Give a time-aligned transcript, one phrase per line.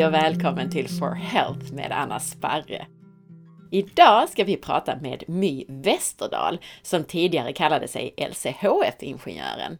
[0.00, 2.86] Hej och välkommen till For Health med Anna Sparre.
[3.70, 9.78] Idag ska vi prata med My Westerdahl som tidigare kallade sig LCHF-ingenjören.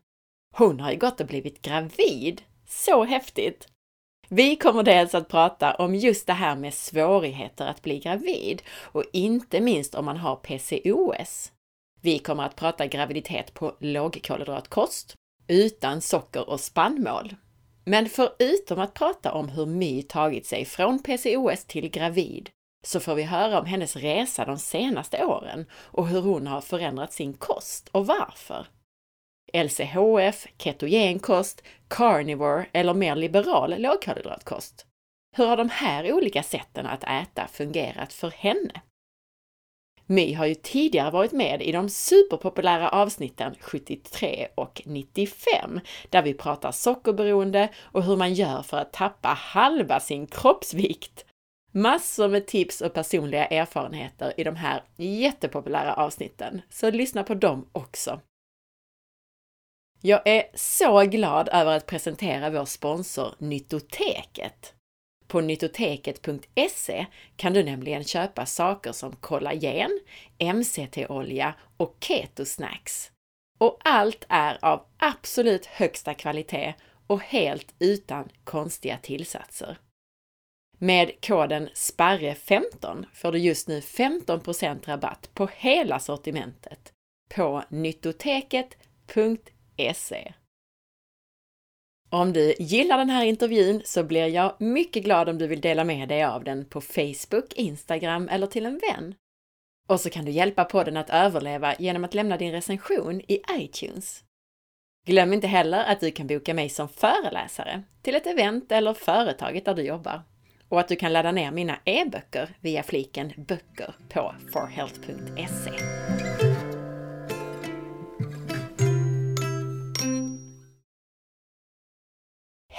[0.57, 2.43] Hon har ju gått och blivit gravid.
[2.69, 3.69] Så häftigt!
[4.29, 9.05] Vi kommer dels att prata om just det här med svårigheter att bli gravid och
[9.13, 11.53] inte minst om man har PCOS.
[12.01, 15.15] Vi kommer att prata graviditet på lågkolhydratkost,
[15.49, 17.35] utan socker och spannmål.
[17.91, 22.51] Men förutom att prata om hur My tagit sig från PCOS till gravid,
[22.87, 27.13] så får vi höra om hennes resa de senaste åren och hur hon har förändrat
[27.13, 28.67] sin kost och varför.
[29.53, 34.87] LCHF, ketogenkost, carnivore eller mer liberal lågkolhydratkost.
[35.37, 38.83] Hur har de här olika sätten att äta fungerat för henne?
[40.11, 46.35] My har ju tidigare varit med i de superpopulära avsnitten 73 och 95, där vi
[46.35, 51.25] pratar sockerberoende och hur man gör för att tappa halva sin kroppsvikt.
[51.73, 57.69] Massor med tips och personliga erfarenheter i de här jättepopulära avsnitten, så lyssna på dem
[57.73, 58.21] också.
[60.01, 64.75] Jag är så glad över att presentera vår sponsor Nyttoteket.
[65.31, 70.01] På nyttoteket.se kan du nämligen köpa saker som kollagen,
[70.55, 73.13] MCT-olja och ketosnacks.
[73.59, 76.75] Och allt är av absolut högsta kvalitet
[77.07, 79.79] och helt utan konstiga tillsatser.
[80.79, 86.93] Med koden SPARRE15 får du just nu 15% rabatt på hela sortimentet
[87.35, 90.33] på nyttoteket.se.
[92.13, 95.85] Om du gillar den här intervjun så blir jag mycket glad om du vill dela
[95.85, 99.15] med dig av den på Facebook, Instagram eller till en vän.
[99.89, 104.25] Och så kan du hjälpa podden att överleva genom att lämna din recension i iTunes.
[105.07, 109.65] Glöm inte heller att du kan boka mig som föreläsare till ett event eller företaget
[109.65, 110.23] där du jobbar
[110.69, 116.30] och att du kan ladda ner mina e-böcker via fliken Böcker på forhealth.se.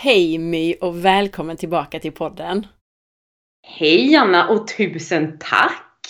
[0.04, 2.68] Hej My och välkommen tillbaka till podden!
[3.68, 6.08] Hej Anna och tusen tack!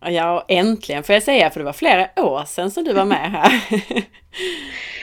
[0.00, 3.30] Ja, äntligen får jag säga, för det var flera år sedan som du var med
[3.30, 3.52] här.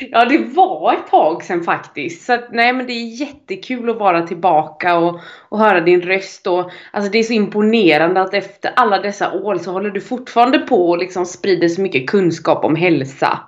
[0.11, 2.25] ja, det var ett tag sedan faktiskt.
[2.25, 5.19] Så att, nej, men det är jättekul att vara tillbaka och,
[5.49, 6.47] och höra din röst.
[6.47, 10.59] Och, alltså, det är så imponerande att efter alla dessa år så håller du fortfarande
[10.59, 13.39] på och liksom sprider så mycket kunskap om hälsa.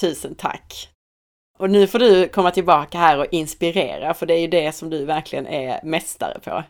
[0.00, 0.97] Tusen tack!
[1.58, 4.90] Och nu får du komma tillbaka här och inspirera, för det är ju det som
[4.90, 6.64] du verkligen är mästare på.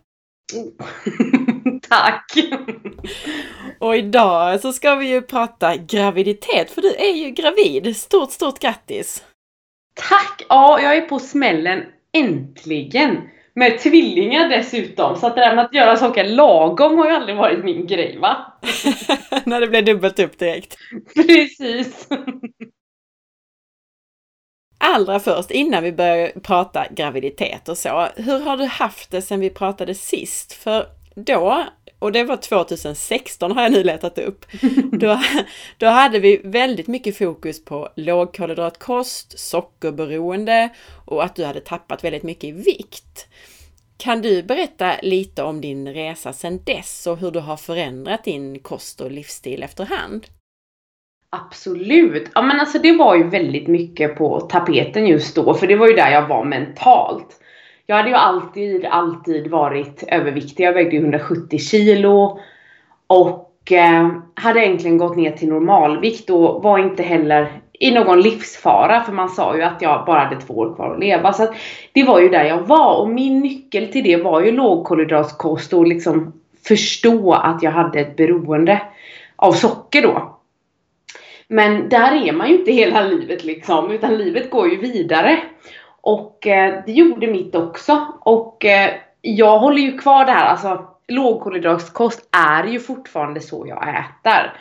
[1.88, 2.32] Tack!
[3.78, 7.97] Och idag så ska vi ju prata graviditet, för du är ju gravid.
[7.97, 9.25] Stort, stort grattis!
[9.94, 10.43] Tack!
[10.49, 11.82] Ja, jag är på smällen.
[12.12, 13.28] Äntligen!
[13.55, 15.16] Med tvillingar dessutom.
[15.16, 18.19] Så att det där med att göra saker lagom har ju aldrig varit min grej
[18.19, 18.53] va?
[19.44, 20.76] När det blev dubbelt upp direkt.
[21.15, 22.09] Precis!
[24.78, 29.41] Allra först, innan vi börjar prata graviditet och så, hur har du haft det sedan
[29.41, 30.53] vi pratade sist?
[30.53, 31.65] För då,
[31.99, 34.47] och det var 2016 har jag nu letat upp,
[34.93, 35.21] då,
[35.78, 40.69] då hade vi väldigt mycket fokus på lågkolhydratkost, sockerberoende
[41.06, 43.28] och att du hade tappat väldigt mycket i vikt.
[43.97, 48.59] Kan du berätta lite om din resa sedan dess och hur du har förändrat din
[48.59, 50.27] kost och livsstil efterhand?
[51.31, 52.31] Absolut!
[52.34, 55.89] Ja men alltså det var ju väldigt mycket på tapeten just då, för det var
[55.89, 57.41] ju där jag var mentalt.
[57.87, 60.65] Jag hade ju alltid, alltid varit överviktig.
[60.65, 62.41] Jag vägde 170 kilo
[63.06, 69.03] och eh, hade egentligen gått ner till normalvikt och var inte heller i någon livsfara
[69.03, 71.33] för man sa ju att jag bara hade två år kvar att leva.
[71.33, 71.55] Så att
[71.93, 75.87] det var ju där jag var och min nyckel till det var ju lågkolhydratkost och
[75.87, 76.33] liksom
[76.69, 78.83] förstå att jag hade ett beroende
[79.37, 80.38] av socker då.
[81.49, 85.39] Men där är man ju inte hela livet liksom, utan livet går ju vidare.
[86.00, 88.06] Och eh, det gjorde mitt också.
[88.21, 88.91] Och eh,
[89.21, 94.53] jag håller ju kvar det här, alltså lågkolhydratkost är ju fortfarande så jag äter.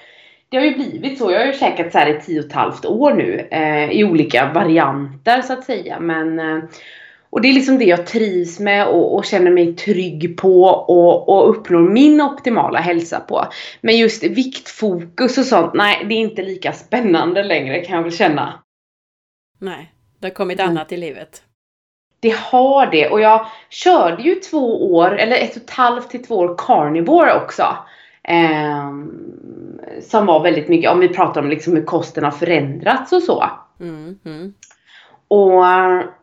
[0.50, 1.32] Det har ju blivit så.
[1.32, 4.04] Jag har ju käkat så här i tio och ett halvt år nu eh, i
[4.04, 6.00] olika varianter så att säga.
[6.00, 6.64] Men eh,
[7.30, 11.30] och det är liksom det jag trivs med och, och känner mig trygg på och,
[11.30, 13.46] och, uppnår min optimala hälsa på.
[13.82, 18.12] Men just viktfokus och sånt, nej det är inte lika spännande längre kan jag väl
[18.12, 18.64] känna.
[19.60, 20.70] Nej, det har kommit mm.
[20.70, 21.44] annat i livet.
[22.20, 26.24] Det har det och jag körde ju två år, eller ett och ett halvt till
[26.24, 27.64] två år carnivore också.
[28.24, 28.92] Eh,
[30.02, 33.50] som var väldigt mycket, om vi pratar om liksom hur kosten har förändrats och så.
[33.80, 34.54] Mm, mm.
[35.28, 35.66] Och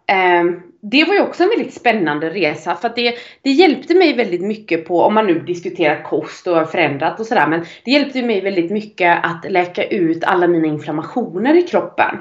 [0.06, 0.44] eh,
[0.90, 4.42] det var ju också en väldigt spännande resa för att det, det hjälpte mig väldigt
[4.42, 8.22] mycket på, om man nu diskuterar kost och har förändrat och sådär, men det hjälpte
[8.22, 12.16] mig väldigt mycket att läka ut alla mina inflammationer i kroppen.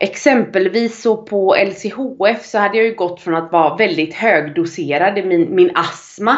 [0.00, 5.22] Exempelvis så på LCHF så hade jag ju gått från att vara väldigt högdoserad i
[5.22, 6.36] min, min astma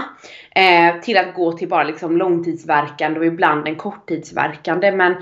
[0.54, 4.92] eh, till att gå till bara liksom långtidsverkande och ibland en korttidsverkande.
[4.92, 5.14] Men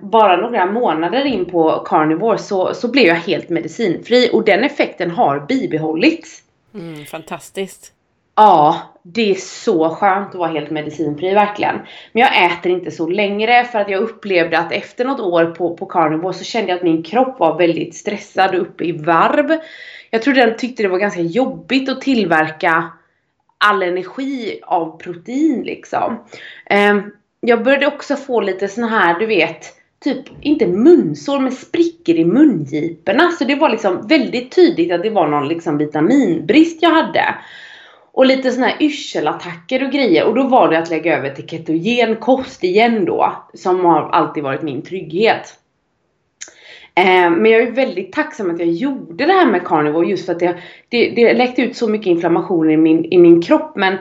[0.00, 5.10] bara några månader in på Carnivore så, så blev jag helt medicinfri och den effekten
[5.10, 6.42] har bibehållits.
[6.74, 7.92] Mm, fantastiskt.
[8.36, 11.76] Ja, det är så skönt att vara helt medicinfri verkligen.
[12.12, 15.76] Men jag äter inte så längre för att jag upplevde att efter något år på,
[15.76, 19.58] på carnivore så kände jag att min kropp var väldigt stressad och uppe i varv.
[20.10, 22.92] Jag tror den tyckte det var ganska jobbigt att tillverka
[23.58, 26.24] all energi av protein liksom.
[27.40, 29.64] Jag började också få lite såna här, du vet,
[30.04, 33.30] typ, inte munsår, men sprickor i mungiporna.
[33.30, 37.34] Så det var liksom väldigt tydligt att det var någon liksom vitaminbrist jag hade.
[38.12, 40.24] Och lite såna här yrselattacker och grejer.
[40.24, 43.32] Och då var det att lägga över till ketogen kost igen då.
[43.54, 45.58] Som har alltid varit min trygghet.
[46.94, 50.32] Eh, men jag är väldigt tacksam att jag gjorde det här med carnivore just för
[50.32, 50.56] att det,
[50.88, 53.76] det, det läckte ut så mycket inflammation i min, i min kropp.
[53.76, 53.98] Men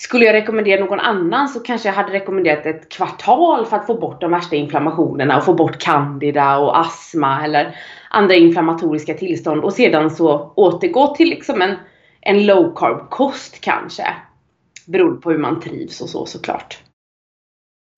[0.00, 3.94] skulle jag rekommendera någon annan så kanske jag hade rekommenderat ett kvartal för att få
[3.94, 7.76] bort de värsta inflammationerna och få bort candida och astma eller
[8.10, 11.76] andra inflammatoriska tillstånd och sedan så återgå till liksom en
[12.20, 14.16] en low carb kost kanske.
[14.86, 16.78] Beroende på hur man trivs och så såklart.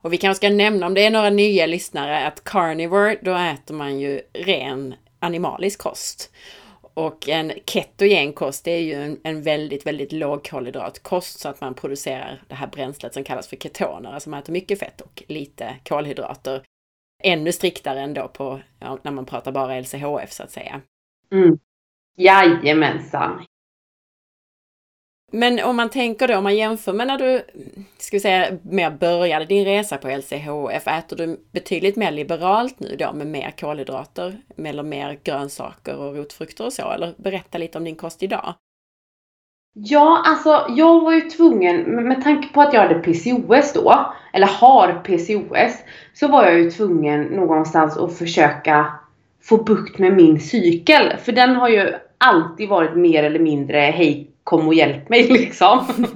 [0.02, 3.74] Och vi kanske ska nämna om det är några nya lyssnare att carnivore, då äter
[3.74, 6.30] man ju ren animalisk kost.
[6.94, 11.74] Och en ketogen kost, det är ju en, en väldigt, väldigt lågkolhydratkost så att man
[11.74, 15.76] producerar det här bränslet som kallas för ketoner, alltså man äter mycket fett och lite
[15.84, 16.62] kolhydrater.
[17.22, 20.80] Ännu striktare än då på, ja, när man pratar bara LCHF så att säga.
[21.32, 21.58] Mm.
[22.16, 23.44] Jajamensan,
[25.32, 27.42] men om man tänker då, om man jämför med när du,
[27.98, 32.96] ska vi säga, mer började din resa på LCHF, äter du betydligt mer liberalt nu
[32.98, 36.90] då med mer kolhydrater, eller mer grönsaker och rotfrukter och så?
[36.90, 38.54] Eller berätta lite om din kost idag.
[39.74, 44.46] Ja, alltså jag var ju tvungen, med tanke på att jag hade PCOS då, eller
[44.46, 45.78] har PCOS,
[46.14, 48.92] så var jag ju tvungen någonstans att försöka
[49.42, 51.16] få bukt med min cykel.
[51.18, 56.06] För den har ju alltid varit mer eller mindre hej kom och hjälp mig liksom.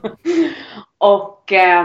[0.98, 1.84] och eh,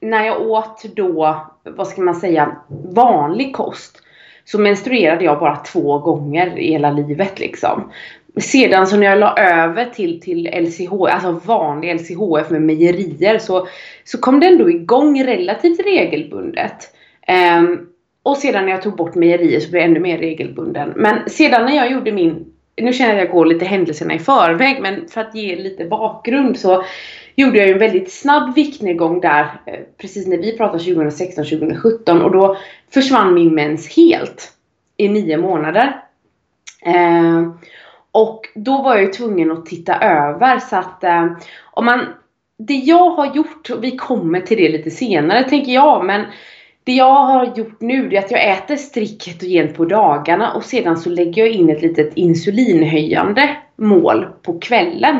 [0.00, 2.56] när jag åt då, vad ska man säga,
[2.94, 4.02] vanlig kost
[4.44, 7.92] så menstruerade jag bara två gånger i hela livet liksom.
[8.36, 13.68] Sedan så när jag la över till, till LCH, alltså vanlig LCHF med mejerier så,
[14.04, 16.94] så kom det ändå igång relativt regelbundet.
[17.58, 17.88] Um,
[18.22, 20.92] och sedan när jag tog bort mejerier så blev jag ännu mer regelbunden.
[20.96, 24.18] Men sedan när jag gjorde min nu känner jag att jag går lite händelserna i
[24.18, 26.84] förväg men för att ge lite bakgrund så
[27.36, 32.56] gjorde jag en väldigt snabb viktnedgång där eh, precis när vi pratade 2016-2017 och då
[32.90, 34.52] försvann min mens helt
[34.96, 36.02] i nio månader.
[36.82, 37.52] Eh,
[38.12, 41.26] och då var jag ju tvungen att titta över så att eh,
[41.72, 42.06] om man
[42.58, 46.24] det jag har gjort, och vi kommer till det lite senare tänker jag, men
[46.88, 50.96] det jag har gjort nu är att jag äter strikt ketogent på dagarna och sedan
[50.96, 55.16] så lägger jag in ett litet insulinhöjande mål på kvällen.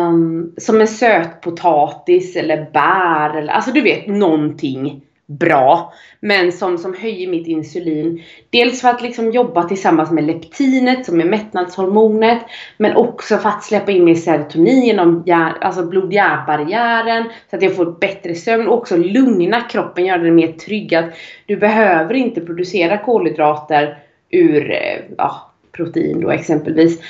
[0.00, 5.92] Um, som en sötpotatis eller bär eller alltså du vet någonting bra.
[6.20, 8.22] Men som, som höjer mitt insulin.
[8.50, 12.38] Dels för att liksom jobba tillsammans med leptinet som är mättnadshormonet.
[12.78, 15.24] Men också för att släppa in mer serotonin genom
[15.60, 17.24] alltså blod-hjärtbarriären.
[17.50, 20.94] Så att jag får bättre sömn och också lugna kroppen, göra den mer trygg.
[20.94, 21.14] Att
[21.46, 23.98] du behöver inte producera kolhydrater
[24.30, 27.00] ur eh, ja, protein då exempelvis.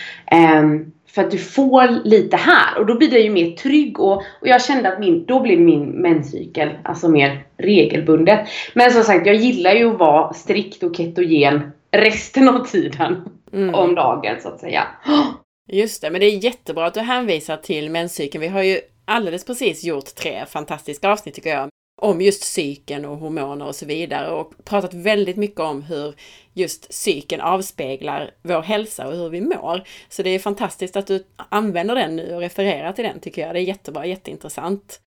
[0.61, 4.16] Um, för att du får lite här och då blir det ju mer trygg och,
[4.16, 8.49] och jag kände att min, då blev min menscykel alltså mer regelbundet.
[8.75, 13.28] Men som sagt, jag gillar ju att vara strikt och ketogen resten av tiden.
[13.52, 13.75] Mm.
[13.75, 14.87] Om dagen så att säga.
[15.73, 18.42] Just det, men det är jättebra att du hänvisar till menscykeln.
[18.42, 23.19] Vi har ju alldeles precis gjort tre fantastiska avsnitt tycker jag om just psyken och
[23.19, 26.15] hormoner och så vidare och pratat väldigt mycket om hur
[26.53, 29.83] just psyken avspeglar vår hälsa och hur vi mår.
[30.09, 33.55] Så det är fantastiskt att du använder den nu och refererar till den tycker jag.
[33.55, 35.01] Det är jättebra, jätteintressant.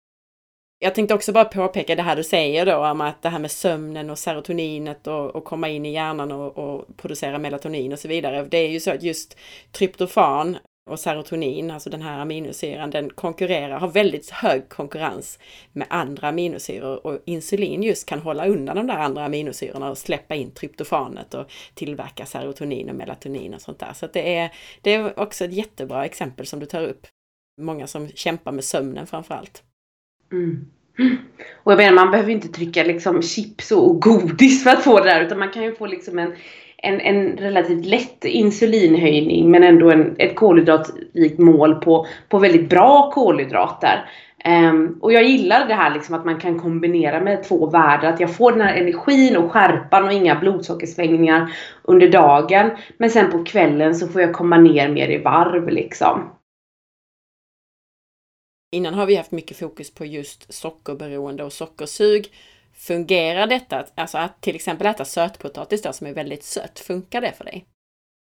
[0.78, 3.50] Jag tänkte också bara påpeka det här du säger då om att det här med
[3.50, 8.08] sömnen och serotoninet och, och komma in i hjärnan och, och producera melatonin och så
[8.08, 8.44] vidare.
[8.50, 9.36] Det är ju så att just
[9.72, 10.56] tryptofan
[10.90, 15.38] och serotonin, alltså den här aminosyran, den konkurrerar, har väldigt hög konkurrens
[15.72, 20.34] med andra aminosyror och insulin just kan hålla undan de där andra aminosyrorna och släppa
[20.34, 23.92] in tryptofanet och tillverka serotonin och melatonin och sånt där.
[23.92, 24.50] Så det, är,
[24.82, 27.06] det är också ett jättebra exempel som du tar upp.
[27.60, 29.62] Många som kämpar med sömnen framför allt.
[30.32, 30.66] Mm.
[31.62, 35.04] Och jag menar, man behöver inte trycka liksom chips och godis för att få det
[35.04, 36.34] där utan man kan ju få liksom en
[36.76, 43.10] en, en relativt lätt insulinhöjning men ändå en, ett kolhydratrikt mål på, på väldigt bra
[43.10, 44.10] kolhydrater.
[44.48, 48.08] Um, och jag gillar det här liksom att man kan kombinera med två världar.
[48.08, 51.52] Att jag får den här energin och skärpan och inga blodsockersvängningar
[51.82, 52.70] under dagen.
[52.98, 56.30] Men sen på kvällen så får jag komma ner mer i varv liksom.
[58.72, 62.28] Innan har vi haft mycket fokus på just sockerberoende och sockersug.
[62.76, 67.32] Fungerar detta, alltså att till exempel äta sötpotatis då som är väldigt sött, funkar det
[67.32, 67.64] för dig?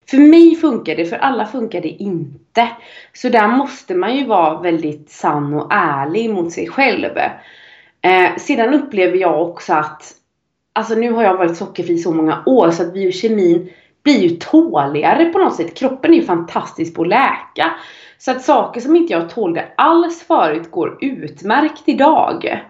[0.09, 2.67] För mig funkar det, för alla funkar det inte.
[3.13, 7.17] Så där måste man ju vara väldigt sann och ärlig mot sig själv.
[8.01, 10.13] Eh, sedan upplever jag också att,
[10.73, 13.69] alltså nu har jag varit sockerfri så många år så att biokemin
[14.03, 15.77] blir ju tåligare på något sätt.
[15.77, 17.71] Kroppen är ju fantastisk på att läka.
[18.17, 22.61] Så att saker som inte jag tålde alls förut går utmärkt idag.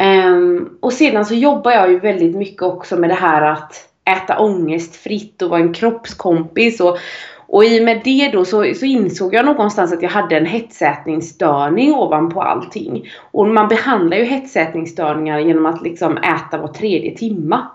[0.00, 4.38] Um, och sedan så jobbar jag ju väldigt mycket också med det här att äta
[4.38, 6.80] ångestfritt och vara en kroppskompis.
[6.80, 6.98] Och,
[7.46, 10.46] och i och med det då så, så insåg jag någonstans att jag hade en
[10.46, 13.08] hetsätningsstörning ovanpå allting.
[13.30, 17.66] Och man behandlar ju hetsätningsstörningar genom att liksom äta var tredje timma.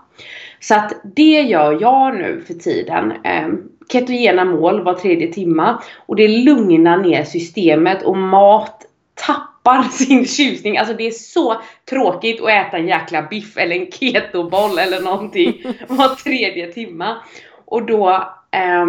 [0.60, 3.12] Så att det gör jag nu för tiden.
[3.44, 5.82] Um, ketogena mål var tredje timma.
[6.06, 8.86] Och det lugnar ner systemet och mat
[9.26, 10.78] tappar sin tjusning.
[10.78, 15.62] Alltså det är så tråkigt att äta en jäkla biff eller en ketoboll eller någonting
[15.88, 17.16] var tredje timma.
[17.64, 18.10] Och då
[18.50, 18.86] eh,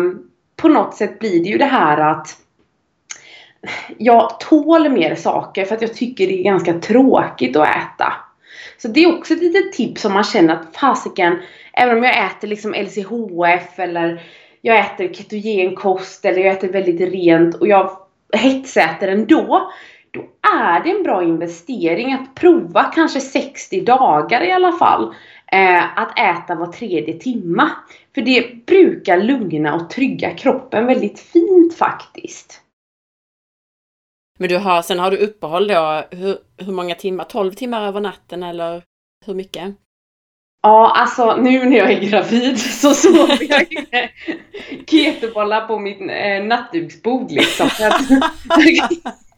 [0.56, 2.38] på något sätt blir det ju det här att
[3.98, 8.14] jag tål mer saker för att jag tycker det är ganska tråkigt att äta.
[8.78, 11.40] Så det är också ett litet tips om man känner att fasiken,
[11.74, 14.22] även om jag äter liksom LCHF eller
[14.62, 17.98] jag äter ketogen kost eller jag äter väldigt rent och jag
[18.34, 19.72] hetsäter ändå
[20.12, 20.22] då
[20.58, 25.16] är det en bra investering att prova kanske 60 dagar i alla fall
[25.52, 27.72] eh, att äta var tredje timma.
[28.16, 32.62] För det brukar lugna och trygga kroppen väldigt fint faktiskt.
[34.40, 37.24] Men du har, sen har du uppehåll då, hur, hur många timmar?
[37.24, 38.84] 12 timmar över natten eller
[39.26, 39.76] hur mycket?
[40.64, 43.68] Ja, alltså nu när jag är gravid så sover jag
[44.88, 47.70] ketobollar på mitt eh, nattduksbord liksom.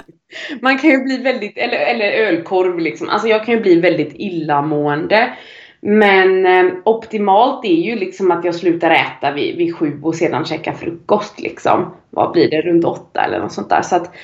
[0.62, 3.10] Man kan ju bli väldigt, eller, eller ölkorv liksom.
[3.10, 5.34] Alltså jag kan ju bli väldigt illamående.
[5.82, 10.46] Men eh, optimalt är ju liksom att jag slutar äta vid, vid sju och sedan
[10.46, 11.96] käkar frukost liksom.
[12.10, 12.62] Vad blir det?
[12.62, 13.82] Runt åtta eller något sånt där.
[13.82, 14.16] Så att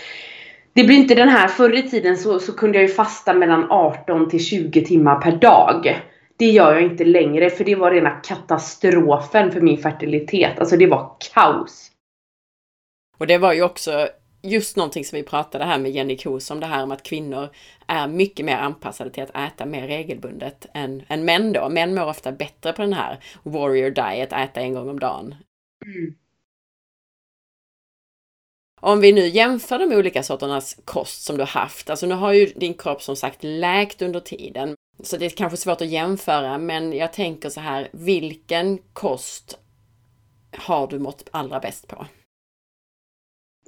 [0.73, 3.71] det blir inte den här, förr i tiden så, så kunde jag ju fasta mellan
[3.71, 6.01] 18 till 20 timmar per dag.
[6.37, 10.59] Det gör jag inte längre för det var rena katastrofen för min fertilitet.
[10.59, 11.91] Alltså det var kaos.
[13.17, 14.07] Och det var ju också
[14.41, 17.49] just någonting som vi pratade här med Jenny Kos om det här om att kvinnor
[17.87, 21.69] är mycket mer anpassade till att äta mer regelbundet än, än män då.
[21.69, 25.35] Män mår ofta bättre på den här warrior diet, äta en gång om dagen.
[25.85, 26.15] Mm.
[28.81, 32.33] Om vi nu jämför de olika sorternas kost som du har haft, alltså nu har
[32.33, 36.57] ju din kropp som sagt läkt under tiden, så det är kanske svårt att jämföra,
[36.57, 39.59] men jag tänker så här, vilken kost
[40.57, 42.05] har du mått allra bäst på?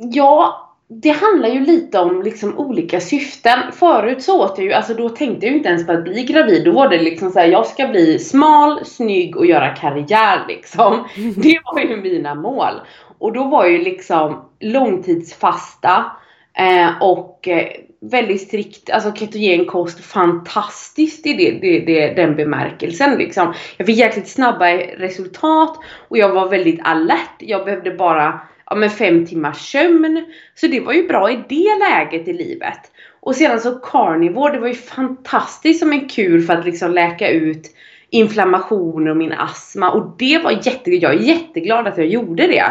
[0.04, 3.60] Ja, det handlar ju lite om liksom olika syften.
[3.72, 6.24] Förut så åt jag ju, alltså då tänkte jag ju inte ens på att bli
[6.24, 6.66] gravid.
[6.66, 11.08] Då var det liksom såhär, jag ska bli smal, snygg och göra karriär liksom.
[11.36, 12.74] Det var ju mina mål.
[13.20, 16.12] Och då var ju liksom långtidsfasta
[16.58, 17.68] eh, och eh,
[18.00, 23.54] väldigt strikt, alltså ketogen kost fantastiskt i det, det, det, den bemärkelsen liksom.
[23.78, 24.66] Jag fick jäkligt snabba
[24.98, 27.36] resultat och jag var väldigt alert.
[27.40, 28.40] Jag behövde bara
[28.72, 30.26] ja, men fem timmars sömn.
[30.56, 32.80] Så det var ju bra i det läget i livet.
[33.20, 37.30] Och sedan så carnivore, det var ju fantastiskt som en kur för att liksom läka
[37.30, 37.76] ut
[38.10, 39.92] inflammationer och min astma.
[39.92, 42.66] Och det var jätte, jag är jätteglad att jag gjorde det.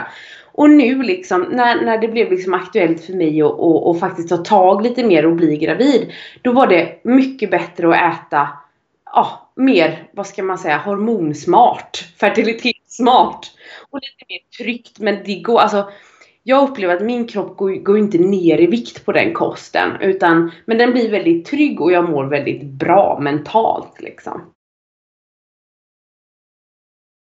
[0.52, 4.28] Och nu liksom när, när det blev liksom aktuellt för mig att och, och faktiskt
[4.28, 6.12] ta tag lite mer och bli gravid.
[6.42, 8.48] Då var det mycket bättre att äta
[9.04, 12.04] ja, mer, vad ska man säga, hormonsmart.
[12.20, 12.79] fertilitet.
[12.90, 13.46] Fertilitetssmart.
[13.90, 14.98] Och lite mer tryggt.
[14.98, 15.90] Men det går, alltså
[16.42, 19.90] jag upplever att min kropp går, går inte ner i vikt på den kosten.
[20.00, 24.52] Utan, men den blir väldigt trygg och jag mår väldigt bra mentalt liksom.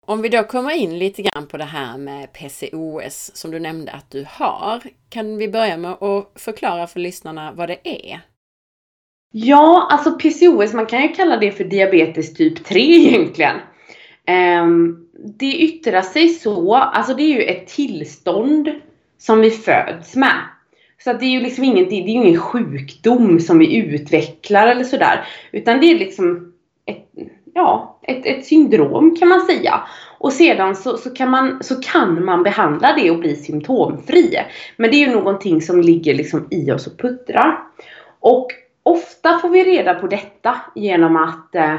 [0.05, 3.91] Om vi då kommer in lite grann på det här med PCOS som du nämnde
[3.91, 4.81] att du har.
[5.09, 8.21] Kan vi börja med att förklara för lyssnarna vad det är?
[9.31, 13.55] Ja, alltså PCOS, man kan ju kalla det för diabetes typ 3 egentligen.
[14.63, 18.69] Um, det yttrar sig så, alltså det är ju ett tillstånd
[19.17, 20.39] som vi föds med.
[21.03, 24.83] Så att det är ju liksom ingen, det är ingen sjukdom som vi utvecklar eller
[24.83, 25.25] sådär.
[25.51, 26.53] Utan det är liksom
[26.85, 27.09] ett,
[27.53, 29.81] ja, ett, ett syndrom kan man säga.
[30.17, 34.39] Och sedan så, så, kan man, så kan man behandla det och bli symptomfri.
[34.77, 37.59] Men det är ju någonting som ligger liksom i oss och puttrar.
[38.19, 38.47] Och
[38.83, 41.75] ofta får vi reda på detta genom att eh,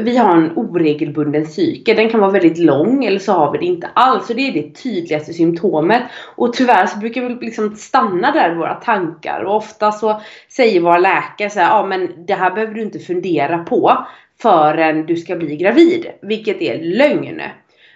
[0.00, 1.96] vi har en oregelbunden cykel.
[1.96, 4.30] Den kan vara väldigt lång eller så har vi det inte alls.
[4.30, 6.02] Och det är det tydligaste symptomet.
[6.36, 9.44] Och tyvärr så brukar vi liksom stanna där i våra tankar.
[9.44, 12.98] Och ofta så säger våra läkare så här, ja men det här behöver du inte
[12.98, 14.06] fundera på
[14.42, 16.06] förrän du ska bli gravid.
[16.22, 17.42] Vilket är lögn.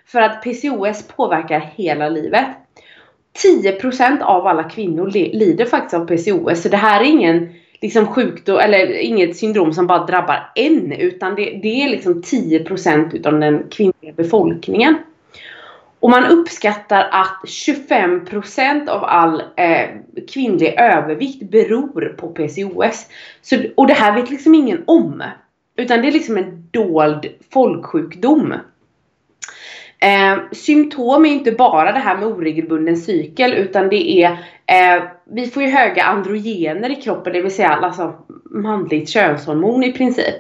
[0.06, 2.46] För att PCOS påverkar hela livet.
[3.44, 6.62] 10% av alla kvinnor lider faktiskt av PCOS.
[6.62, 7.48] Så det här är ingen
[7.80, 10.92] liksom sjukdom, eller inget syndrom som bara drabbar en.
[10.92, 14.96] Utan det, det är liksom 10% utav den kvinnliga befolkningen.
[16.00, 19.88] Och man uppskattar att 25% av all eh,
[20.32, 23.06] kvinnlig övervikt beror på PCOS.
[23.42, 25.22] Så, och det här vet liksom ingen om.
[25.76, 28.54] Utan det är liksom en dold folksjukdom.
[30.00, 34.30] Eh, symptom är inte bara det här med oregelbunden cykel utan det är
[34.66, 38.14] eh, Vi får ju höga androgener i kroppen, det vill säga alltså
[38.50, 40.36] manligt könshormon i princip.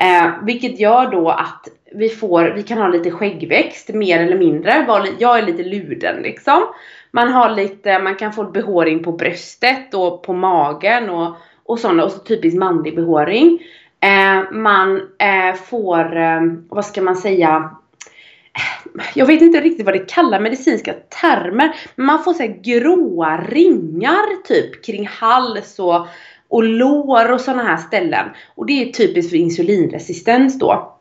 [0.00, 4.86] Eh, vilket gör då att vi får, vi kan ha lite skäggväxt mer eller mindre.
[5.18, 6.62] Jag är lite luden liksom.
[7.10, 12.04] Man har lite, man kan få behåring på bröstet och på magen och, och sådana
[12.04, 13.58] och så typiskt manlig behåring.
[14.00, 17.70] Eh, man eh, får, eh, vad ska man säga,
[19.14, 21.74] jag vet inte riktigt vad det kallar medicinska termer.
[21.96, 26.06] Men man får så gråa ringar typ kring hals och,
[26.48, 28.28] och lår och sådana här ställen.
[28.54, 30.98] Och det är typiskt för insulinresistens då.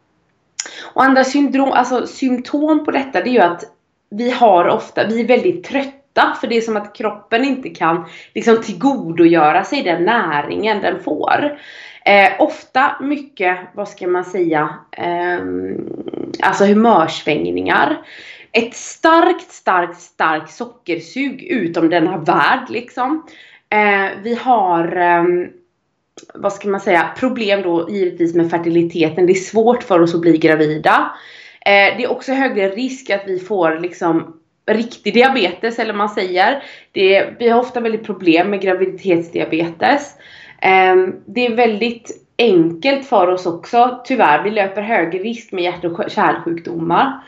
[0.93, 3.63] Och andra syndrom, alltså symptom på detta det är ju att
[4.09, 8.05] vi har ofta, vi är väldigt trötta för det är som att kroppen inte kan
[8.33, 11.59] liksom tillgodogöra sig den näringen den får.
[12.05, 15.40] Eh, ofta mycket, vad ska man säga, eh,
[16.42, 17.98] alltså humörsvängningar.
[18.51, 23.24] Ett starkt, starkt, starkt sockersug utom denna värld liksom.
[23.70, 25.24] Eh, vi har eh,
[26.33, 29.25] vad ska man säga, problem då givetvis med fertiliteten.
[29.25, 31.11] Det är svårt för oss att bli gravida.
[31.66, 36.64] Eh, det är också högre risk att vi får liksom riktig diabetes eller man säger.
[36.92, 40.16] Det, vi har ofta väldigt problem med graviditetsdiabetes.
[40.61, 44.43] Ehm, det är väldigt enkelt för oss också, tyvärr.
[44.43, 47.24] Vi löper högre risk med hjärt och kärlsjukdomar.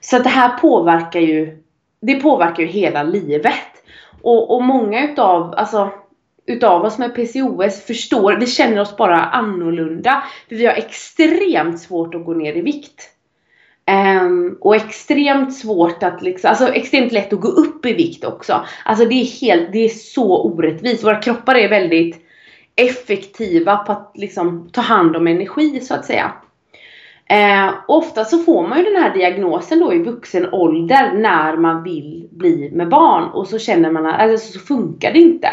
[0.00, 1.62] Så det här påverkar ju,
[2.00, 3.54] det påverkar ju hela livet.
[4.22, 5.90] Och, och många utav, alltså,
[6.46, 10.22] utav oss med PCOS förstår, vi känner oss bara annorlunda.
[10.48, 13.10] För vi har extremt svårt att gå ner i vikt.
[14.22, 18.64] Um, och extremt svårt att liksom, alltså extremt lätt att gå upp i vikt också.
[18.84, 21.04] Alltså det är helt, det är så orättvist.
[21.04, 22.29] Våra kroppar är väldigt
[22.80, 26.32] effektiva på att liksom ta hand om energi så att säga.
[27.30, 31.82] Eh, ofta så får man ju den här diagnosen då i vuxen ålder när man
[31.82, 35.48] vill bli med barn och så känner man att alltså, så funkar det inte.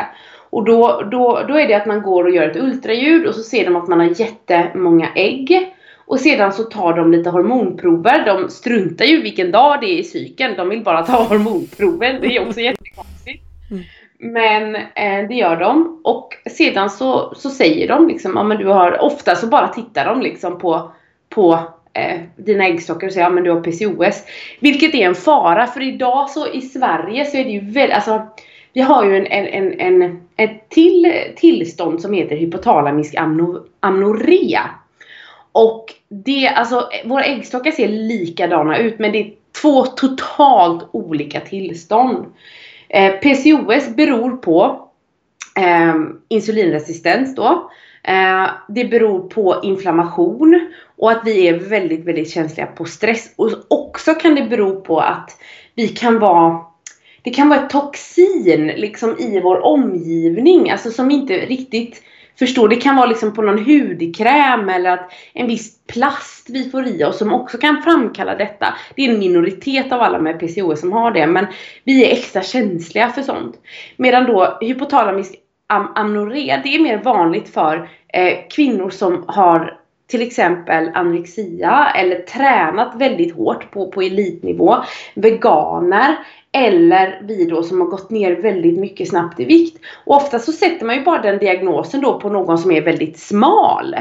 [0.49, 3.43] Och då, då, då är det att man går och gör ett ultraljud och så
[3.43, 5.73] ser de att man har jättemånga ägg.
[6.05, 8.25] Och sedan så tar de lite hormonprover.
[8.25, 10.53] De struntar ju vilken dag det är i cykeln.
[10.57, 12.19] De vill bara ta hormonprover.
[12.21, 13.43] Det är också jättekonstigt.
[13.71, 13.83] Mm.
[14.19, 16.01] Men eh, det gör de.
[16.03, 20.05] Och sedan så, så säger de liksom, ja men du har, ofta så bara tittar
[20.05, 20.91] de liksom på,
[21.29, 21.59] på
[21.93, 24.23] eh, dina äggstockar och säger, ja men du har PCOS.
[24.59, 28.21] Vilket är en fara, för idag så i Sverige så är det ju väldigt, alltså
[28.73, 33.15] vi har ju en, en, en, en ett till tillstånd som heter hypotalamisk
[33.79, 34.69] amnorea.
[35.51, 42.25] Och det, alltså våra äggstockar ser likadana ut men det är två totalt olika tillstånd.
[42.89, 44.89] Eh, PCOS beror på
[45.57, 45.95] eh,
[46.27, 47.71] insulinresistens då.
[48.03, 53.33] Eh, det beror på inflammation och att vi är väldigt, väldigt känsliga på stress.
[53.35, 55.31] Och också kan det bero på att
[55.75, 56.59] vi kan vara
[57.21, 62.01] det kan vara ett toxin liksom i vår omgivning, alltså som inte riktigt
[62.39, 62.67] förstår.
[62.67, 67.03] Det kan vara liksom på någon hudkräm eller att en viss plast vi får i
[67.03, 68.73] oss som också kan framkalla detta.
[68.95, 71.47] Det är en minoritet av alla med PCOS som har det men
[71.83, 73.55] vi är extra känsliga för sånt.
[73.97, 75.35] Medan då hypotalamisk
[75.67, 82.19] am amnoré, det är mer vanligt för eh, kvinnor som har till exempel anorexia eller
[82.19, 84.75] tränat väldigt hårt på, på elitnivå,
[85.15, 86.15] veganer
[86.51, 89.79] eller vi då som har gått ner väldigt mycket snabbt i vikt.
[90.05, 93.19] Och ofta så sätter man ju bara den diagnosen då på någon som är väldigt
[93.19, 93.95] smal.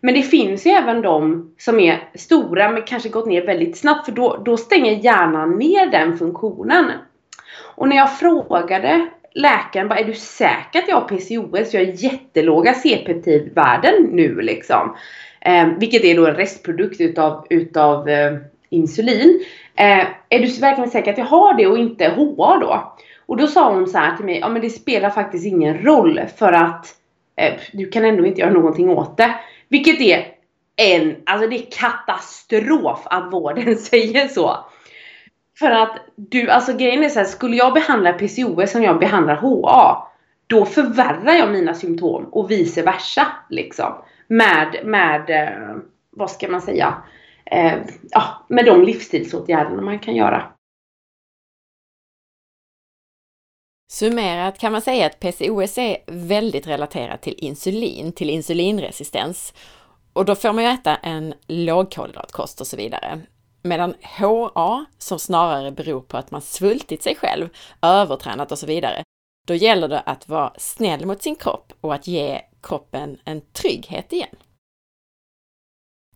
[0.00, 4.04] Men det finns ju även de som är stora men kanske gått ner väldigt snabbt
[4.04, 6.84] för då, då stänger hjärnan ner den funktionen.
[7.74, 11.74] Och när jag frågade läkaren bara, är du säker att jag har PCOS?
[11.74, 14.96] Jag har jättelåga C-peptidvärden nu liksom.
[15.40, 18.36] Eh, vilket är då en restprodukt utav, utav eh,
[18.70, 19.44] insulin.
[19.80, 22.96] Eh, är du verkligen säker att jag har det och inte HA då?
[23.26, 26.20] Och då sa hon så här till mig, ja men det spelar faktiskt ingen roll
[26.36, 26.86] för att
[27.36, 29.34] eh, du kan ändå inte göra någonting åt det.
[29.68, 30.26] Vilket är
[30.76, 34.56] en, alltså det är katastrof att vården säger så.
[35.58, 39.36] För att du, alltså grejen är så här, skulle jag behandla PCOS som jag behandlar
[39.36, 40.06] HA,
[40.46, 43.94] då förvärrar jag mina symptom och vice versa liksom.
[44.26, 45.76] Med, med, eh,
[46.10, 46.94] vad ska man säga,
[47.46, 47.78] eh,
[48.10, 50.52] ja, med de livsstilsåtgärderna man kan göra.
[53.90, 59.54] Summerat kan man säga att PCOS är väldigt relaterat till insulin, till insulinresistens.
[60.12, 63.20] Och då får man ju äta en lågkolhydratkost och så vidare.
[63.62, 67.48] Medan HA, som snarare beror på att man svultit sig själv,
[67.82, 69.02] övertränat och så vidare,
[69.46, 74.12] då gäller det att vara snäll mot sin kropp och att ge kroppen en trygghet
[74.12, 74.36] igen.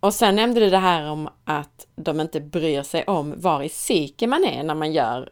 [0.01, 3.69] Och sen nämnde du det här om att de inte bryr sig om var i
[3.69, 5.29] cykeln man är när man gör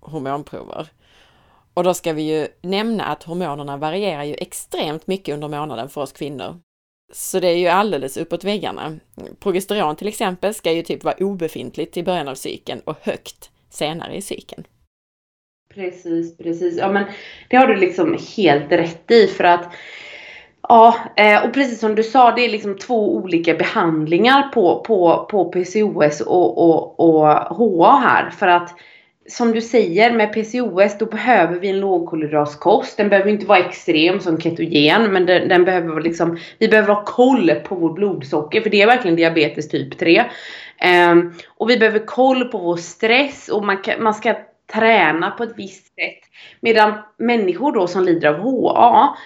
[0.00, 0.88] hormonprover.
[1.74, 6.00] Och då ska vi ju nämna att hormonerna varierar ju extremt mycket under månaden för
[6.00, 6.60] oss kvinnor.
[7.12, 8.98] Så det är ju alldeles uppåt väggarna.
[9.40, 14.16] Progesteron till exempel ska ju typ vara obefintligt i början av cykeln och högt senare
[14.16, 14.64] i cykeln.
[15.74, 16.78] Precis, precis.
[16.78, 17.04] Ja men
[17.50, 19.72] det har du liksom helt rätt i för att
[20.70, 25.26] Ja, eh, och precis som du sa, det är liksom två olika behandlingar på, på,
[25.30, 28.30] på PCOS och, och, och HA här.
[28.30, 28.74] För att
[29.28, 32.96] som du säger med PCOS då behöver vi en lågkolhydratskost.
[32.96, 37.04] Den behöver inte vara extrem som ketogen men den, den behöver liksom, vi behöver ha
[37.04, 40.20] koll på vårt blodsocker för det är verkligen diabetes typ 3.
[40.20, 40.26] Um,
[40.78, 44.34] ehm, och vi behöver koll på vår stress och man, kan, man ska
[44.72, 46.20] träna på ett visst sätt.
[46.60, 49.16] Medan människor då som lider av HA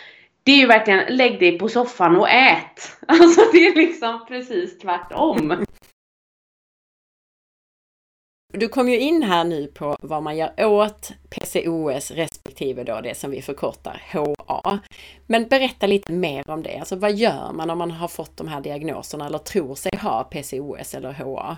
[0.44, 2.96] det är ju verkligen lägg dig på soffan och ät.
[3.08, 5.64] Alltså det är liksom precis tvärtom.
[8.52, 13.14] Du kom ju in här nu på vad man gör åt PCOS respektive då det
[13.14, 14.78] som vi förkortar HA.
[15.26, 16.78] Men berätta lite mer om det.
[16.78, 20.24] Alltså vad gör man om man har fått de här diagnoserna eller tror sig ha
[20.24, 21.56] PCOS eller HA?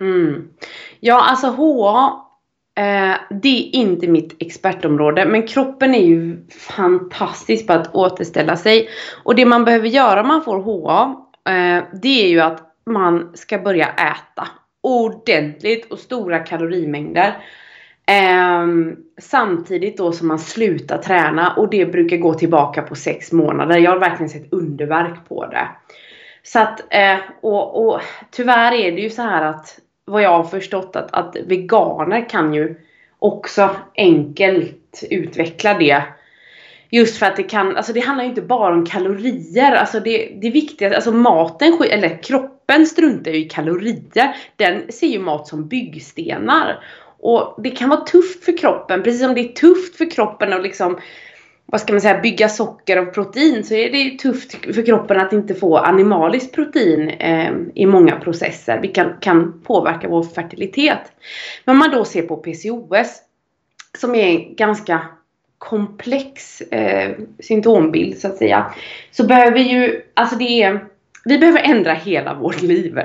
[0.00, 0.52] Mm.
[1.00, 2.31] Ja, alltså HA
[2.74, 8.88] Eh, det är inte mitt expertområde men kroppen är ju fantastisk på att återställa sig.
[9.22, 13.30] Och det man behöver göra om man får HA eh, det är ju att man
[13.34, 14.48] ska börja äta
[14.82, 17.36] ordentligt och stora kalorimängder.
[18.06, 18.66] Eh,
[19.20, 23.78] samtidigt då som man slutar träna och det brukar gå tillbaka på sex månader.
[23.78, 25.68] Jag har verkligen sett underverk på det.
[26.42, 30.44] Så att, eh, och, och tyvärr är det ju så här att vad jag har
[30.44, 32.76] förstått att, att veganer kan ju
[33.18, 36.02] också enkelt utveckla det.
[36.90, 39.72] Just för att det kan, alltså det handlar ju inte bara om kalorier.
[39.72, 44.36] Alltså det, det viktiga, alltså maten, eller kroppen struntar ju i kalorier.
[44.56, 46.84] Den ser ju mat som byggstenar.
[47.20, 50.62] Och det kan vara tufft för kroppen, precis som det är tufft för kroppen att
[50.62, 50.98] liksom
[51.72, 55.32] vad ska man säga, bygga socker av protein så är det tufft för kroppen att
[55.32, 61.12] inte få animaliskt protein eh, i många processer, vilket kan, kan påverka vår fertilitet.
[61.64, 63.22] Men om man då ser på PCOS,
[63.98, 65.00] som är en ganska
[65.58, 68.74] komplex eh, symptombild så att säga,
[69.10, 70.84] så behöver vi ju, alltså det är,
[71.24, 73.00] vi behöver ändra hela vårt liv.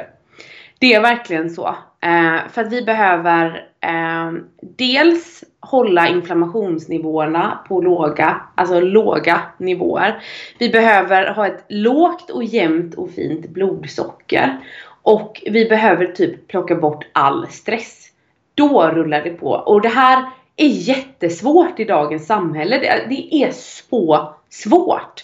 [0.80, 1.68] Det är verkligen så.
[2.02, 10.24] Eh, för att vi behöver eh, dels hålla inflammationsnivåerna på låga, alltså låga nivåer.
[10.60, 14.58] Vi behöver ha ett lågt och jämnt och fint blodsocker.
[15.02, 18.08] Och vi behöver typ plocka bort all stress.
[18.56, 19.50] Då rullar det på.
[19.50, 22.78] Och det här är jättesvårt i dagens samhälle.
[22.78, 25.24] Det, det är så svårt.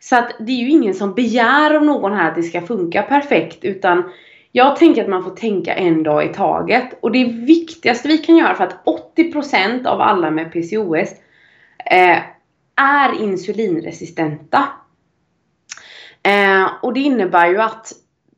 [0.00, 3.02] Så att det är ju ingen som begär av någon här att det ska funka
[3.02, 4.12] perfekt utan
[4.52, 6.98] jag tänker att man får tänka en dag i taget.
[7.00, 8.84] Och det viktigaste vi kan göra för att
[9.16, 11.12] 80% av alla med PCOS
[11.90, 12.18] eh,
[12.76, 14.68] är insulinresistenta.
[16.22, 17.92] Eh, och det innebär ju att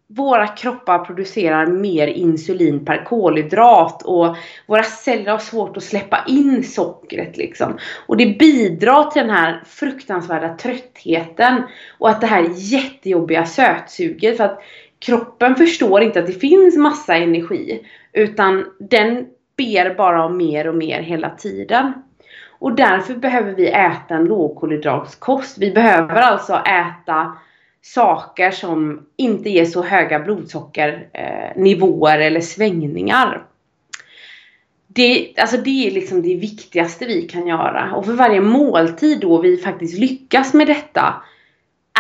[0.07, 6.65] våra kroppar producerar mer insulin per kolhydrat och våra celler har svårt att släppa in
[6.65, 7.79] sockret liksom.
[8.07, 11.63] Och det bidrar till den här fruktansvärda tröttheten
[11.99, 14.63] och att det här jättejobbiga sötsuget för att
[15.05, 20.75] kroppen förstår inte att det finns massa energi utan den ber bara om mer och
[20.75, 21.93] mer hela tiden.
[22.59, 25.59] Och därför behöver vi äta en lågkolhydratskost.
[25.59, 27.37] Vi behöver alltså äta
[27.83, 33.47] saker som inte ger så höga blodsockernivåer eller svängningar.
[34.87, 37.93] Det, alltså det är liksom det viktigaste vi kan göra.
[37.95, 41.23] Och för varje måltid då vi faktiskt lyckas med detta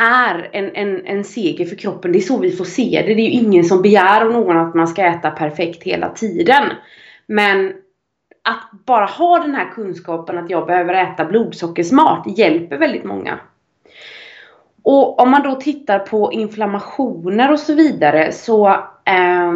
[0.00, 2.12] är en, en, en seger för kroppen.
[2.12, 3.14] Det är så vi får se det.
[3.14, 6.62] Det är ju ingen som begär av någon att man ska äta perfekt hela tiden.
[7.26, 7.72] Men
[8.42, 13.38] att bara ha den här kunskapen att jag behöver äta blodsockersmart hjälper väldigt många.
[14.82, 18.68] Och om man då tittar på inflammationer och så vidare så
[19.04, 19.52] eh,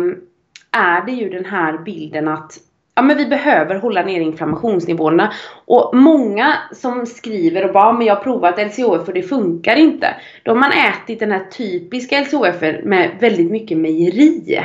[0.70, 2.58] är det ju den här bilden att
[2.98, 5.32] ja, men vi behöver hålla ner inflammationsnivåerna.
[5.64, 10.14] Och många som skriver och bara men jag har provat LCHF och det funkar inte.
[10.42, 14.60] Då har man ätit den här typiska LCHF med väldigt mycket mejeri.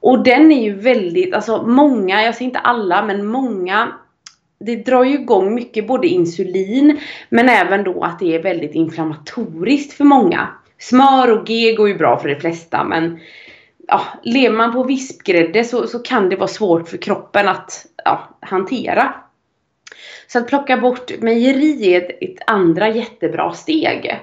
[0.00, 3.92] Och den är ju väldigt, alltså många, jag säger inte alla, men många
[4.60, 9.92] det drar ju igång mycket både insulin men även då att det är väldigt inflammatoriskt
[9.92, 10.48] för många.
[10.78, 13.18] Smör och G går ju bra för de flesta men
[13.86, 18.28] ja, lever man på vispgrädde så, så kan det vara svårt för kroppen att ja,
[18.40, 19.14] hantera.
[20.26, 24.20] Så att plocka bort mejeri är ett, ett andra jättebra steg.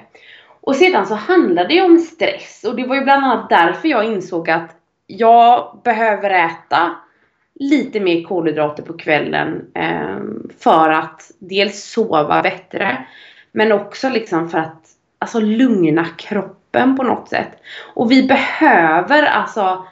[0.61, 4.05] Och sedan så handlar det om stress och det var ju bland annat därför jag
[4.05, 4.75] insåg att
[5.07, 6.95] jag behöver äta
[7.59, 10.17] lite mer kolhydrater på kvällen eh,
[10.59, 13.07] för att dels sova bättre
[13.51, 14.85] men också liksom för att
[15.19, 17.49] alltså lugna kroppen på något sätt.
[17.93, 19.86] Och vi behöver alltså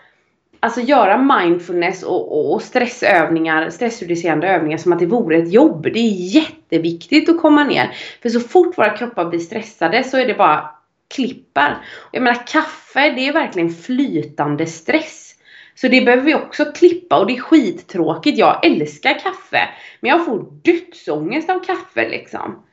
[0.60, 5.84] Alltså göra mindfulness och, och stressövningar, stressreducerande övningar som att det vore ett jobb.
[5.84, 7.92] Det är jätteviktigt att komma ner.
[8.22, 10.70] För så fort våra kroppar blir stressade så är det bara
[11.16, 11.78] klippar.
[12.12, 15.34] Jag menar kaffe, det är verkligen flytande stress.
[15.76, 18.38] Så det behöver vi också klippa och det är skittråkigt.
[18.38, 19.70] Jag älskar kaffe.
[20.00, 22.64] Men jag får dödsångest av kaffe liksom.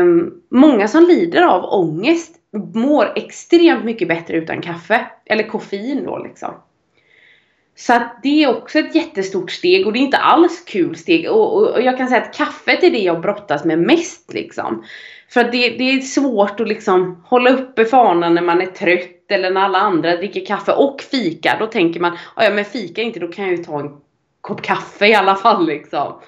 [0.00, 2.37] Um, många som lider av ångest
[2.74, 5.06] mår extremt mycket bättre utan kaffe.
[5.26, 6.54] Eller koffein då liksom.
[7.76, 11.30] Så att det är också ett jättestort steg och det är inte alls kul steg.
[11.30, 14.84] Och, och, och jag kan säga att kaffet är det jag brottas med mest liksom.
[15.28, 19.30] För att det, det är svårt att liksom hålla uppe fanan när man är trött
[19.30, 21.56] eller när alla andra dricker kaffe och fika.
[21.58, 23.96] Då tänker man, ja men fika inte, då kan jag ju ta en
[24.40, 26.20] kopp kaffe i alla fall liksom.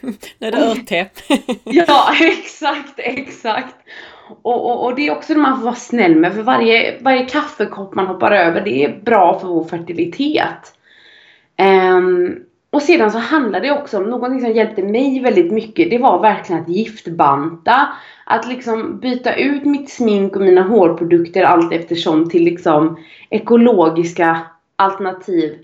[0.38, 1.10] När det är örtte.
[1.64, 3.76] ja, exakt, exakt.
[4.42, 6.34] Och, och, och, det är också det man får vara snäll med.
[6.34, 10.74] För varje, varje kaffekopp man hoppar över, det är bra för vår fertilitet.
[11.96, 15.90] Um, och sedan så handlar det också om någonting som hjälpte mig väldigt mycket.
[15.90, 17.88] Det var verkligen att giftbanta.
[18.24, 22.98] Att liksom byta ut mitt smink och mina hårprodukter allt eftersom till liksom
[23.30, 24.38] ekologiska
[24.76, 25.58] alternativ.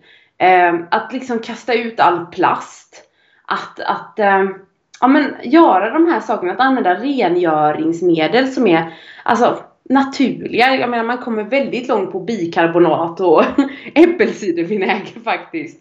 [0.70, 3.02] Um, att liksom kasta ut all plast.
[3.44, 4.54] Att, att um,
[5.00, 6.52] ja, men göra de här sakerna.
[6.52, 10.76] Att använda rengöringsmedel som är alltså, naturliga.
[10.76, 13.44] Jag menar man kommer väldigt långt på bikarbonat och
[13.94, 15.80] äppelcidervinäger faktiskt.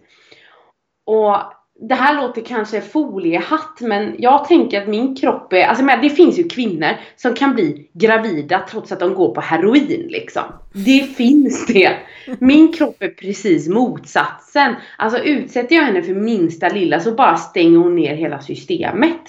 [1.05, 1.35] Och
[1.79, 6.39] det här låter kanske foliehatt men jag tänker att min kropp är, alltså det finns
[6.39, 10.43] ju kvinnor som kan bli gravida trots att de går på heroin liksom.
[10.73, 11.95] Det finns det.
[12.39, 14.75] Min kropp är precis motsatsen.
[14.97, 19.21] Alltså utsätter jag henne för minsta lilla så bara stänger hon ner hela systemet.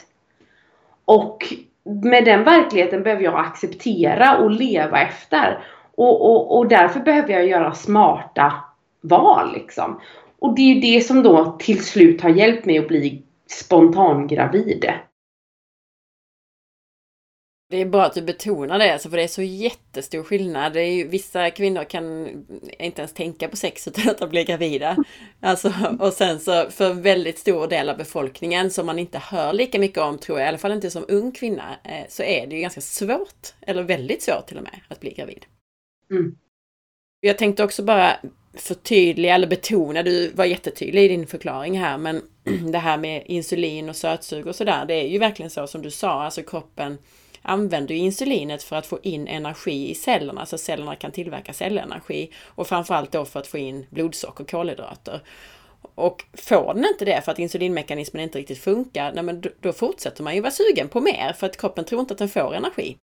[1.05, 1.55] Och
[1.85, 5.65] med den verkligheten behöver jag acceptera och leva efter.
[5.95, 8.53] Och, och, och därför behöver jag göra smarta
[9.01, 10.01] val liksom.
[10.39, 14.85] Och det är ju det som då till slut har hjälpt mig att bli spontangravid.
[17.69, 20.73] Det är bra att du betonar det, alltså för det är så jättestor skillnad.
[20.73, 22.29] Det är ju, vissa kvinnor kan
[22.79, 24.97] inte ens tänka på sex utan att de blir gravida.
[25.41, 29.53] Alltså, och sen så för en väldigt stor del av befolkningen som man inte hör
[29.53, 32.47] lika mycket om, tror jag, i alla fall inte som ung kvinna, eh, så är
[32.47, 35.47] det ju ganska svårt, eller väldigt svårt till och med, att bli gravid.
[36.11, 36.37] Mm.
[37.21, 38.17] Jag tänkte också bara
[38.57, 42.23] förtydliga eller betona, du var jättetydlig i din förklaring här, men
[42.73, 45.91] det här med insulin och sötsug och sådär, det är ju verkligen så som du
[45.91, 46.99] sa, alltså kroppen
[47.43, 52.31] använder ju insulinet för att få in energi i cellerna, så cellerna kan tillverka cellenergi
[52.45, 55.21] och framförallt då för att få in blodsocker och kolhydrater.
[55.95, 60.23] Och får den inte det för att insulinmekanismen inte riktigt funkar, nej men då fortsätter
[60.23, 62.97] man ju vara sugen på mer för att kroppen tror inte att den får energi.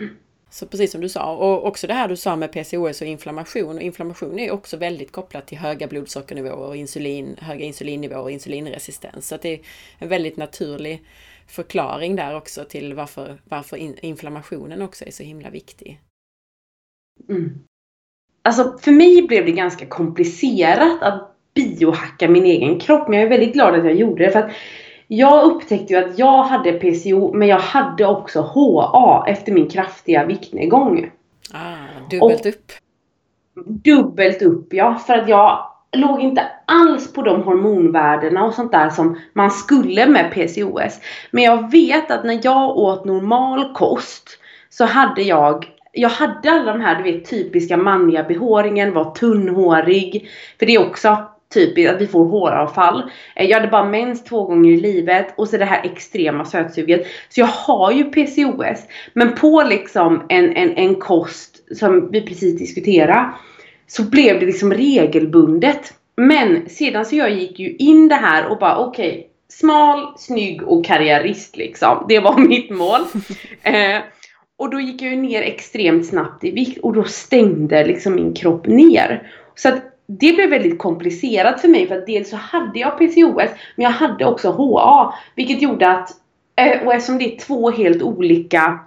[0.00, 0.16] Mm.
[0.50, 3.76] Så precis som du sa, och också det här du sa med PCOS och inflammation.
[3.76, 9.28] Och inflammation är också väldigt kopplat till höga blodsockernivåer och insulin, höga insulinnivåer och insulinresistens.
[9.28, 9.60] Så det är
[9.98, 11.04] en väldigt naturlig
[11.46, 16.00] förklaring där också till varför, varför inflammationen också är så himla viktig.
[17.28, 17.58] Mm.
[18.42, 23.08] Alltså för mig blev det ganska komplicerat att biohacka min egen kropp.
[23.08, 24.30] Men jag är väldigt glad att jag gjorde det.
[24.30, 24.52] för att
[25.12, 30.24] jag upptäckte ju att jag hade PCO men jag hade också HA efter min kraftiga
[30.24, 31.10] viktnedgång.
[31.52, 32.72] Ah, dubbelt och, upp.
[33.66, 34.94] Dubbelt upp ja.
[34.94, 40.06] För att jag låg inte alls på de hormonvärdena och sånt där som man skulle
[40.06, 41.00] med PCOS.
[41.30, 44.28] Men jag vet att när jag åt normal kost
[44.68, 50.28] så hade jag jag hade alla de här du vet typiska manliga behåringen, var tunnhårig.
[50.58, 51.16] För det är också
[51.54, 53.10] typiskt att vi får håravfall.
[53.36, 57.06] Eh, jag hade bara mens två gånger i livet och så det här extrema sötsuget.
[57.28, 58.78] Så jag har ju PCOS.
[59.12, 63.30] Men på liksom en, en, en kost som vi precis diskuterade
[63.86, 65.94] så blev det liksom regelbundet.
[66.16, 70.62] Men sedan så jag gick ju in det här och bara okej, okay, smal, snygg
[70.62, 72.06] och karriärist liksom.
[72.08, 73.00] Det var mitt mål.
[73.62, 73.98] eh,
[74.58, 78.34] och då gick jag ju ner extremt snabbt i vikt och då stängde liksom min
[78.34, 79.32] kropp ner.
[79.54, 79.82] Så att
[80.18, 83.90] det blev väldigt komplicerat för mig för att dels så hade jag PCOS men jag
[83.90, 85.14] hade också HA.
[85.34, 86.10] Vilket gjorde att,
[86.56, 88.80] eh, och eftersom det är två helt olika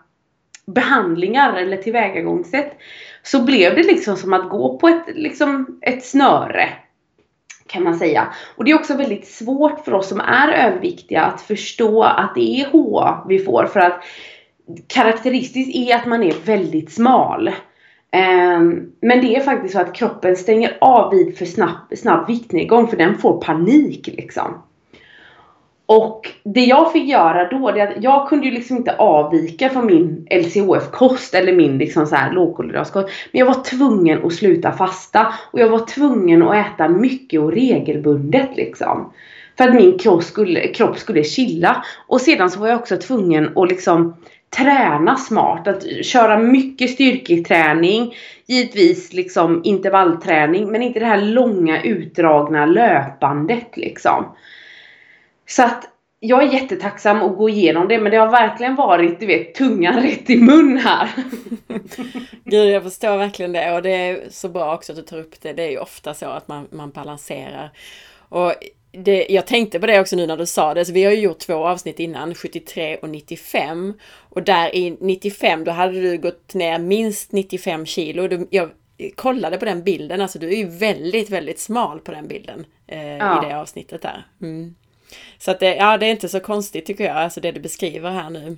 [0.66, 2.78] behandlingar eller tillvägagångssätt
[3.24, 6.70] så blev det liksom som att gå på ett, liksom, ett snöre.
[7.68, 8.34] Kan man säga.
[8.56, 12.62] Och det är också väldigt svårt för oss som är överviktiga att förstå att det
[12.62, 14.04] är HA vi får för att
[14.88, 17.52] karaktäristiskt är att man är väldigt smal.
[18.16, 22.88] Ehm, men det är faktiskt så att kroppen stänger av vid för snabb, snabb viktnedgång
[22.88, 24.62] för den får panik liksom.
[25.86, 29.86] Och det jag fick göra då, det att jag kunde ju liksom inte avvika från
[29.86, 33.10] min LCHF-kost eller min liksom så här lågkolhydratkost.
[33.32, 37.52] Men jag var tvungen att sluta fasta och jag var tvungen att äta mycket och
[37.52, 39.14] regelbundet liksom.
[39.58, 41.86] För att min kropp skulle, kropp skulle chilla.
[42.08, 44.16] Och sedan så var jag också tvungen att liksom
[44.58, 45.68] träna smart.
[45.68, 48.16] Att köra mycket styrketräning.
[48.46, 50.72] Givetvis liksom intervallträning.
[50.72, 54.36] Men inte det här långa utdragna löpandet liksom.
[55.46, 55.90] Så att
[56.26, 60.02] jag är jättetacksam att gå igenom det men det har verkligen varit, du vet, tungan
[60.02, 61.10] rätt i mun här.
[62.44, 65.42] Gud, jag förstår verkligen det och det är så bra också att du tar upp
[65.42, 65.54] det.
[65.54, 67.72] Det är ju ofta så att man, man balanserar.
[68.30, 68.54] Och
[68.94, 71.20] det, jag tänkte på det också nu när du sa det, så vi har ju
[71.20, 73.94] gjort två avsnitt innan, 73 och 95.
[74.30, 78.28] Och där i 95, då hade du gått ner minst 95 kilo.
[78.28, 78.70] Du, jag
[79.16, 83.18] kollade på den bilden, alltså du är ju väldigt, väldigt smal på den bilden eh,
[83.18, 83.46] ja.
[83.46, 84.28] i det avsnittet där.
[84.42, 84.76] Mm.
[85.38, 88.12] Så att det, ja, det är inte så konstigt tycker jag, alltså det du beskriver
[88.12, 88.58] här nu.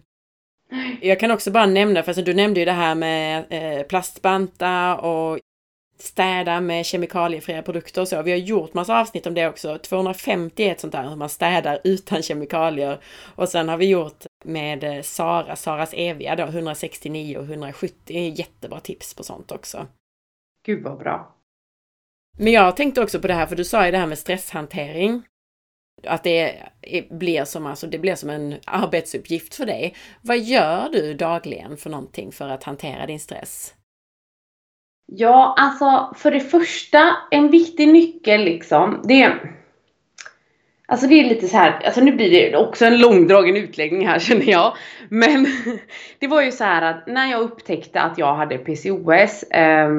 [1.01, 4.95] Jag kan också bara nämna, för alltså, du nämnde ju det här med eh, plastbanta
[4.95, 5.39] och
[5.97, 8.21] städa med kemikaliefria produkter och så.
[8.21, 9.77] Vi har gjort massa avsnitt om det också.
[9.77, 12.99] 250 är ett sånt där hur man städar utan kemikalier.
[13.36, 18.34] Och sen har vi gjort med eh, Sara, Saras eviga då, 169 och 170.
[18.36, 19.88] Jättebra tips på sånt också.
[20.65, 21.36] Gud vad bra.
[22.38, 25.23] Men jag tänkte också på det här, för du sa ju det här med stresshantering.
[26.03, 26.63] Att det
[27.10, 29.95] blir som, alltså, det blir som en arbetsuppgift för dig.
[30.21, 33.75] Vad gör du dagligen för någonting för att hantera din stress?
[35.05, 39.55] Ja, alltså för det första, en viktig nyckel liksom, det är
[40.87, 44.19] Alltså det är lite så här, alltså nu blir det också en långdragen utläggning här
[44.29, 44.73] känner jag.
[45.09, 45.47] Men
[46.19, 49.89] det var ju så här att när jag upptäckte att jag hade PCOS eh,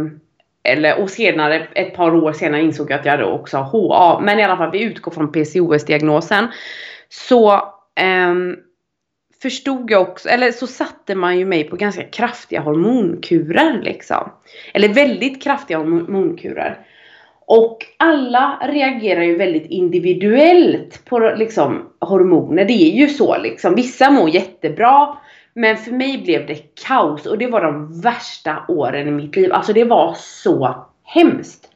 [0.63, 4.21] eller, och senare, ett par år senare insåg jag att jag hade också HA.
[4.21, 6.49] Men i alla fall, vi utgår från PCOS-diagnosen.
[7.09, 7.55] Så
[8.01, 8.35] eh,
[9.47, 14.31] förstod jag också, eller så satte man ju mig på ganska kraftiga hormonkurer liksom.
[14.75, 16.79] Eller väldigt kraftiga hormonkurer.
[17.47, 22.65] Och alla reagerar ju väldigt individuellt på liksom hormoner.
[22.65, 23.75] Det är ju så liksom.
[23.75, 25.19] Vissa mår jättebra.
[25.55, 29.53] Men för mig blev det kaos och det var de värsta åren i mitt liv.
[29.53, 31.69] Alltså det var så hemskt.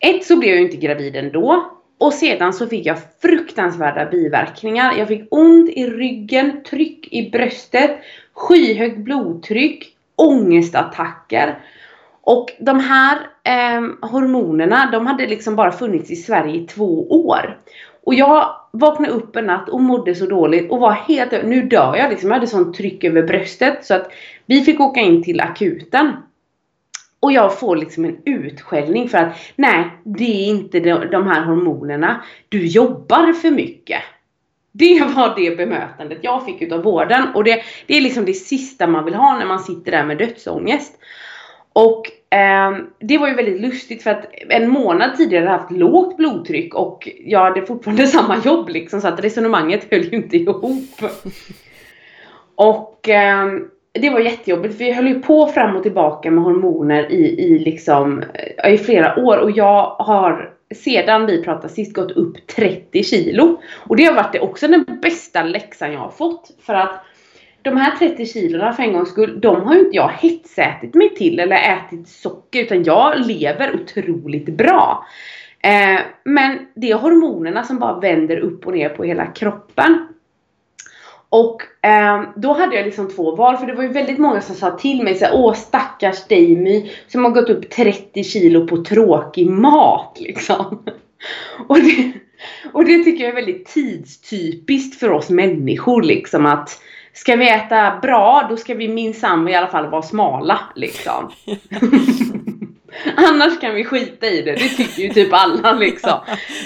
[0.00, 1.70] Ett så blev jag inte gravid ändå.
[2.02, 4.94] Och sedan så fick jag fruktansvärda biverkningar.
[4.98, 7.90] Jag fick ont i ryggen, tryck i bröstet,
[8.32, 11.58] skyhögt blodtryck, ångestattacker.
[12.20, 17.58] Och de här eh, hormonerna, de hade liksom bara funnits i Sverige i två år.
[18.04, 21.96] Och jag vaknade upp en natt och mådde så dåligt och var helt Nu dör
[21.96, 22.28] jag liksom.
[22.28, 24.12] Jag hade sånt tryck över bröstet så att
[24.46, 26.12] vi fick åka in till akuten.
[27.22, 32.22] Och jag får liksom en utskällning för att nej, det är inte de, här hormonerna.
[32.48, 34.00] Du jobbar för mycket.
[34.72, 38.86] Det var det bemötandet jag fick utav vården och det, det är liksom det sista
[38.86, 40.98] man vill ha när man sitter där med dödsångest.
[41.72, 45.72] Och eh, det var ju väldigt lustigt för att en månad tidigare hade jag haft
[45.72, 50.36] lågt blodtryck och jag hade fortfarande samma jobb liksom så att resonemanget höll ju inte
[50.36, 51.00] ihop.
[52.54, 53.46] Och eh,
[53.92, 57.58] det var jättejobbigt för vi höll ju på fram och tillbaka med hormoner i, i
[57.58, 58.24] liksom
[58.64, 63.60] eh, i flera år och jag har sedan vi pratade sist gått upp 30 kilo.
[63.78, 66.50] Och det har varit det också den bästa läxan jag har fått.
[66.60, 67.04] För att
[67.62, 71.14] de här 30 kilona för en gångs skull, de har ju inte jag hetsätit mig
[71.14, 75.06] till eller ätit socker utan jag lever otroligt bra.
[75.60, 80.08] Eh, men det är hormonerna som bara vänder upp och ner på hela kroppen.
[81.32, 84.54] Och eh, då hade jag liksom två val för det var ju väldigt många som
[84.54, 89.50] sa till mig såhär Åh stackars Damie som har gått upp 30 kilo på tråkig
[89.50, 90.82] mat liksom.
[91.68, 92.12] och, det,
[92.72, 96.80] och det tycker jag är väldigt tidstypiskt för oss människor liksom att
[97.12, 101.32] Ska vi äta bra då ska vi minsann i alla fall vara smala liksom.
[103.16, 106.18] Annars kan vi skita i det, det tycker ju typ alla liksom.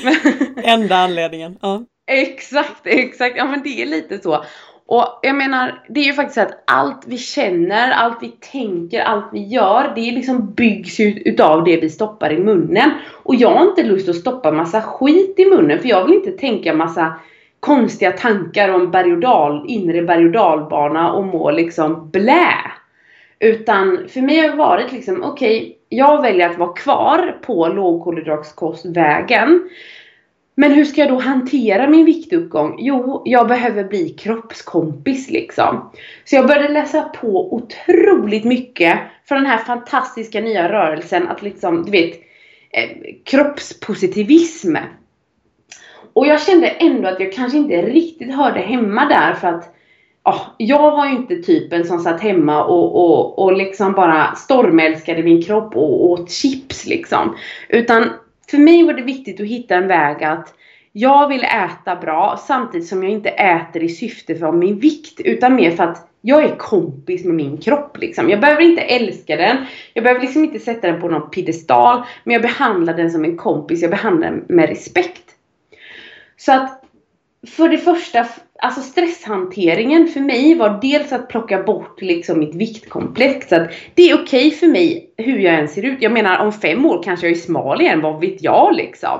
[0.63, 1.59] Enda anledningen.
[1.63, 1.85] Ja.
[2.07, 3.37] Exakt, exakt.
[3.37, 4.45] Ja men det är lite så.
[4.89, 9.01] Och jag menar, det är ju faktiskt så att allt vi känner, allt vi tänker,
[9.01, 12.91] allt vi gör, det liksom byggs ut utav det vi stoppar i munnen.
[13.23, 16.31] Och jag har inte lust att stoppa massa skit i munnen för jag vill inte
[16.31, 17.15] tänka massa
[17.61, 22.55] konstiga tankar om berg och dal, inre berg och dalbana och må liksom blä.
[23.39, 27.69] Utan för mig har det varit liksom, okej, okay, jag väljer att vara kvar på
[27.69, 29.69] lågkolhydratskostvägen.
[30.59, 32.77] Men hur ska jag då hantera min viktuppgång?
[32.79, 35.91] Jo, jag behöver bli kroppskompis liksom.
[36.25, 38.99] Så jag började läsa på otroligt mycket
[39.29, 42.15] för den här fantastiska nya rörelsen att liksom, du vet,
[42.71, 42.91] eh,
[43.25, 44.77] kroppspositivism.
[46.13, 49.75] Och jag kände ändå att jag kanske inte riktigt hörde hemma där för att
[50.25, 55.23] oh, jag var ju inte typen som satt hemma och, och, och liksom bara stormälskade
[55.23, 57.37] min kropp och åt chips liksom.
[57.69, 58.11] Utan
[58.51, 60.55] för mig var det viktigt att hitta en väg att
[60.93, 65.55] jag vill äta bra samtidigt som jag inte äter i syfte för min vikt utan
[65.55, 68.31] mer för att jag är kompis med min kropp liksom.
[68.31, 69.57] Jag behöver inte älska den.
[69.95, 72.03] Jag behöver liksom inte sätta den på någon piedestal.
[72.25, 73.83] Men jag behandlar den som en kompis.
[73.83, 75.23] Jag behandlar den med respekt.
[76.37, 76.85] Så att
[77.47, 78.27] för det första,
[78.59, 83.53] alltså stresshanteringen för mig var dels att plocka bort liksom mitt viktkomplex.
[83.53, 86.03] Att det är okej okay för mig hur jag än ser ut.
[86.03, 89.19] Jag menar om fem år kanske jag är smal igen, vad vet jag liksom.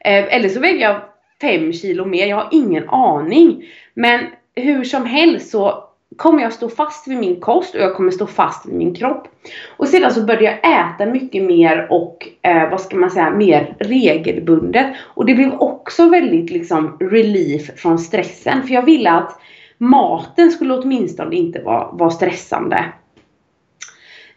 [0.00, 1.00] Eh, eller så väger jag
[1.40, 3.64] fem kilo mer, jag har ingen aning.
[3.94, 4.20] Men
[4.54, 5.87] hur som helst så
[6.18, 9.28] kommer jag stå fast vid min kost och jag kommer stå fast vid min kropp.
[9.76, 13.76] Och sedan så började jag äta mycket mer och eh, vad ska man säga, mer
[13.80, 14.86] regelbundet.
[15.00, 18.62] Och det blev också väldigt liksom relief från stressen.
[18.62, 19.40] För jag ville att
[19.78, 22.84] maten skulle åtminstone inte vara, vara stressande.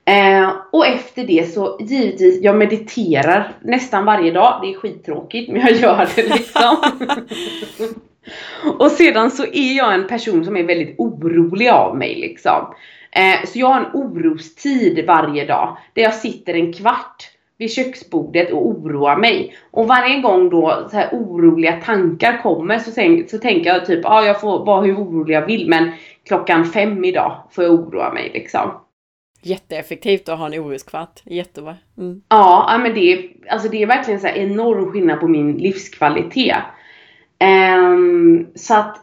[0.05, 4.59] Eh, och efter det så givetvis, jag mediterar nästan varje dag.
[4.61, 6.77] Det är skittråkigt men jag gör det liksom.
[8.79, 12.73] Och sedan så är jag en person som är väldigt orolig av mig liksom.
[13.11, 15.77] Eh, så jag har en orostid varje dag.
[15.93, 19.55] Där jag sitter en kvart vid köksbordet och oroar mig.
[19.71, 23.99] Och varje gång då så här oroliga tankar kommer så, tänk, så tänker jag typ,
[24.03, 25.91] ja ah, jag får vara hur orolig jag vill men
[26.27, 28.71] klockan fem idag får jag oroa mig liksom.
[29.41, 31.21] Jätteeffektivt att ha en oroskvart.
[31.25, 31.75] Jättebra.
[31.97, 32.21] Mm.
[32.29, 36.57] Ja, men det är, alltså det är verkligen så enorm skillnad på min livskvalitet.
[37.41, 38.97] Um, så att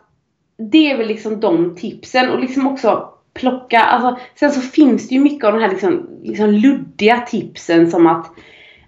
[0.58, 5.14] det är väl liksom de tipsen och liksom också plocka, alltså sen så finns det
[5.14, 8.30] ju mycket av de här liksom, liksom luddiga tipsen som att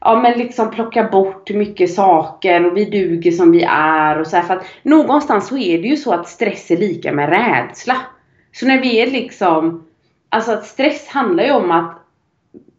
[0.00, 4.36] ja men liksom plocka bort mycket saker och vi duger som vi är och så
[4.36, 7.96] här, för att någonstans så är det ju så att stress är lika med rädsla.
[8.52, 9.84] Så när vi är liksom,
[10.28, 11.99] alltså att stress handlar ju om att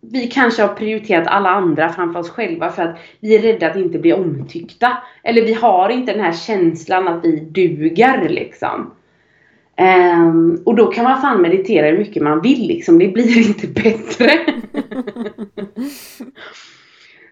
[0.01, 3.75] vi kanske har prioriterat alla andra framför oss själva för att vi är rädda att
[3.75, 4.97] inte bli omtyckta.
[5.23, 8.91] Eller vi har inte den här känslan att vi duger liksom.
[10.17, 12.99] Um, och då kan man fan meditera hur mycket man vill liksom.
[12.99, 14.31] Det blir inte bättre.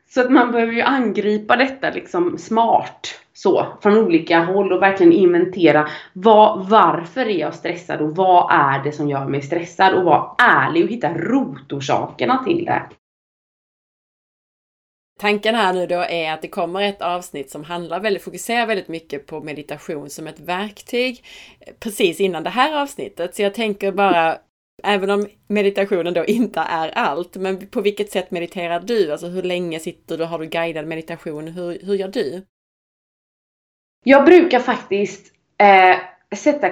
[0.10, 5.14] Så att man behöver ju angripa detta liksom smart så från olika håll och verkligen
[5.14, 10.04] inventera vad, varför är jag stressad och vad är det som gör mig stressad och
[10.04, 12.84] vara ärlig och hitta rotorsakerna till det.
[15.20, 18.88] Tanken här nu då är att det kommer ett avsnitt som handlar väldigt, fokuserar väldigt
[18.88, 21.24] mycket på meditation som ett verktyg
[21.60, 23.36] eh, precis innan det här avsnittet.
[23.36, 24.38] Så jag tänker bara
[24.84, 29.12] Även om meditationen då inte är allt, men på vilket sätt mediterar du?
[29.12, 30.24] Alltså hur länge sitter du?
[30.24, 31.48] Har du guidad meditation?
[31.48, 32.42] Hur, hur gör du?
[34.04, 36.72] Jag brukar faktiskt eh, sätta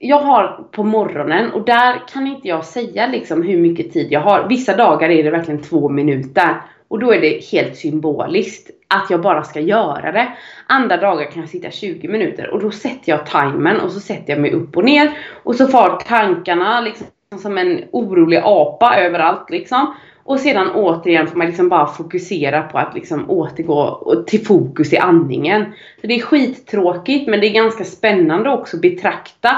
[0.00, 4.20] jag har på morgonen och där kan inte jag säga liksom hur mycket tid jag
[4.20, 4.48] har.
[4.48, 6.62] Vissa dagar är det verkligen två minuter.
[6.88, 10.36] Och då är det helt symboliskt att jag bara ska göra det.
[10.66, 14.32] Andra dagar kan jag sitta 20 minuter och då sätter jag timern och så sätter
[14.32, 15.18] jag mig upp och ner.
[15.42, 19.94] Och så far tankarna liksom Liksom som en orolig apa överallt liksom.
[20.24, 24.98] Och sedan återigen får man liksom bara fokusera på att liksom återgå till fokus i
[24.98, 25.64] andningen.
[26.00, 29.50] Så det är skittråkigt men det är ganska spännande också att betrakta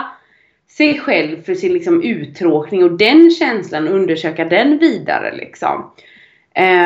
[0.68, 5.90] sig själv för sin liksom uttråkning och den känslan och undersöka den vidare liksom.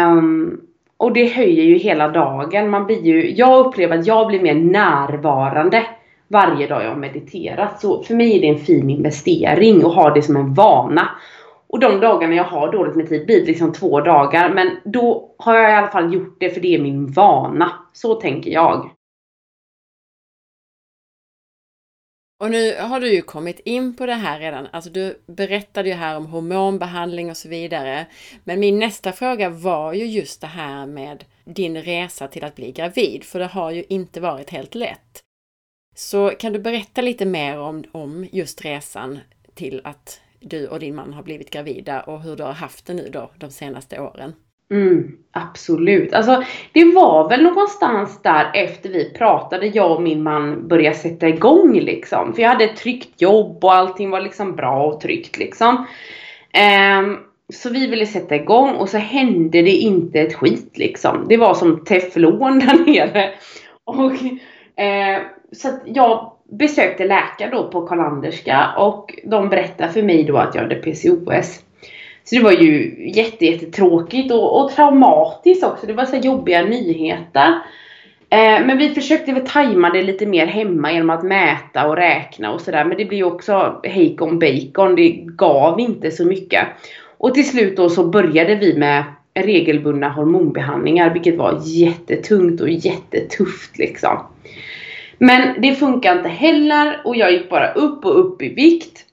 [0.09, 0.61] Um,
[0.97, 2.71] och det höjer ju hela dagen.
[2.71, 5.87] Man blir ju, jag upplever att jag blir mer närvarande
[6.35, 7.81] varje dag jag har mediterat.
[7.81, 11.09] Så för mig är det en fin investering och ha det som en vana.
[11.67, 14.55] Och de dagarna jag har dåligt med tid blir det liksom två dagar.
[14.55, 17.73] Men då har jag i alla fall gjort det för det är min vana.
[17.93, 18.91] Så tänker jag.
[22.45, 24.67] Och nu har du ju kommit in på det här redan.
[24.73, 28.07] Alltså du berättade ju här om hormonbehandling och så vidare.
[28.45, 32.73] Men min nästa fråga var ju just det här med din resa till att bli
[32.73, 35.24] gravid, för det har ju inte varit helt lätt.
[35.95, 39.19] Så kan du berätta lite mer om, om just resan
[39.55, 42.95] till att du och din man har blivit gravida och hur du har haft det
[42.95, 44.33] nu då de senaste åren?
[44.71, 46.15] Mm, absolut.
[46.15, 46.43] Alltså,
[46.73, 51.81] det var väl någonstans där efter vi pratade, jag och min man började sätta igång
[51.81, 52.35] liksom.
[52.35, 55.87] För jag hade ett tryggt jobb och allting var liksom bra och tryggt liksom.
[57.03, 57.19] Um,
[57.53, 61.27] så vi ville sätta igång och så hände det inte ett skit liksom.
[61.29, 63.31] Det var som teflon där nere.
[63.85, 64.13] Och,
[64.85, 65.23] eh,
[65.57, 70.55] så att jag besökte läkare då på Karlanderska och de berättade för mig då att
[70.55, 71.61] jag hade PCOS.
[72.25, 75.87] Så det var ju jätte, jättetråkigt och, och traumatiskt också.
[75.87, 77.49] Det var så jobbiga nyheter.
[78.31, 82.53] Eh, men vi försökte väl tajma det lite mer hemma genom att mäta och räkna
[82.53, 82.85] och sådär.
[82.85, 84.97] Men det blev ju också hejkon bacon.
[84.97, 86.67] Det gav inte så mycket.
[87.19, 91.11] Och till slut då så började vi med regelbundna hormonbehandlingar.
[91.11, 94.19] Vilket var jättetungt och jättetufft liksom.
[95.19, 99.05] Men det funkar inte heller och jag gick bara upp och upp i vikt.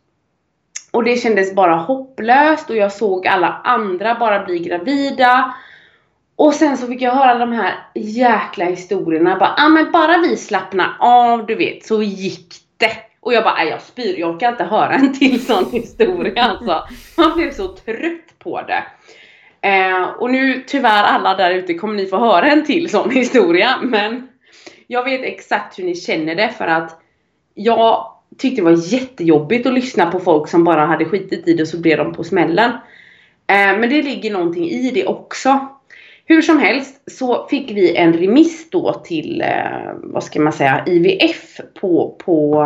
[0.92, 5.54] Och det kändes bara hopplöst och jag såg alla andra bara bli gravida.
[6.36, 9.38] Och sen så fick jag höra de här jäkla historierna.
[9.38, 12.92] Bara, ah, men bara vi slappnar av, du vet, så gick det.
[13.20, 16.84] Och jag bara, jag spyr, jag orkar inte höra en till sån historia alltså.
[17.18, 18.84] Man blev så trött på det.
[19.68, 23.70] Eh, och nu tyvärr alla där ute kommer ni få höra en till sån historia.
[23.82, 24.28] Men
[24.92, 27.02] jag vet exakt hur ni känner det för att
[27.54, 31.62] jag tyckte det var jättejobbigt att lyssna på folk som bara hade skitit i det
[31.62, 32.72] och så blev de på smällen.
[33.48, 35.68] Eh, men det ligger någonting i det också.
[36.26, 40.84] Hur som helst så fick vi en remiss då till, eh, vad ska man säga,
[40.86, 42.66] IVF på, på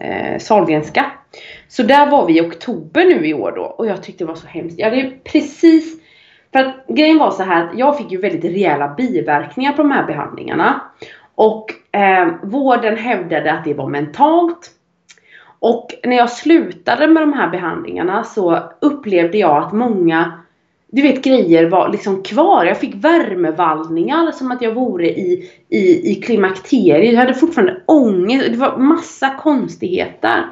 [0.00, 1.10] eh, Sahlgrenska.
[1.68, 4.34] Så där var vi i oktober nu i år då och jag tyckte det var
[4.34, 4.78] så hemskt.
[4.78, 5.98] Jag hade precis
[6.52, 9.90] för att grejen var så här att jag fick ju väldigt rejäla biverkningar på de
[9.90, 10.80] här behandlingarna.
[11.38, 14.70] Och eh, vården hävdade att det var mentalt.
[15.58, 20.32] Och när jag slutade med de här behandlingarna så upplevde jag att många
[20.92, 22.64] du vet grejer var liksom kvar.
[22.64, 27.12] Jag fick värmevallningar som att jag vore i, i, i klimakteriet.
[27.12, 28.52] Jag hade fortfarande ångest.
[28.52, 30.46] Det var massa konstigheter.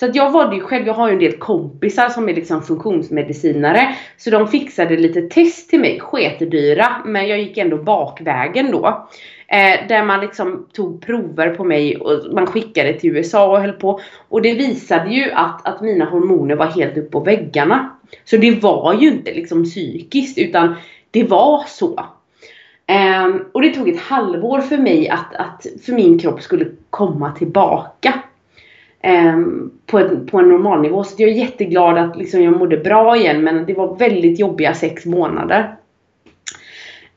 [0.00, 0.86] Så att jag var ju själv.
[0.86, 3.94] Jag har ju en del kompisar som är liksom funktionsmedicinare.
[4.16, 6.00] Så de fixade lite test till mig.
[6.00, 6.86] Sketdyra.
[7.04, 9.08] Men jag gick ändå bakvägen då.
[9.54, 13.72] Eh, där man liksom tog prover på mig och man skickade till USA och höll
[13.72, 14.00] på.
[14.28, 17.90] Och det visade ju att, att mina hormoner var helt upp på väggarna.
[18.24, 20.74] Så det var ju inte liksom psykiskt utan
[21.10, 22.00] det var så.
[22.86, 27.32] Eh, och det tog ett halvår för mig att, att för min kropp skulle komma
[27.32, 28.14] tillbaka.
[29.00, 29.38] Eh,
[29.86, 31.04] på, en, på en normal nivå.
[31.04, 34.74] Så jag är jätteglad att liksom jag mådde bra igen men det var väldigt jobbiga
[34.74, 35.76] sex månader.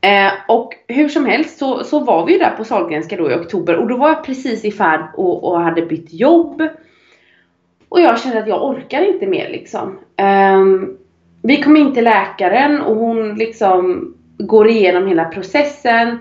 [0.00, 3.34] Eh, och hur som helst så, så var vi ju där på Sahlgrenska då i
[3.34, 6.62] oktober och då var jag precis i färd och, och hade bytt jobb.
[7.88, 9.98] Och jag kände att jag orkar inte mer liksom.
[10.16, 10.64] Eh,
[11.42, 16.18] vi kom in till läkaren och hon liksom går igenom hela processen.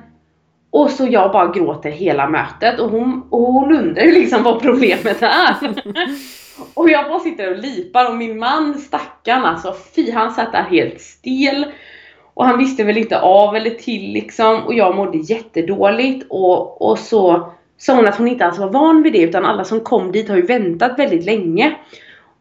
[0.70, 4.62] Och så jag bara gråter hela mötet och hon, och hon undrar ju liksom vad
[4.62, 5.56] problemet är.
[6.74, 10.64] och jag bara sitter och lipar och min man stackarn alltså, fy han satt där
[10.64, 11.66] helt stel.
[12.38, 14.64] Och han visste väl inte av eller till liksom.
[14.66, 16.26] Och jag mådde jättedåligt.
[16.30, 19.22] Och, och så sa hon att hon inte alls var van vid det.
[19.22, 21.76] Utan alla som kom dit har ju väntat väldigt länge.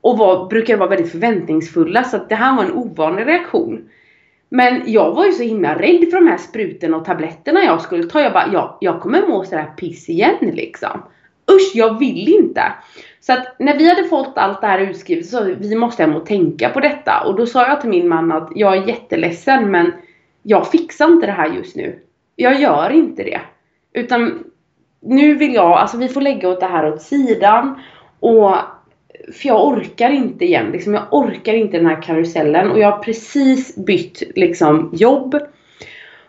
[0.00, 2.04] Och var, brukar vara väldigt förväntningsfulla.
[2.04, 3.88] Så att det här var en ovanlig reaktion.
[4.48, 8.04] Men jag var ju så himla rädd för de här sprutorna och tabletterna jag skulle
[8.04, 8.20] ta.
[8.20, 11.02] Jag bara, ja, jag kommer må sådär piss igen liksom
[11.52, 12.62] usch jag vill inte.
[13.20, 16.02] Så att när vi hade fått allt det här utskrivet så sa vi, vi måste
[16.02, 17.20] hem och tänka på detta.
[17.20, 19.92] Och då sa jag till min man att jag är jätteledsen men
[20.42, 21.98] jag fixar inte det här just nu.
[22.36, 23.40] Jag gör inte det.
[23.92, 24.44] Utan
[25.00, 27.80] nu vill jag, alltså vi får lägga åt det här åt sidan.
[28.20, 28.56] Och
[29.32, 30.70] för jag orkar inte igen.
[30.72, 32.70] Liksom, jag orkar inte den här karusellen.
[32.70, 35.38] Och jag har precis bytt liksom, jobb.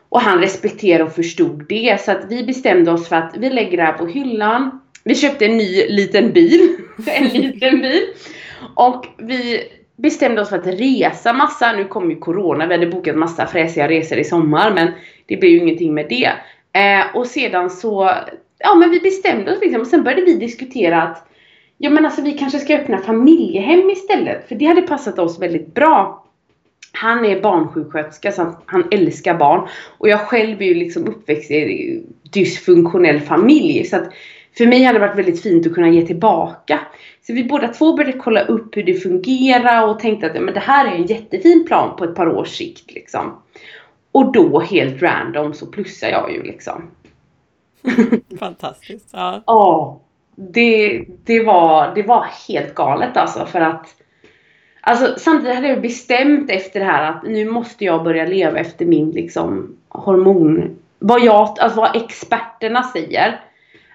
[0.10, 2.02] Och han respekterade och förstod det.
[2.02, 4.80] Så att vi bestämde oss för att vi lägger det här på hyllan.
[5.08, 6.78] Vi köpte en ny liten bil.
[7.08, 8.04] en liten bil.
[8.76, 9.64] Och vi
[9.96, 11.72] bestämde oss för att resa massa.
[11.72, 12.68] Nu kom ju Corona.
[12.68, 14.72] Vi hade bokat massa fräsiga resor i sommar.
[14.74, 14.92] Men
[15.26, 16.32] det blev ju ingenting med det.
[16.80, 18.12] Eh, och sedan så,
[18.58, 19.82] ja men vi bestämde oss liksom.
[19.82, 21.24] Och sen började vi diskutera att
[21.78, 24.48] Ja men alltså vi kanske ska öppna familjehem istället.
[24.48, 26.26] För det hade passat oss väldigt bra.
[26.92, 29.68] Han är barnsjuksköterska så han älskar barn.
[29.98, 32.04] Och jag själv är ju liksom uppväxt i
[32.34, 33.86] dysfunktionell familj.
[33.86, 34.14] Så att
[34.58, 36.80] för mig hade det varit väldigt fint att kunna ge tillbaka.
[37.28, 40.54] Så vi båda två började kolla upp hur det fungerar och tänkte att ja, men
[40.54, 42.92] det här är en jättefin plan på ett par års sikt.
[42.92, 43.42] Liksom.
[44.12, 46.92] Och då helt random så plussar jag ju liksom.
[48.40, 49.10] Fantastiskt.
[49.14, 49.44] Ja.
[49.46, 50.00] ja
[50.36, 53.94] det, det, var, det var helt galet alltså för att
[54.82, 58.86] Alltså samtidigt hade jag bestämt efter det här att nu måste jag börja leva efter
[58.86, 63.42] min liksom hormon vad jag, alltså vad experterna säger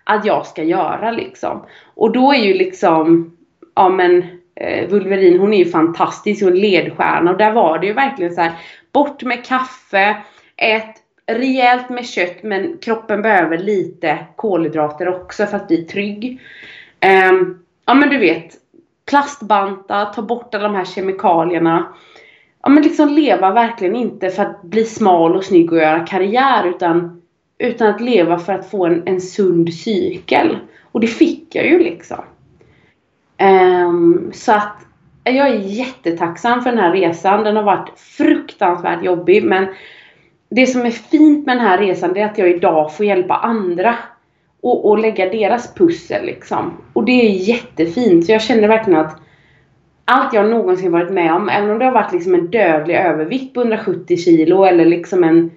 [0.04, 1.66] att jag ska göra liksom.
[1.94, 3.36] Och då är ju liksom,
[3.74, 4.24] ja men
[4.54, 8.34] eh, Vulverin hon är ju fantastisk, hon är ledstjärna och där var det ju verkligen
[8.34, 8.52] så här,
[8.92, 10.16] bort med kaffe,
[10.56, 10.96] ät
[11.26, 16.40] rejält med kött men kroppen behöver lite kolhydrater också för att bli trygg.
[17.30, 18.54] Um, ja men du vet,
[19.10, 21.94] plastbanta, ta bort alla de här kemikalierna.
[22.62, 26.66] Ja men liksom leva verkligen inte för att bli smal och snygg och göra karriär
[26.66, 27.21] utan,
[27.62, 30.58] utan att leva för att få en, en sund cykel.
[30.92, 32.24] Och det fick jag ju liksom.
[33.42, 34.76] Um, så att
[35.24, 37.44] jag är jättetacksam för den här resan.
[37.44, 39.66] Den har varit fruktansvärt jobbig men
[40.48, 43.34] det som är fint med den här resan det är att jag idag får hjälpa
[43.34, 43.94] andra
[44.60, 46.72] och, och lägga deras pussel liksom.
[46.92, 48.26] Och det är jättefint.
[48.26, 49.20] Så jag känner verkligen att
[50.04, 53.54] allt jag någonsin varit med om, även om det har varit liksom en dödlig övervikt
[53.54, 55.50] på 170 kilo eller liksom en,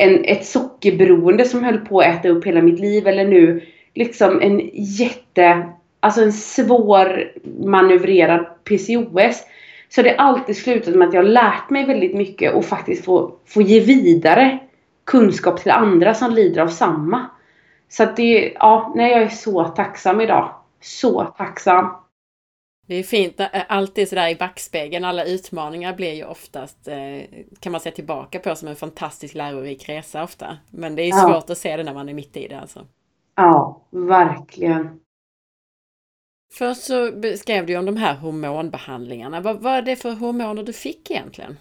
[0.00, 3.62] en, ett sockerberoende som höll på att äta upp hela mitt liv eller nu
[3.94, 5.68] liksom en jätte,
[6.00, 7.32] alltså en svår
[7.64, 9.42] manövrerad PCOS
[9.88, 13.04] så det har alltid slutat med att jag har lärt mig väldigt mycket och faktiskt
[13.04, 14.58] få, få ge vidare
[15.04, 17.26] kunskap till andra som lider av samma.
[17.88, 20.54] Så att det, ja, nej jag är så tacksam idag.
[20.80, 21.94] Så tacksam.
[22.90, 27.20] Det är fint, alltid sådär i backspegeln, alla utmaningar blir ju oftast, eh,
[27.60, 30.58] kan man se tillbaka på som en fantastisk lärorik resa ofta.
[30.70, 31.28] Men det är ja.
[31.28, 32.86] svårt att se det när man är mitt i det alltså.
[33.36, 35.00] Ja, verkligen.
[36.54, 39.40] Först så beskrev du om de här hormonbehandlingarna.
[39.40, 41.58] Vad var det för hormoner du fick egentligen?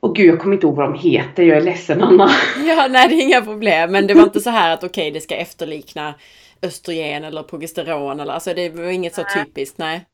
[0.00, 1.42] Och gud, jag kommer inte ihåg vad de heter.
[1.42, 2.28] Jag är ledsen Anna.
[2.66, 3.92] Ja, nej det är inga problem.
[3.92, 6.14] Men det var inte så här att okej, okay, det ska efterlikna
[6.62, 10.06] östrogen eller progesteron eller alltså det var inget så typiskt, nej.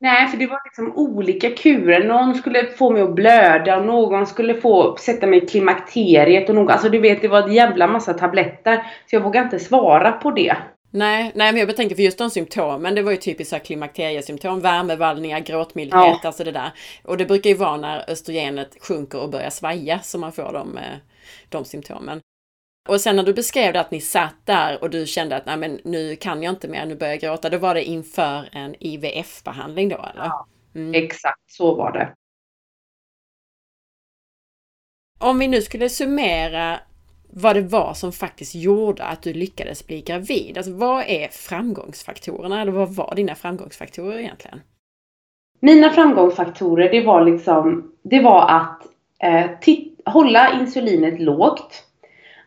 [0.00, 2.04] Nej, för det var liksom olika kurer.
[2.04, 6.54] Någon skulle få mig att blöda och någon skulle få sätta mig i klimakteriet och
[6.54, 8.76] någon, alltså du vet, det var en jävla massa tabletter.
[9.10, 10.56] Så jag vågar inte svara på det.
[10.90, 14.60] Nej, nej, men jag tänker för just de symptomen, det var ju typiskt så klimakteriesymptom,
[14.60, 16.20] värmevallningar, gråtmildhet, ja.
[16.24, 16.70] alltså det där.
[17.04, 20.78] Och det brukar ju vara när östrogenet sjunker och börjar svaja som man får de,
[20.78, 20.96] eh,
[21.48, 22.20] de symptomen.
[22.88, 25.56] Och sen när du beskrev det att ni satt där och du kände att nej
[25.56, 28.74] men nu kan jag inte mer, nu börjar jag gråta, då var det inför en
[28.80, 30.24] IVF-behandling då eller?
[30.24, 31.04] Ja, mm.
[31.04, 32.14] exakt så var det.
[35.18, 36.80] Om vi nu skulle summera
[37.30, 40.58] vad det var som faktiskt gjorde att du lyckades bli gravid.
[40.58, 42.60] Alltså vad är framgångsfaktorerna?
[42.60, 44.60] Eller vad var dina framgångsfaktorer egentligen?
[45.60, 48.86] Mina framgångsfaktorer det var liksom, det var att
[49.18, 49.50] eh,
[50.12, 51.87] hålla insulinet lågt.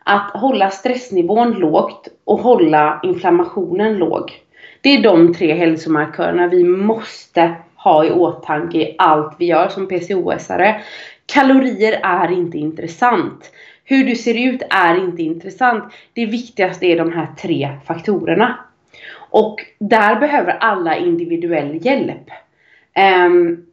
[0.04, 4.42] Att hålla stressnivån lågt och hålla inflammationen låg.
[4.80, 9.88] Det är de tre hälsomarkörerna vi måste ha i åtanke i allt vi gör som
[9.88, 10.80] PCOS-are.
[11.26, 13.52] Kalorier är inte intressant.
[13.84, 15.84] Hur du ser ut är inte intressant.
[16.12, 18.58] Det viktigaste är de här tre faktorerna.
[19.14, 22.30] Och där behöver alla individuell hjälp.
[23.26, 23.66] Um,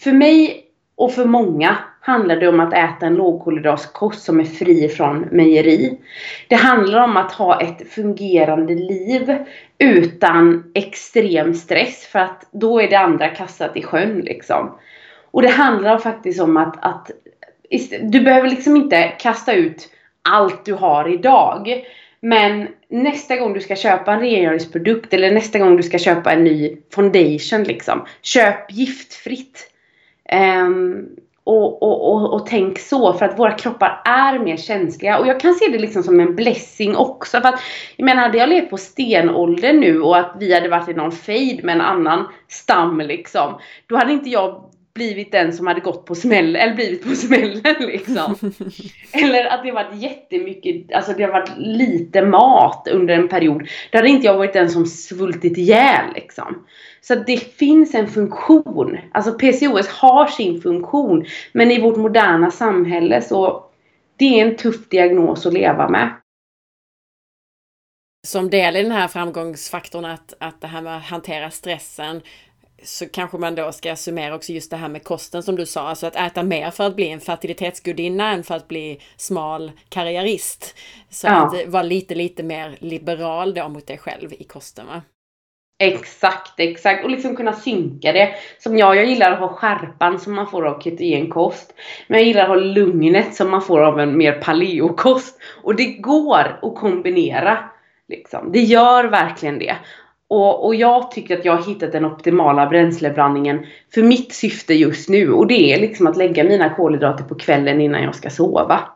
[0.00, 4.88] för mig och för många handlar det om att äta en lågkolhydraskost som är fri
[4.88, 5.98] från mejeri.
[6.48, 9.36] Det handlar om att ha ett fungerande liv
[9.78, 14.78] utan extrem stress för att då är det andra kastat i sjön liksom.
[15.30, 17.10] Och det handlar faktiskt om att, att
[18.02, 19.88] du behöver liksom inte kasta ut
[20.22, 21.84] allt du har idag.
[22.20, 26.44] Men nästa gång du ska köpa en rengöringsprodukt eller nästa gång du ska köpa en
[26.44, 28.04] ny foundation liksom.
[28.22, 29.72] Köp giftfritt.
[30.64, 31.08] Um,
[31.50, 35.18] och, och, och, och, tänk så för att våra kroppar är mer känsliga.
[35.18, 37.40] Och jag kan se det liksom som en blessing också.
[37.40, 37.60] För att
[37.96, 41.12] jag menar hade jag levt på stenåldern nu och att vi hade varit i någon
[41.12, 43.58] fejd med en annan stam liksom.
[43.86, 44.69] Då hade inte jag
[45.00, 48.34] blivit den som hade gått på smällen, eller blivit på smällen liksom.
[49.12, 53.68] eller att det varit jättemycket, alltså det har varit lite mat under en period.
[53.92, 56.66] Då hade inte jag varit den som svultit ihjäl liksom.
[57.00, 58.98] Så det finns en funktion.
[59.12, 61.24] Alltså PCOS har sin funktion.
[61.52, 63.64] Men i vårt moderna samhälle så
[64.16, 66.14] det är en tuff diagnos att leva med.
[68.26, 72.20] Som del i den här framgångsfaktorn att, att det här med att hantera stressen
[72.82, 75.88] så kanske man då ska summera också just det här med kosten som du sa,
[75.88, 80.74] alltså att äta mer för att bli en fertilitetsgudinna än för att bli smal karriärist.
[81.10, 81.32] Så ja.
[81.32, 85.02] att vara lite, lite mer liberal då mot dig själv i kosten va?
[85.82, 87.04] Exakt, exakt.
[87.04, 88.34] Och liksom kunna synka det.
[88.58, 91.74] Som jag, jag gillar att ha skärpan som man får av ketogenkost.
[92.08, 95.38] Men jag gillar att ha lugnet som man får av en mer paleokost.
[95.62, 97.58] Och det går att kombinera.
[98.08, 98.52] Liksom.
[98.52, 99.76] Det gör verkligen det.
[100.30, 105.08] Och, och jag tycker att jag har hittat den optimala bränsleblandningen för mitt syfte just
[105.08, 105.32] nu.
[105.32, 108.88] Och det är liksom att lägga mina kolhydrater på kvällen innan jag ska sova.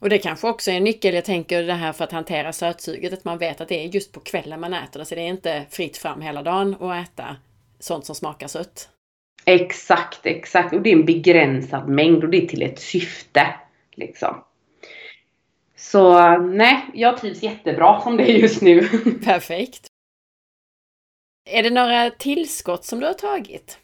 [0.00, 3.12] Och det kanske också är en nyckel, jag tänker det här för att hantera sötsuget,
[3.12, 5.06] att man vet att det är just på kvällen man äter det.
[5.06, 7.36] Så det är inte fritt fram hela dagen att äta
[7.78, 8.88] sånt som smakar sött.
[9.44, 10.74] Exakt, exakt.
[10.74, 13.46] Och det är en begränsad mängd och det är till ett syfte.
[13.92, 14.42] Liksom.
[15.76, 18.88] Så nej, jag trivs jättebra som det är just nu.
[19.24, 19.86] Perfekt.
[21.50, 23.78] Är det några tillskott som du har tagit?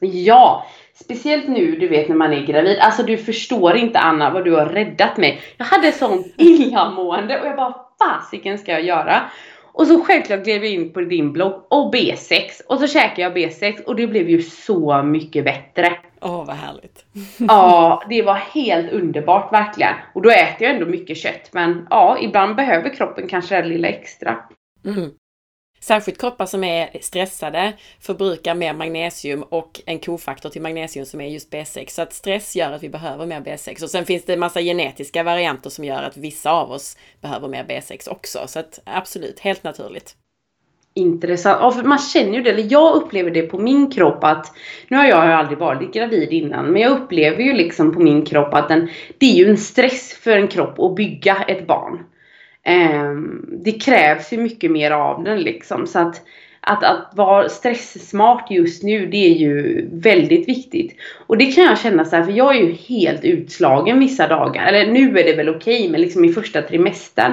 [0.00, 2.78] Ja, speciellt nu du vet när man är gravid.
[2.78, 5.42] Alltså du förstår inte Anna vad du har räddat mig.
[5.56, 9.30] Jag hade sånt illamående och jag bara fasiken ska jag göra?
[9.76, 13.36] Och så självklart klev jag in på din blogg och B6 och så käkade jag
[13.36, 15.96] B6 och det blev ju så mycket bättre.
[16.20, 17.04] Åh oh, vad härligt.
[17.38, 19.94] ja, det var helt underbart verkligen.
[20.14, 23.88] Och då äter jag ändå mycket kött men ja, ibland behöver kroppen kanske det lilla
[23.88, 24.36] extra.
[24.84, 25.10] Mm.
[25.86, 31.28] Särskilt kroppar som är stressade förbrukar mer magnesium och en kofaktor till magnesium som är
[31.28, 31.88] just B6.
[31.88, 33.82] Så att stress gör att vi behöver mer B6.
[33.82, 37.64] Och sen finns det massa genetiska varianter som gör att vissa av oss behöver mer
[37.64, 38.38] B6 också.
[38.46, 40.14] Så att absolut, helt naturligt.
[40.94, 41.58] Intressant.
[41.60, 44.52] Ja, för man känner ju det, eller jag upplever det på min kropp att,
[44.88, 48.24] nu har jag ju aldrig varit gravid innan, men jag upplever ju liksom på min
[48.24, 51.98] kropp att den, det är ju en stress för en kropp att bygga ett barn.
[52.66, 55.86] Ehm, det krävs ju mycket mer av den liksom.
[55.86, 56.22] Så att,
[56.60, 60.96] att, att vara stresssmart just nu, det är ju väldigt viktigt.
[61.26, 64.66] Och det kan jag känna så här, för jag är ju helt utslagen vissa dagar.
[64.66, 67.32] Eller nu är det väl okej, okay, men liksom i första trimestern.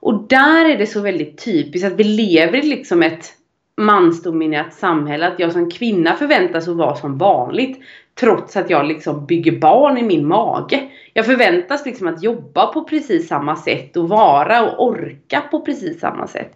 [0.00, 3.32] Och där är det så väldigt typiskt att vi lever i liksom ett
[3.76, 5.26] mansdominerat samhälle.
[5.26, 7.80] Att jag som kvinna förväntas att vara som vanligt.
[8.14, 10.88] Trots att jag liksom bygger barn i min mage.
[11.14, 16.00] Jag förväntas liksom att jobba på precis samma sätt och vara och orka på precis
[16.00, 16.52] samma sätt.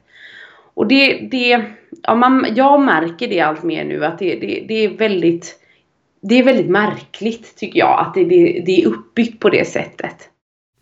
[0.75, 1.65] Och det, det
[2.03, 5.61] ja, man, jag märker det allt mer nu att det, det, det är väldigt
[6.21, 10.31] det är väldigt märkligt tycker jag att det, det, det är uppbyggt på det sättet.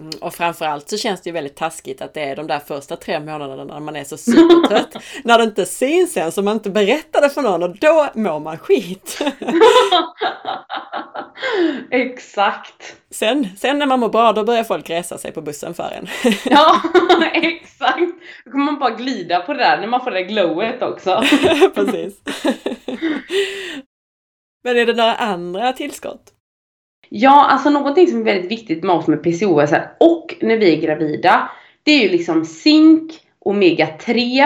[0.03, 2.97] Mm, och framförallt så känns det ju väldigt taskigt att det är de där första
[2.97, 4.97] tre månaderna när man är så supertrött.
[5.25, 8.41] när det inte syns sen så man inte berättar det för någon och då mår
[8.41, 9.19] man skit.
[11.91, 12.97] exakt.
[13.11, 16.07] Sen, sen när man mår bra då börjar folk resa sig på bussen för en.
[16.45, 16.83] ja,
[17.33, 18.13] exakt.
[18.45, 21.23] Då kommer man bara glida på det där när man får det glowet också.
[21.75, 22.21] Precis.
[24.65, 26.33] Men är det några andra tillskott?
[27.15, 30.81] Ja, alltså någonting som är väldigt viktigt med oss med PCOS och när vi är
[30.81, 31.51] gravida.
[31.83, 34.41] Det är ju liksom zink, omega 3.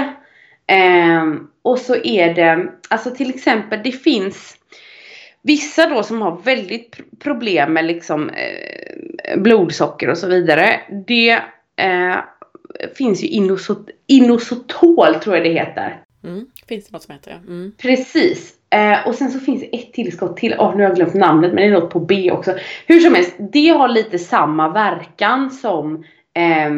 [0.67, 1.25] Eh,
[1.63, 4.57] och så är det, alltså till exempel det finns
[5.43, 10.81] vissa då som har väldigt problem med liksom eh, blodsocker och så vidare.
[11.07, 11.31] Det
[11.77, 12.17] eh,
[12.97, 16.03] finns ju inosot inosotol tror jag det heter.
[16.25, 17.37] Mm, finns det något som heter ja.
[17.37, 17.73] Mm.
[17.79, 18.55] Precis.
[18.77, 20.55] Eh, och sen så finns det ett tillskott till.
[20.59, 22.55] Åh, oh, nu har jag glömt namnet men det är något på B också.
[22.87, 26.05] Hur som helst, det har lite samma verkan som
[26.35, 26.71] eh,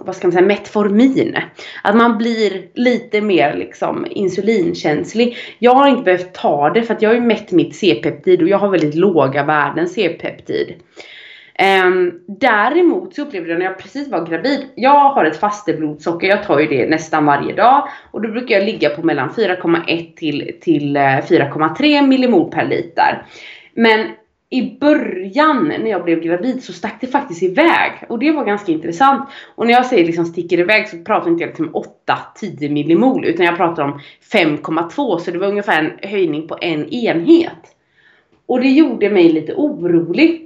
[0.00, 1.36] vad ska man säga, Metformin.
[1.82, 5.36] Att man blir lite mer liksom insulinkänslig.
[5.58, 8.48] Jag har inte behövt ta det för att jag har ju mätt mitt C-peptid och
[8.48, 10.74] jag har väldigt låga värden C-peptid.
[11.86, 16.44] Um, däremot så upplevde jag när jag precis var gravid, jag har ett fasteblodsocker, jag
[16.44, 20.58] tar ju det nästan varje dag och då brukar jag ligga på mellan 4,1 till,
[20.60, 23.26] till eh, 4,3 millimol per liter.
[23.74, 24.08] Men
[24.50, 27.92] i början när jag blev gravid så stack det faktiskt iväg.
[28.08, 29.28] Och det var ganska intressant.
[29.54, 31.84] Och när jag säger liksom sticker iväg så pratar inte jag liksom
[32.40, 34.00] 8-10 millimol utan jag pratar om
[34.32, 37.76] 5,2 så det var ungefär en höjning på en enhet.
[38.46, 40.43] Och det gjorde mig lite orolig.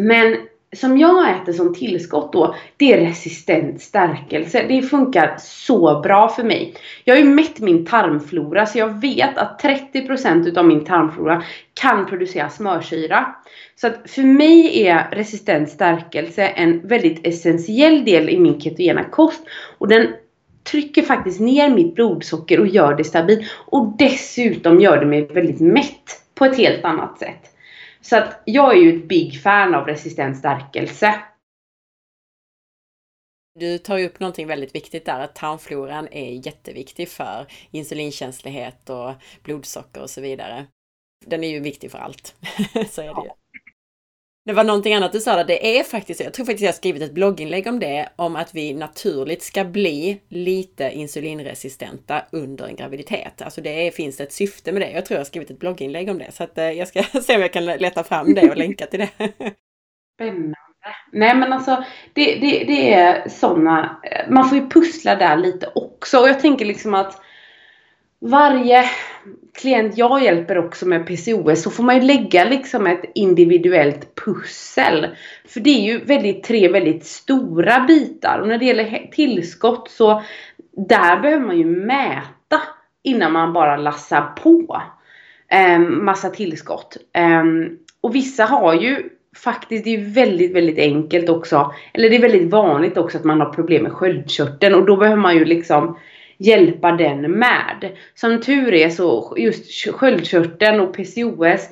[0.00, 0.36] Men
[0.76, 4.64] som jag äter som tillskott då, det är resistent stärkelse.
[4.68, 6.74] Det funkar så bra för mig.
[7.04, 11.42] Jag har ju mätt min tarmflora så jag vet att 30% utav min tarmflora
[11.74, 13.34] kan producera smörsyra.
[13.76, 19.42] Så att för mig är resistent stärkelse en väldigt essentiell del i min ketogena kost.
[19.78, 20.06] Och den
[20.70, 23.50] trycker faktiskt ner mitt blodsocker och gör det stabilt.
[23.66, 27.49] Och dessutom gör det mig väldigt mätt på ett helt annat sätt.
[28.00, 31.22] Så att jag är ju ett big fan av resistent stärkelse.
[33.54, 39.12] Du tar ju upp någonting väldigt viktigt där, att tarmfloran är jätteviktig för insulinkänslighet och
[39.42, 40.66] blodsocker och så vidare.
[41.26, 42.36] Den är ju viktig för allt.
[42.90, 43.30] så är det ju.
[44.50, 47.02] Det var någonting annat du sa där, det är faktiskt, jag tror faktiskt jag skrivit
[47.02, 53.42] ett blogginlägg om det, om att vi naturligt ska bli lite insulinresistenta under en graviditet.
[53.42, 54.90] Alltså det är, finns ett syfte med det.
[54.90, 57.34] Jag tror jag har skrivit ett blogginlägg om det, så att eh, jag ska se
[57.34, 59.08] om jag kan leta fram det och länka till det.
[60.14, 60.54] Spännande.
[61.12, 66.18] Nej men alltså det, det, det är sådana, man får ju pussla där lite också
[66.18, 67.20] och jag tänker liksom att
[68.20, 68.84] varje
[69.60, 75.06] klient jag hjälper också med PCOS så får man ju lägga liksom ett individuellt pussel.
[75.48, 80.22] För det är ju väldigt, tre väldigt stora bitar och när det gäller tillskott så
[80.88, 82.60] där behöver man ju mäta
[83.02, 84.82] innan man bara lassar på
[85.48, 86.96] eh, massa tillskott.
[87.12, 87.44] Eh,
[88.00, 91.74] och vissa har ju faktiskt, det är väldigt, väldigt enkelt också.
[91.92, 95.20] Eller det är väldigt vanligt också att man har problem med sköldkörteln och då behöver
[95.20, 95.98] man ju liksom
[96.40, 97.96] hjälpa den med.
[98.14, 101.68] Som tur är så just sköldkörteln och PCOS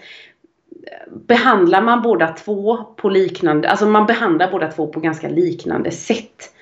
[1.26, 6.54] behandlar man båda två på liknande, alltså man behandlar båda två på ganska liknande sätt.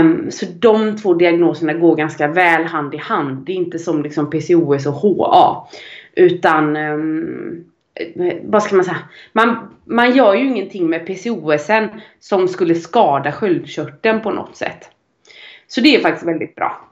[0.00, 3.46] Um, så de två diagnoserna går ganska väl hand i hand.
[3.46, 5.68] Det är inte som liksom PCOS och HA.
[6.14, 7.64] Utan um,
[8.42, 8.98] vad ska man säga?
[9.32, 11.88] Man, man gör ju ingenting med PCOSen
[12.20, 14.90] som skulle skada sköldkörteln på något sätt.
[15.66, 16.84] Så det är faktiskt väldigt bra.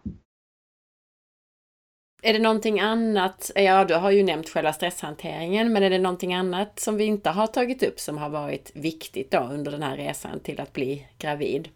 [2.27, 6.35] Är det någonting annat, ja du har ju nämnt själva stresshanteringen, men är det någonting
[6.35, 9.97] annat som vi inte har tagit upp som har varit viktigt då under den här
[9.97, 11.69] resan till att bli gravid?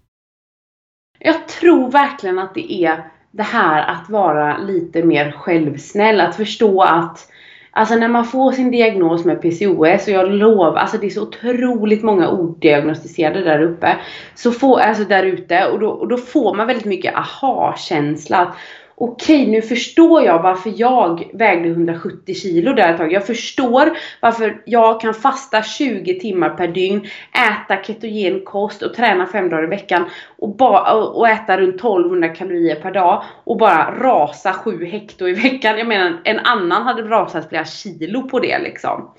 [1.19, 6.83] Jag tror verkligen att det är det här att vara lite mer självsnäll, att förstå
[6.83, 7.31] att
[7.73, 11.23] Alltså när man får sin diagnos med PCOS och jag lovar, alltså det är så
[11.23, 13.97] otroligt många odiagnostiserade där uppe.
[14.35, 18.55] Så får, alltså där ute och då, och då får man väldigt mycket aha-känsla
[19.01, 23.13] okej, nu förstår jag varför jag vägde 170 kilo där ett tag.
[23.13, 29.27] Jag förstår varför jag kan fasta 20 timmar per dygn, äta ketogen kost och träna
[29.27, 30.05] 5 dagar i veckan
[30.39, 35.33] och, ba, och äta runt 1200 kalorier per dag och bara rasa 7 hekto i
[35.33, 35.79] veckan.
[35.79, 39.15] Jag menar, en annan hade rasat flera kilo på det liksom.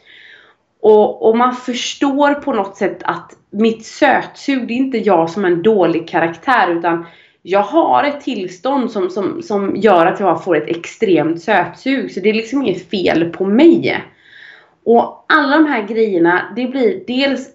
[0.81, 5.45] Och, och, man förstår på något sätt att mitt sötsug, det är inte jag som
[5.45, 7.05] en dålig karaktär utan
[7.41, 12.11] jag har ett tillstånd som, som, som gör att jag får ett extremt sötsug.
[12.11, 14.03] Så det är liksom inget fel på mig.
[14.83, 17.49] Och alla de här grejerna, det blir dels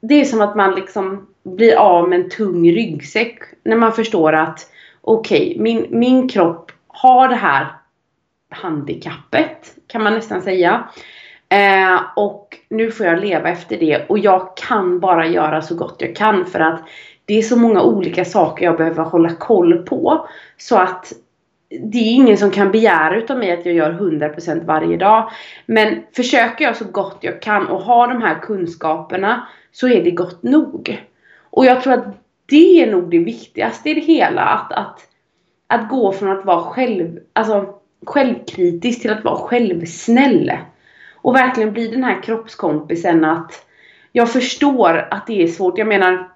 [0.00, 4.32] Det är som att man liksom blir av med en tung ryggsäck när man förstår
[4.32, 4.70] att
[5.00, 7.66] okej, okay, min, min kropp har det här
[8.50, 10.88] handikappet kan man nästan säga.
[11.48, 15.96] Eh, och nu får jag leva efter det och jag kan bara göra så gott
[15.98, 16.80] jag kan för att
[17.32, 20.28] det är så många olika saker jag behöver hålla koll på.
[20.56, 21.12] Så att
[21.68, 25.30] det är ingen som kan begära utav mig att jag gör 100% varje dag.
[25.66, 30.10] Men försöker jag så gott jag kan och har de här kunskaperna så är det
[30.10, 31.02] gott nog.
[31.50, 32.04] Och jag tror att
[32.46, 34.42] det är nog det viktigaste i det hela.
[34.42, 35.00] Att, att,
[35.66, 37.74] att gå från att vara själv, alltså,
[38.06, 40.52] självkritisk till att vara självsnäll.
[41.14, 43.66] Och verkligen bli den här kroppskompisen att
[44.12, 45.78] jag förstår att det är svårt.
[45.78, 46.31] Jag menar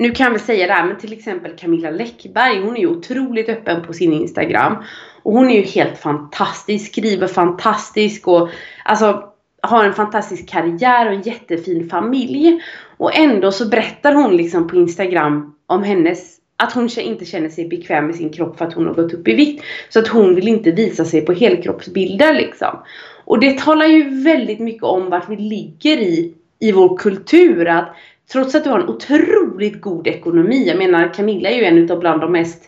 [0.00, 2.86] nu kan jag väl säga det här, men till exempel Camilla Läckberg, hon är ju
[2.86, 4.76] otroligt öppen på sin Instagram.
[5.22, 8.48] Och hon är ju helt fantastisk, skriver fantastiskt och
[8.84, 9.24] alltså
[9.62, 12.60] har en fantastisk karriär och en jättefin familj.
[12.96, 17.68] Och ändå så berättar hon liksom på Instagram om hennes att hon inte känner sig
[17.68, 19.64] bekväm med sin kropp för att hon har gått upp i vikt.
[19.88, 22.78] Så att hon vill inte visa sig på helkroppsbilder liksom.
[23.24, 27.68] Och det talar ju väldigt mycket om vart vi ligger i, i vår kultur.
[27.68, 27.96] Att
[28.32, 30.68] Trots att du har en otroligt god ekonomi.
[30.68, 32.64] Jag menar Camilla är ju en utav bland de mest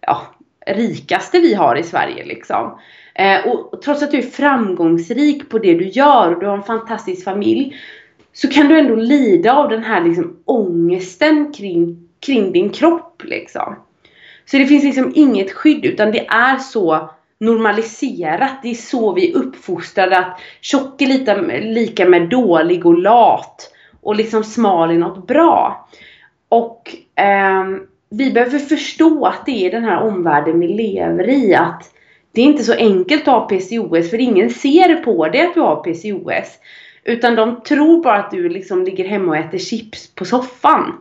[0.00, 0.22] ja,
[0.66, 2.78] rikaste vi har i Sverige liksom.
[3.14, 6.62] Eh, och trots att du är framgångsrik på det du gör och du har en
[6.62, 7.76] fantastisk familj
[8.32, 13.76] så kan du ändå lida av den här liksom ångesten kring, kring din kropp liksom.
[14.44, 18.62] Så det finns liksom inget skydd utan det är så normaliserat.
[18.62, 23.72] Det är så vi är uppfostrade att tjock är lika, lika med dålig och lat.
[24.02, 25.88] Och liksom smal i något bra.
[26.48, 27.64] Och eh,
[28.10, 31.54] vi behöver förstå att det är den här omvärlden vi lever i.
[31.54, 31.92] Att
[32.32, 35.60] det är inte så enkelt att ha PCOS för ingen ser på dig att du
[35.60, 36.58] har PCOS.
[37.04, 41.00] Utan de tror bara att du liksom ligger hemma och äter chips på soffan.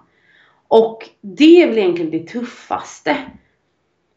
[0.68, 3.18] Och det är väl egentligen det tuffaste.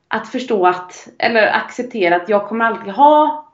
[0.09, 3.49] Att förstå att, eller acceptera att jag kommer alltid ha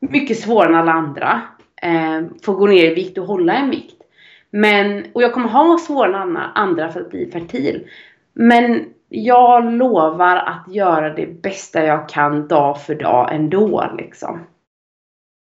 [0.00, 1.42] mycket svårare än alla andra.
[1.82, 4.03] Eh, få gå ner i vikt och hålla en vikt.
[4.56, 7.88] Men, och jag kommer ha svårare än andra för att bli fertil.
[8.32, 14.46] Men jag lovar att göra det bästa jag kan dag för dag ändå liksom.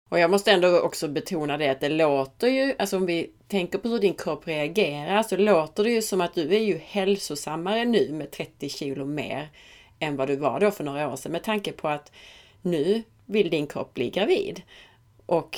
[0.09, 3.77] Och jag måste ändå också betona det att det låter ju, alltså om vi tänker
[3.77, 7.85] på hur din kropp reagerar, så låter det ju som att du är ju hälsosammare
[7.85, 9.49] nu med 30 kilo mer
[9.99, 12.11] än vad du var då för några år sedan med tanke på att
[12.61, 14.61] nu vill din kropp bli gravid
[15.25, 15.57] och,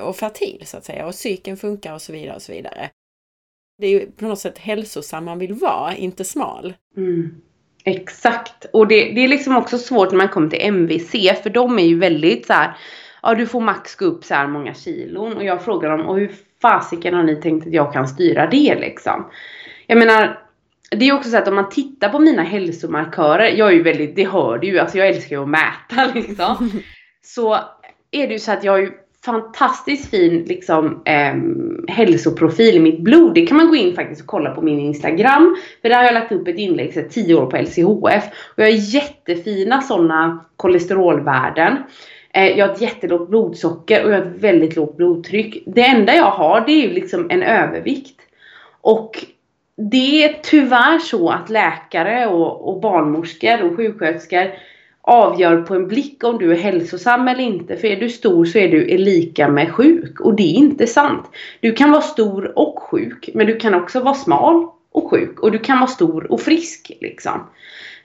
[0.00, 2.90] och fertil så att säga och cykeln funkar och så vidare och så vidare.
[3.78, 6.74] Det är ju på något sätt hälsosam man vill vara, inte smal.
[6.96, 7.34] Mm.
[7.84, 8.66] Exakt!
[8.72, 11.10] Och det, det är liksom också svårt när man kommer till MVC
[11.42, 12.76] för de är ju väldigt så här,
[13.22, 16.16] ja du får max gå upp så här många kilon och jag frågar dem och
[16.16, 16.32] hur
[16.62, 19.30] fasiken har ni tänkt att jag kan styra det liksom?
[19.86, 20.46] Jag menar
[20.90, 24.16] det är också så att om man tittar på mina hälsomarkörer, jag är ju väldigt,
[24.16, 26.82] det hör du ju, alltså jag älskar ju att mäta liksom.
[27.22, 27.54] Så
[28.10, 28.92] är det ju så att jag har ju
[29.26, 31.34] fantastiskt fin liksom eh,
[31.94, 33.34] hälsoprofil i mitt blod.
[33.34, 35.56] Det kan man gå in faktiskt och kolla på min Instagram.
[35.82, 38.24] För där har jag lagt upp ett inlägg sedan 10 år på LCHF.
[38.56, 41.76] Och jag har jättefina sådana kolesterolvärden.
[42.34, 45.62] Eh, jag har ett jättelågt blodsocker och jag har ett väldigt lågt blodtryck.
[45.66, 48.20] Det enda jag har det är ju liksom en övervikt.
[48.80, 49.24] Och
[49.76, 54.52] det är tyvärr så att läkare och, och barnmorskor och sjuksköterskor
[55.06, 57.76] avgör på en blick om du är hälsosam eller inte.
[57.76, 60.20] För är du stor så är du lika med sjuk.
[60.20, 61.30] Och det är inte sant.
[61.60, 63.30] Du kan vara stor och sjuk.
[63.34, 65.40] Men du kan också vara smal och sjuk.
[65.40, 66.92] Och du kan vara stor och frisk.
[67.00, 67.46] Liksom.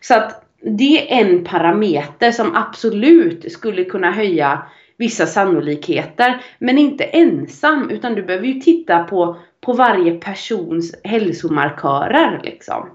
[0.02, 4.62] Så att det är en parameter som absolut skulle kunna höja
[4.98, 6.42] vissa sannolikheter.
[6.60, 7.90] Men inte ensam.
[7.90, 12.42] Utan du behöver ju titta på, på varje persons hälsomarkörer.
[12.44, 12.90] Liksom.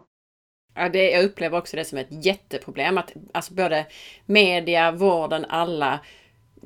[0.77, 3.87] Ja, det, jag upplever också det som ett jätteproblem att alltså både
[4.27, 6.01] media, vården, alla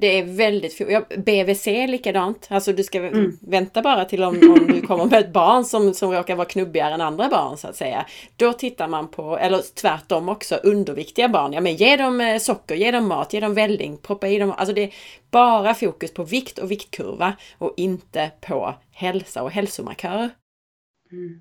[0.00, 2.46] det är väldigt ja, BVC likadant.
[2.50, 3.38] Alltså du ska mm.
[3.40, 6.94] vänta bara till om, om du kommer med ett barn som, som råkar vara knubbigare
[6.94, 8.06] än andra barn så att säga.
[8.36, 11.52] Då tittar man på, eller tvärtom också, underviktiga barn.
[11.52, 14.52] Ja men ge dem eh, socker, ge dem mat, ge dem välling, proppa i dem.
[14.56, 14.94] Alltså det är
[15.30, 20.30] bara fokus på vikt och viktkurva och inte på hälsa och hälsomarkörer.
[21.12, 21.40] Mm.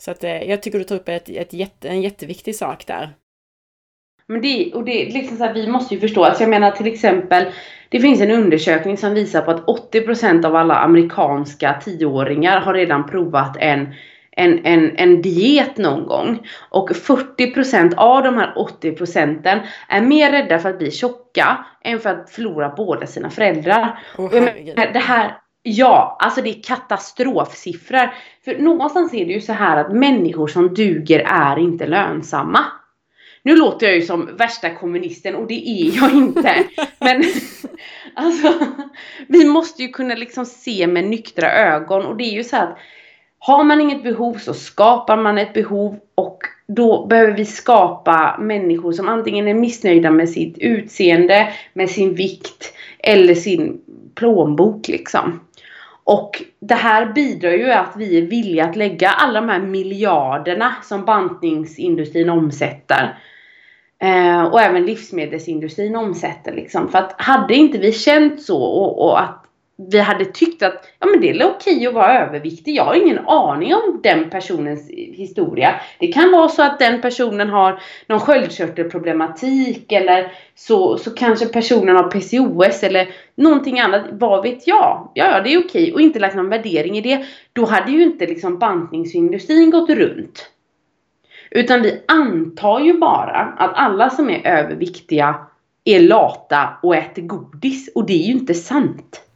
[0.00, 3.10] Så att eh, jag tycker du tar upp ett, ett jätte, en jätteviktig sak där.
[4.26, 6.86] Men det, och det liksom så här, vi måste ju förstå, alltså jag menar till
[6.86, 7.46] exempel
[7.88, 13.06] Det finns en undersökning som visar på att 80% av alla amerikanska tioåringar har redan
[13.06, 13.94] provat en
[14.32, 16.46] en, en, en diet någon gång.
[16.70, 22.10] Och 40% av de här 80% är mer rädda för att bli tjocka än för
[22.10, 23.98] att förlora båda sina föräldrar.
[24.18, 24.30] Oh,
[24.74, 28.14] det här, Ja, alltså det är katastrofsiffror.
[28.44, 32.64] För någonstans är det ju så här att människor som duger är inte lönsamma.
[33.42, 36.54] Nu låter jag ju som värsta kommunisten och det är jag inte.
[36.98, 37.24] Men
[38.14, 38.52] alltså,
[39.28, 42.78] vi måste ju kunna liksom se med nyktra ögon och det är ju så att
[43.38, 48.92] har man inget behov så skapar man ett behov och då behöver vi skapa människor
[48.92, 53.80] som antingen är missnöjda med sitt utseende, med sin vikt eller sin
[54.14, 55.40] plånbok liksom.
[56.04, 60.74] Och det här bidrar ju att vi är villiga att lägga alla de här miljarderna
[60.82, 63.18] som bantningsindustrin omsätter.
[64.02, 66.88] Eh, och även livsmedelsindustrin omsätter liksom.
[66.88, 69.44] För att hade inte vi känt så och, och att
[69.88, 72.76] vi hade tyckt att ja, men det är okej att vara överviktig.
[72.76, 75.80] Jag har ingen aning om den personens historia.
[75.98, 81.96] Det kan vara så att den personen har någon sköldkörtelproblematik eller så, så kanske personen
[81.96, 84.02] har PCOS eller någonting annat.
[84.12, 85.10] Vad vet jag?
[85.14, 87.24] Ja, ja, det är okej och inte lagt någon värdering i det.
[87.52, 90.50] Då hade ju inte liksom bantningsindustrin gått runt.
[91.50, 95.46] Utan vi antar ju bara att alla som är överviktiga
[95.84, 99.29] är lata och äter godis och det är ju inte sant.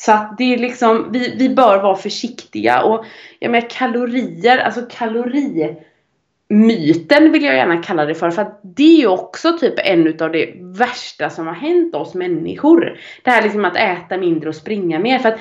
[0.00, 3.04] Så att det är liksom, vi, vi bör vara försiktiga och
[3.38, 8.30] jag menar kalorier, alltså kalorimyten vill jag gärna kalla det för.
[8.30, 12.14] För att det är ju också typ en utav det värsta som har hänt oss
[12.14, 12.98] människor.
[13.24, 15.18] Det här liksom att äta mindre och springa mer.
[15.18, 15.40] För att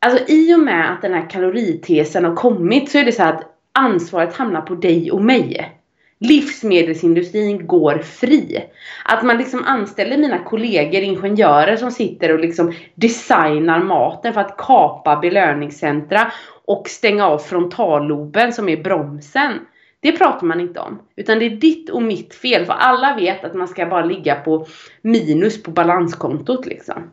[0.00, 3.42] Alltså i och med att den här kaloritesen har kommit så är det så att
[3.72, 5.77] ansvaret hamnar på dig och mig.
[6.18, 8.64] Livsmedelsindustrin går fri.
[9.04, 14.56] Att man liksom anställer mina kollegor, ingenjörer som sitter och liksom designar maten för att
[14.56, 16.32] kapa belöningscentra
[16.64, 19.52] och stänga av frontalloben som är bromsen.
[20.00, 20.98] Det pratar man inte om.
[21.16, 22.64] Utan det är ditt och mitt fel.
[22.64, 24.66] För alla vet att man ska bara ligga på
[25.02, 27.10] minus på balanskontot liksom.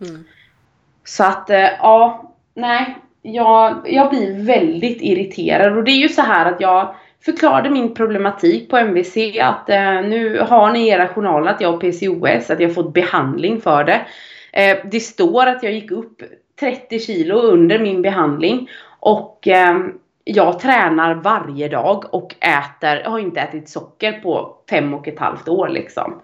[0.00, 0.24] Mm.
[1.04, 2.98] Så att, eh, ja, nej.
[3.22, 5.76] Jag, jag blir väldigt irriterad.
[5.76, 6.94] Och det är ju så här att jag
[7.24, 11.72] förklarade min problematik på MVC att eh, nu har ni i era journaler att jag
[11.72, 14.00] har PCOS, att jag har fått behandling för det.
[14.52, 16.22] Eh, det står att jag gick upp
[16.60, 18.68] 30 kilo under min behandling
[19.00, 19.78] och eh,
[20.24, 25.18] jag tränar varje dag och äter, jag har inte ätit socker på fem och ett
[25.18, 26.20] halvt år liksom.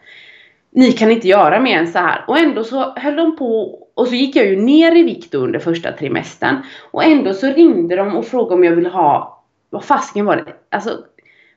[0.72, 2.24] Ni kan inte göra mer än så här.
[2.28, 5.58] Och ändå så höll de på och så gick jag ju ner i vikt under
[5.58, 6.56] första trimestern.
[6.90, 9.39] Och ändå så ringde de och frågade om jag ville ha,
[9.70, 10.54] vad fasken var det?
[10.68, 11.04] Alltså,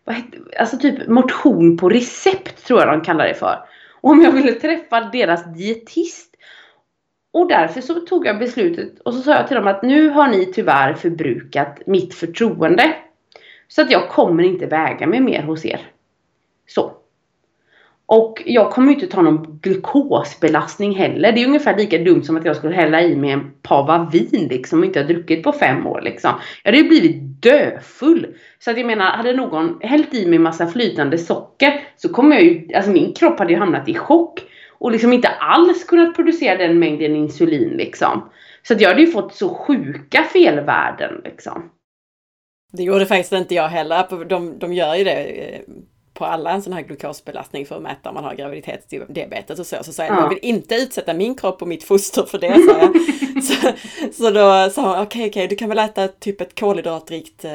[0.04, 3.60] vad hette, alltså typ motion på recept tror jag de kallar det för.
[4.02, 6.36] Och om jag ville träffa deras dietist.
[7.34, 10.28] Och därför så tog jag beslutet och så sa jag till dem att nu har
[10.28, 12.96] ni tyvärr förbrukat mitt förtroende.
[13.68, 15.82] Så att jag kommer inte väga mig mer hos er.
[16.68, 16.92] Så.
[18.06, 21.32] Och jag kommer inte ta någon glukosbelastning heller.
[21.32, 24.48] Det är ungefär lika dumt som att jag skulle hälla i mig en pava vin
[24.50, 26.32] liksom och inte ha druckit på fem år liksom.
[26.64, 28.36] Jag hade ju blivit döfull.
[28.60, 32.44] Så att jag menar, hade någon hällt i mig massa flytande socker så kommer jag
[32.44, 34.40] ju, alltså min kropp hade ju hamnat i chock.
[34.80, 38.30] Och liksom inte alls kunnat producera den mängden insulin liksom.
[38.64, 41.70] Så att jag hade ju fått så sjuka felvärden liksom.
[42.72, 44.26] Det gjorde faktiskt inte jag heller.
[44.26, 45.62] De, de gör ju det eh,
[46.14, 49.84] på alla en sån här glukosbelastning för att mäta om man har graviditetsdiabetes och så.
[49.84, 50.22] Så sa jag, ja.
[50.22, 52.94] jag vill inte utsätta min kropp och mitt foster för det, sa jag.
[53.44, 53.72] så,
[54.14, 57.46] så då sa hon, okej, okay, okej, okay, du kan väl äta typ ett kolhydratrikt
[57.46, 57.52] eh,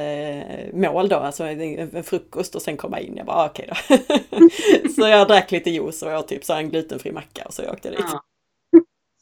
[0.72, 1.60] mål då, alltså en,
[1.96, 3.16] en, frukost och sen komma in.
[3.16, 4.88] Jag bara, okej okay då.
[4.94, 7.72] så jag drack lite juice och jag typ så en glutenfri macka och så jag
[7.72, 8.00] åkte dit.
[8.12, 8.22] Ja.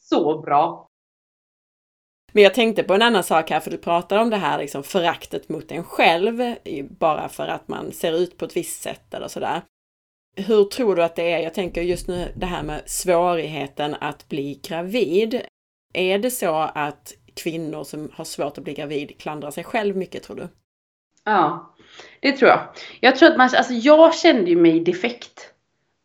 [0.09, 0.87] Så bra!
[2.31, 4.83] Men jag tänkte på en annan sak här, för du pratar om det här liksom
[4.83, 6.55] föraktet mot en själv,
[6.89, 9.61] bara för att man ser ut på ett visst sätt eller sådär.
[10.35, 11.39] Hur tror du att det är?
[11.39, 15.41] Jag tänker just nu det här med svårigheten att bli gravid.
[15.93, 20.23] Är det så att kvinnor som har svårt att bli gravid klandrar sig själv mycket
[20.23, 20.47] tror du?
[21.23, 21.75] Ja,
[22.19, 22.67] det tror jag.
[22.99, 25.53] Jag tror att man, alltså jag kände ju mig defekt.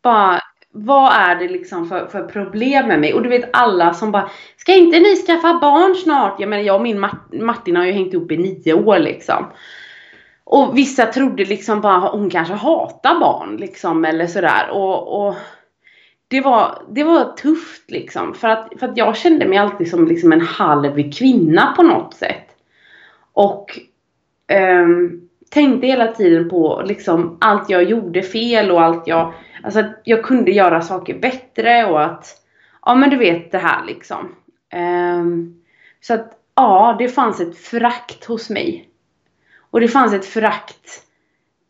[0.03, 0.41] Bara
[0.75, 3.13] vad är det liksom för, för problem med mig?
[3.13, 6.39] Och du vet alla som bara Ska inte ni skaffa barn snart?
[6.39, 6.99] Jag menar jag och min
[7.31, 9.45] Martin har ju hängt ihop i nio år liksom.
[10.43, 14.69] Och vissa trodde liksom bara hon kanske hatar barn liksom eller sådär.
[14.71, 15.35] Och, och
[16.27, 18.33] det, var, det var tufft liksom.
[18.33, 22.13] För att, för att jag kände mig alltid som liksom en halv kvinna på något
[22.13, 22.47] sätt.
[23.33, 23.79] Och
[24.53, 29.33] um, tänkte hela tiden på liksom allt jag gjorde fel och allt jag
[29.63, 32.39] Alltså att jag kunde göra saker bättre och att
[32.85, 34.35] Ja men du vet det här liksom.
[34.75, 35.61] Um,
[36.01, 38.89] så att ja, det fanns ett frakt hos mig.
[39.71, 41.03] Och det fanns ett frakt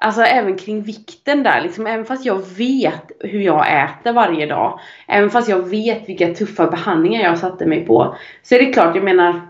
[0.04, 1.88] Alltså även kring vikten där liksom.
[1.88, 4.80] Även fast jag vet hur jag äter varje dag.
[5.08, 8.16] Även fast jag vet vilka tuffa behandlingar jag satte mig på.
[8.42, 9.42] Så är det klart, jag menar.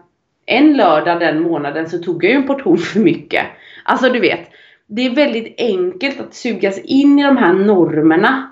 [0.46, 3.46] En lördag den månaden så tog jag ju en portion för mycket.
[3.84, 4.50] Alltså du vet
[4.96, 8.52] det är väldigt enkelt att sugas in i de här normerna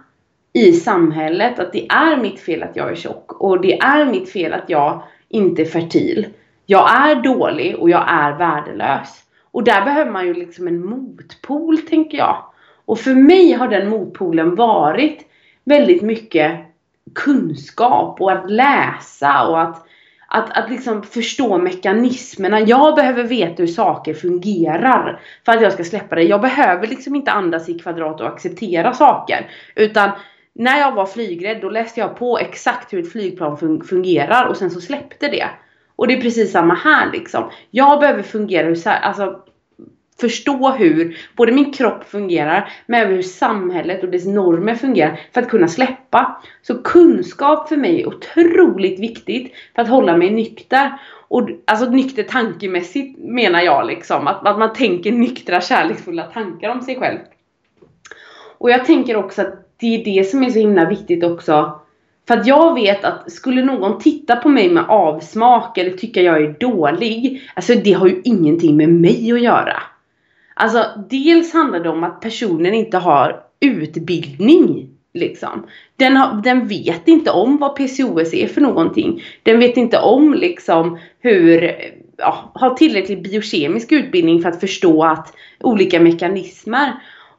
[0.53, 1.59] i samhället.
[1.59, 4.69] Att det är mitt fel att jag är tjock och det är mitt fel att
[4.69, 6.27] jag inte är fertil.
[6.65, 9.23] Jag är dålig och jag är värdelös.
[9.51, 12.43] Och där behöver man ju liksom en motpol tänker jag.
[12.85, 15.19] Och för mig har den motpolen varit
[15.63, 16.59] väldigt mycket
[17.15, 19.85] kunskap och att läsa och att
[20.33, 22.59] att, att liksom förstå mekanismerna.
[22.59, 26.23] Jag behöver veta hur saker fungerar för att jag ska släppa det.
[26.23, 29.49] Jag behöver liksom inte andas i kvadrat och acceptera saker.
[29.75, 30.11] Utan
[30.53, 34.57] när jag var flygrädd då läste jag på exakt hur ett flygplan fun fungerar och
[34.57, 35.47] sen så släppte det.
[35.95, 37.49] Och det är precis samma här liksom.
[37.71, 39.39] Jag behöver fungera hur, alltså
[40.21, 45.41] förstå hur både min kropp fungerar men även hur samhället och dess normer fungerar för
[45.41, 46.41] att kunna släppa.
[46.61, 50.91] Så kunskap för mig är otroligt viktigt för att hålla mig nykter.
[51.27, 54.27] Och, alltså nykter tankemässigt menar jag liksom.
[54.27, 57.19] Att, att man tänker nyktra kärleksfulla tankar om sig själv.
[58.57, 61.81] Och jag tänker också att det är det som är så himla viktigt också.
[62.27, 66.43] För att jag vet att skulle någon titta på mig med avsmak eller tycka jag
[66.43, 67.41] är dålig.
[67.53, 69.83] Alltså det har ju ingenting med mig att göra.
[70.61, 74.89] Alltså dels handlar det om att personen inte har utbildning.
[75.13, 75.65] Liksom.
[75.95, 79.23] Den, har, den vet inte om vad PCOS är för någonting.
[79.43, 81.75] Den vet inte om liksom hur,
[82.17, 86.91] ja, har tillräcklig biokemisk utbildning för att förstå att olika mekanismer.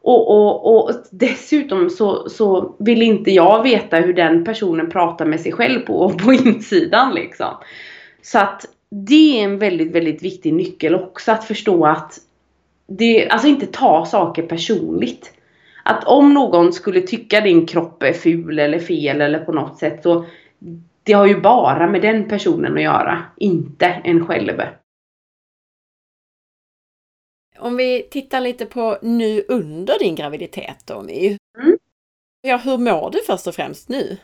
[0.03, 5.41] Och, och, och dessutom så, så vill inte jag veta hur den personen pratar med
[5.41, 7.55] sig själv på, på insidan liksom.
[8.23, 12.19] Så att det är en väldigt, väldigt viktig nyckel också att förstå att
[12.99, 15.33] det, alltså inte ta saker personligt.
[15.85, 20.03] Att om någon skulle tycka din kropp är ful eller fel eller på något sätt
[20.03, 20.25] så
[21.03, 24.61] det har ju bara med den personen att göra, inte en själv.
[27.59, 31.39] Om vi tittar lite på nu under din graviditet då My.
[31.59, 31.79] Mm.
[32.41, 34.17] Ja, hur mår du först och främst nu?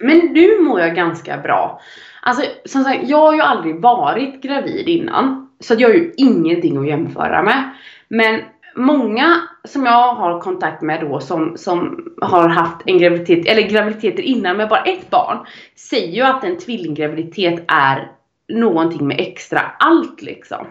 [0.00, 1.80] Men nu mår jag ganska bra.
[2.22, 5.45] Alltså som sagt, jag har ju aldrig varit gravid innan.
[5.60, 7.70] Så jag har ju ingenting att jämföra med.
[8.08, 8.40] Men
[8.76, 14.22] många som jag har kontakt med då som, som har haft en graviditet, eller graviditeter
[14.22, 15.46] innan med bara ett barn.
[15.76, 18.12] Säger ju att en tvillinggraviditet är
[18.48, 20.66] någonting med extra allt liksom.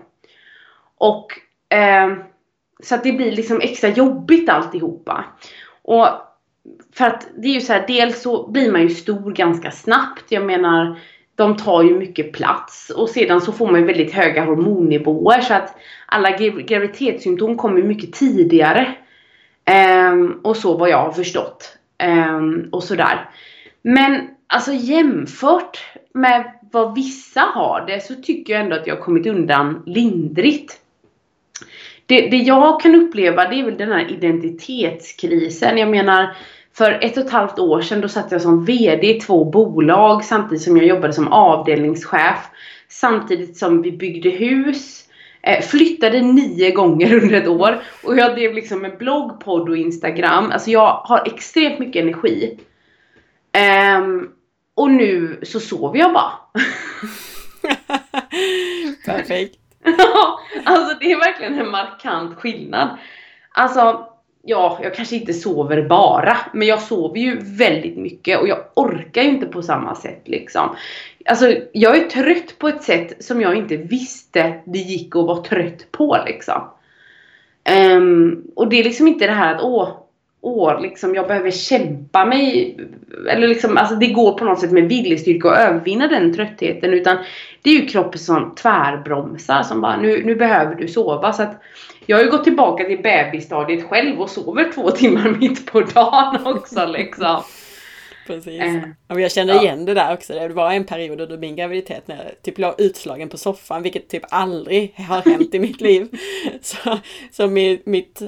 [0.97, 1.27] Och
[1.75, 2.17] eh,
[2.83, 5.25] så att det blir liksom extra jobbigt alltihopa.
[5.81, 6.07] Och
[6.93, 10.23] för att det är ju så här, dels så blir man ju stor ganska snabbt.
[10.29, 10.99] Jag menar,
[11.35, 15.53] de tar ju mycket plats och sedan så får man ju väldigt höga hormonnivåer så
[15.53, 15.75] att
[16.05, 18.95] alla graviditetssymptom kommer mycket tidigare.
[20.11, 21.77] Um, och så vad jag har förstått.
[22.03, 23.29] Um, och sådär.
[23.81, 25.79] Men alltså jämfört
[26.13, 30.79] med vad vissa har det så tycker jag ändå att jag har kommit undan lindrigt.
[32.05, 35.77] Det, det jag kan uppleva det är väl den här identitetskrisen.
[35.77, 36.35] Jag menar
[36.77, 40.25] för ett och ett halvt år sedan då satt jag som VD i två bolag
[40.25, 42.49] samtidigt som jag jobbade som avdelningschef.
[42.89, 45.01] Samtidigt som vi byggde hus.
[45.41, 47.83] Eh, flyttade nio gånger under ett år.
[48.03, 50.51] Och jag drev liksom en blogg, podd och Instagram.
[50.51, 52.59] Alltså jag har extremt mycket energi.
[53.97, 54.29] Um,
[54.75, 56.31] och nu så sover jag bara.
[59.05, 59.55] Perfekt.
[60.63, 62.97] alltså det är verkligen en markant skillnad.
[63.51, 64.14] Alltså
[64.45, 69.21] ja, jag kanske inte sover bara, men jag sover ju väldigt mycket och jag orkar
[69.21, 70.75] ju inte på samma sätt liksom.
[71.25, 75.43] Alltså, jag är trött på ett sätt som jag inte visste det gick att vara
[75.43, 76.61] trött på liksom.
[77.97, 79.89] Um, och det är liksom inte det här att åh,
[80.41, 82.77] åh, liksom jag behöver kämpa mig.
[83.29, 86.93] Eller liksom, alltså det går på något sätt med viljestyrka att övervinna den tröttheten.
[86.93, 87.17] Utan
[87.61, 91.33] det är ju kroppen som tvärbromsar som bara nu, nu behöver du sova.
[91.33, 91.61] Så att
[92.05, 96.39] jag har ju gått tillbaka till bebisstadiet själv och sover två timmar mitt på dagen
[96.45, 97.43] också liksom.
[98.27, 98.61] Precis.
[98.61, 99.85] Äh, jag känner igen ja.
[99.85, 100.33] det där också.
[100.33, 104.09] Det var en period under min graviditet när jag typ låg utslagen på soffan, vilket
[104.09, 106.07] typ aldrig har hänt i mitt liv.
[106.61, 106.97] Så,
[107.31, 108.21] så mitt, mitt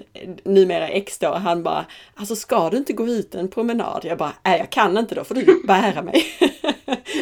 [0.43, 1.85] numera ex då, han bara,
[2.15, 4.01] alltså ska du inte gå ut en promenad?
[4.03, 6.23] Jag bara, nej jag kan inte då får du bära mig.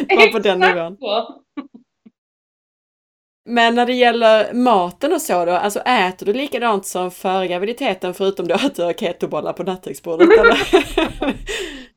[0.08, 0.96] Var på den nivån.
[3.48, 8.14] Men när det gäller maten och så då, alltså äter du likadant som före graviditeten
[8.14, 10.28] förutom då att du har ketobollar på nattduksbordet?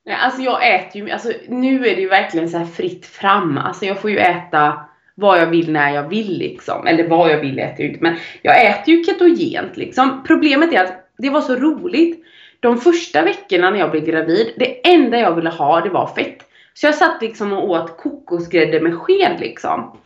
[0.05, 3.57] Nej, alltså jag äter ju, alltså nu är det ju verkligen så här fritt fram.
[3.57, 4.79] Alltså jag får ju äta
[5.15, 6.87] vad jag vill när jag vill liksom.
[6.87, 10.23] Eller vad jag vill äter jag inte, men jag äter ju ketogent liksom.
[10.27, 12.25] Problemet är att det var så roligt.
[12.59, 16.37] De första veckorna när jag blev gravid, det enda jag ville ha det var fett.
[16.73, 19.97] Så jag satt liksom och åt kokosgrädde med sked liksom.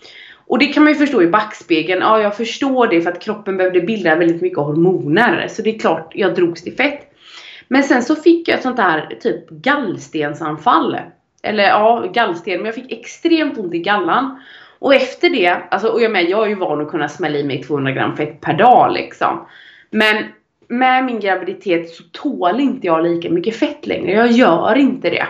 [0.47, 2.01] Och det kan man ju förstå i backspegeln.
[2.01, 5.47] Ja, jag förstår det för att kroppen behövde bilda väldigt mycket hormoner.
[5.47, 7.13] Så det är klart jag drogs till fett.
[7.67, 10.97] Men sen så fick jag ett sånt där typ gallstensanfall.
[11.43, 12.57] Eller ja, gallsten.
[12.57, 14.39] Men jag fick extremt ont i gallan.
[14.79, 17.43] Och efter det, alltså, och jag med, jag är ju van att kunna smälla i
[17.43, 19.47] mig 200 gram fett per dag liksom.
[19.89, 20.23] Men
[20.67, 24.11] med min graviditet så tål inte jag lika mycket fett längre.
[24.11, 25.27] Jag gör inte det.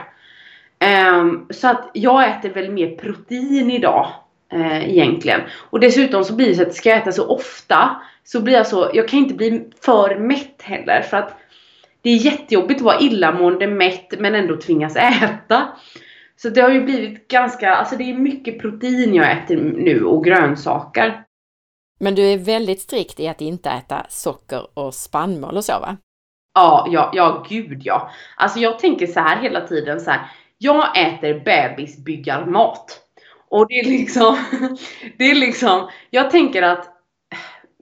[1.09, 4.07] Um, så att jag äter väl mer protein idag
[4.51, 5.41] eh, egentligen.
[5.69, 8.67] Och dessutom så blir det så att ska jag äta så ofta så blir jag
[8.67, 11.37] så, jag kan inte bli för mätt heller för att
[12.01, 15.67] det är jättejobbigt att vara illamående, mätt men ändå tvingas äta.
[16.35, 20.25] Så det har ju blivit ganska, alltså det är mycket protein jag äter nu och
[20.25, 21.23] grönsaker.
[21.99, 25.97] Men du är väldigt strikt i att inte äta socker och spannmål och så va?
[26.53, 28.11] Ja, ja, ja gud ja.
[28.37, 30.31] Alltså jag tänker så här hela tiden så här.
[30.57, 32.99] Jag äter bebisbyggarmat.
[33.53, 34.37] Och det är liksom,
[35.17, 36.89] det är liksom, jag tänker att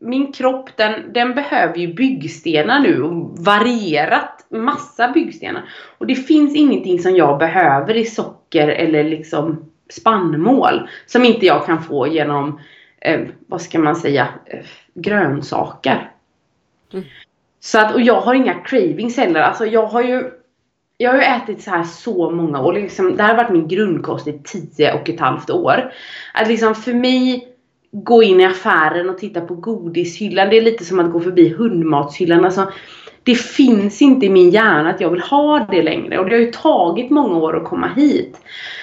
[0.01, 5.69] min kropp den, den behöver ju byggstenar nu och varierat massa byggstenar.
[5.97, 11.65] Och det finns ingenting som jag behöver i socker eller liksom spannmål som inte jag
[11.65, 12.59] kan få genom,
[13.01, 16.11] eh, vad ska man säga, eh, grönsaker.
[16.93, 17.05] Mm.
[17.59, 19.41] Så att, och jag har inga cravings heller.
[19.41, 20.31] Alltså jag har ju
[21.01, 22.73] jag har ju ätit så här så många år.
[22.73, 25.93] Liksom, det här har varit min grundkost i tio och ett halvt år.
[26.33, 27.47] Att liksom för mig
[27.91, 30.49] gå in i affären och titta på godishyllan.
[30.49, 32.45] Det är lite som att gå förbi hundmatshyllan.
[32.45, 32.71] Alltså,
[33.23, 36.19] det finns inte i min hjärna att jag vill ha det längre.
[36.19, 38.37] Och det har ju tagit många år att komma hit.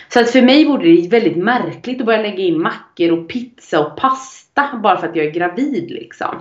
[0.08, 3.86] Så att för mig vore det väldigt märkligt att börja lägga in mackor och pizza
[3.86, 6.34] och pasta bara för att jag är gravid liksom.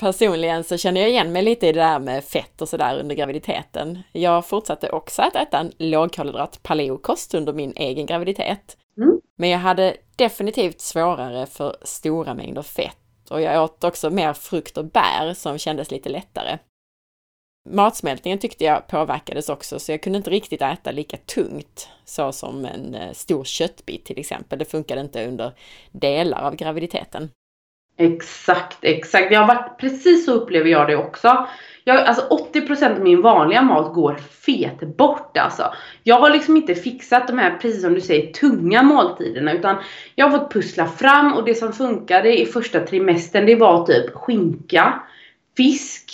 [0.00, 3.14] Personligen så känner jag igen mig lite i det där med fett och sådär under
[3.14, 3.98] graviditeten.
[4.12, 8.76] Jag fortsatte också att äta en lågkolhydrat paleokost under min egen graviditet.
[8.96, 9.20] Mm.
[9.36, 14.76] Men jag hade definitivt svårare för stora mängder fett och jag åt också mer frukt
[14.76, 16.58] och bär som kändes lite lättare.
[17.68, 22.64] Matsmältningen tyckte jag påverkades också så jag kunde inte riktigt äta lika tungt så som
[22.64, 24.58] en eh, stor köttbit till exempel.
[24.58, 25.52] Det funkade inte under
[25.92, 27.30] delar av graviditeten.
[27.96, 29.32] Exakt, exakt.
[29.32, 31.46] Jag har varit, precis så upplever jag det också.
[31.84, 35.62] Jag, alltså 80% av min vanliga mat går fet bort alltså.
[36.02, 39.76] Jag har liksom inte fixat de här, precis som du säger, tunga måltiderna utan
[40.14, 44.14] jag har fått pussla fram och det som funkade i första trimestern det var typ
[44.14, 45.00] skinka,
[45.56, 46.12] fisk,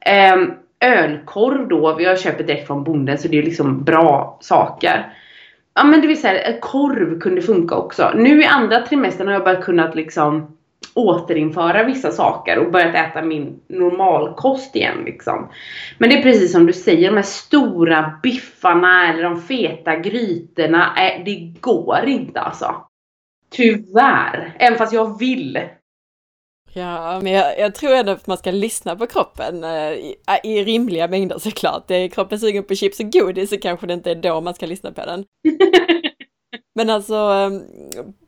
[0.00, 0.36] eh,
[0.80, 1.96] ölkorv då.
[2.00, 5.12] Jag köper direkt från bonden så det är liksom bra saker.
[5.74, 8.12] Ja men det vill säga eh, korv kunde funka också.
[8.14, 10.56] Nu i andra trimestern har jag bara kunnat liksom
[10.94, 15.48] återinföra vissa saker och börjat äta min normalkost igen liksom.
[15.98, 20.94] Men det är precis som du säger, de här stora biffarna eller de feta grytorna,
[20.96, 22.74] äh, det går inte alltså.
[23.50, 24.56] Tyvärr.
[24.58, 25.58] Även fast jag vill.
[26.72, 30.64] Ja, men jag, jag, tror ändå att man ska lyssna på kroppen eh, i, i,
[30.64, 31.90] rimliga mängder såklart.
[31.90, 34.66] Är kroppen sugen på chips och godis så kanske det inte är då man ska
[34.66, 35.24] lyssna på den.
[36.74, 37.62] Men alltså, ehm,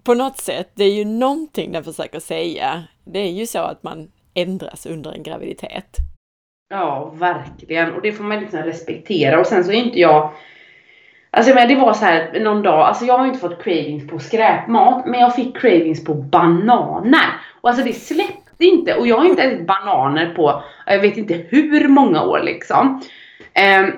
[0.04, 2.84] på något sätt, det är ju någonting den försöker säga.
[3.04, 5.96] Det är ju så att man ändras under en graviditet.
[6.70, 7.92] Ja, verkligen.
[7.92, 9.40] Och det får man liksom respektera.
[9.40, 10.32] Och sen så är inte jag...
[11.30, 14.18] Alltså men det var så här någon dag, alltså jag har inte fått cravings på
[14.18, 17.40] skräpmat, men jag fick cravings på bananer.
[17.60, 18.94] Och alltså det släppte inte.
[18.94, 23.02] Och jag har inte ätit bananer på, jag vet inte hur många år liksom.
[23.80, 23.92] Um,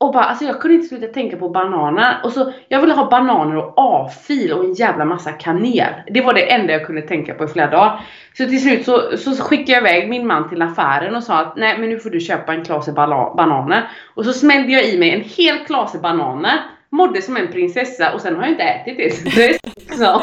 [0.00, 2.20] och bara, alltså jag kunde inte sluta tänka på bananer.
[2.24, 5.92] Och så, jag ville ha bananer och A-fil och en jävla massa kanel.
[6.06, 8.00] Det var det enda jag kunde tänka på i flera dagar.
[8.36, 11.56] Så till slut så, så skickade jag iväg min man till affären och sa att
[11.56, 13.90] nej men nu får du köpa en klase bananer.
[14.14, 16.60] Och så smällde jag i mig en hel klase bananer.
[16.90, 19.58] Mådde som en prinsessa och sen har jag inte ätit det.
[19.96, 20.22] så.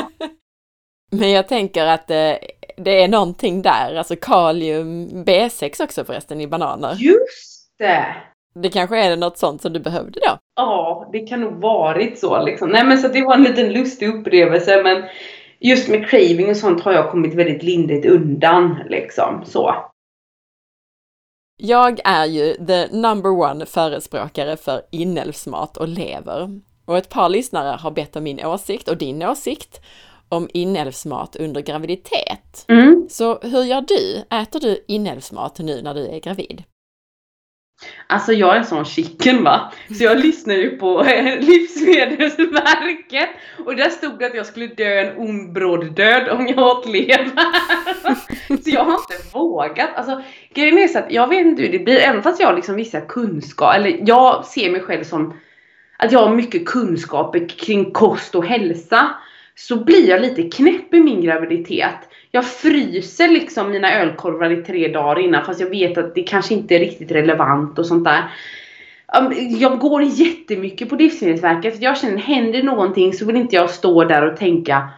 [1.12, 2.34] Men jag tänker att eh,
[2.78, 6.94] det är någonting där, alltså kalium B6 också förresten i bananer.
[6.94, 8.16] Just det!
[8.64, 10.38] Det kanske är något sånt som du behövde då?
[10.56, 12.70] Ja, det kan nog varit så liksom.
[12.70, 15.04] Nej men så det var en liten lustig upplevelse men
[15.60, 19.76] just med craving och sånt har jag kommit väldigt lindrigt undan liksom så.
[21.58, 26.62] Jag är ju the number one förespråkare för inälvsmat och lever.
[26.86, 29.82] Och ett par lyssnare har bett om min åsikt och din åsikt
[30.30, 32.66] om inälvsmat under graviditet.
[32.68, 33.08] Mm.
[33.10, 34.24] Så hur gör du?
[34.38, 36.64] Äter du inälvsmat nu när du är gravid?
[38.08, 39.72] Alltså jag är en sån chicken va.
[39.98, 43.30] Så jag lyssnar ju på eh, Livsmedelsverket
[43.66, 46.86] och där stod det att jag skulle dö en ond bråd död om jag åt
[46.86, 47.32] lever.
[48.64, 49.90] så jag har inte vågat.
[49.96, 50.22] Alltså
[50.54, 52.76] grejen är så att jag vet inte hur det blir, även fast jag har liksom
[52.76, 55.34] vissa kunskaper, eller jag ser mig själv som
[55.98, 59.16] att jag har mycket kunskaper kring kost och hälsa
[59.56, 62.10] så blir jag lite knäpp i min graviditet.
[62.32, 66.54] Jag fryser liksom mina ölkorvar i tre dagar innan fast jag vet att det kanske
[66.54, 68.24] inte är riktigt relevant och sånt där.
[69.60, 74.04] Jag går jättemycket på Livsmedelsverket för jag känner händer någonting så vill inte jag stå
[74.04, 74.90] där och tänka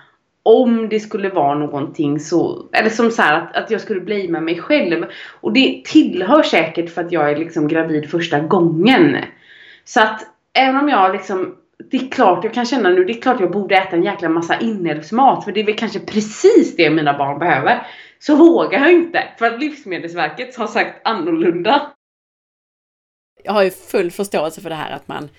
[0.43, 4.41] om det skulle vara någonting så, eller som så här, att, att jag skulle blamea
[4.41, 5.05] mig själv.
[5.41, 9.17] Och det tillhör säkert för att jag är liksom gravid första gången.
[9.85, 10.21] Så att
[10.53, 13.51] även om jag liksom det är klart jag kan känna nu, det är klart jag
[13.51, 17.39] borde äta en jäkla massa inälvsmat för det är väl kanske precis det mina barn
[17.39, 17.87] behöver.
[18.19, 21.91] Så vågar jag inte för att Livsmedelsverket har sagt annorlunda.
[23.43, 25.29] Jag har ju full förståelse för det här att man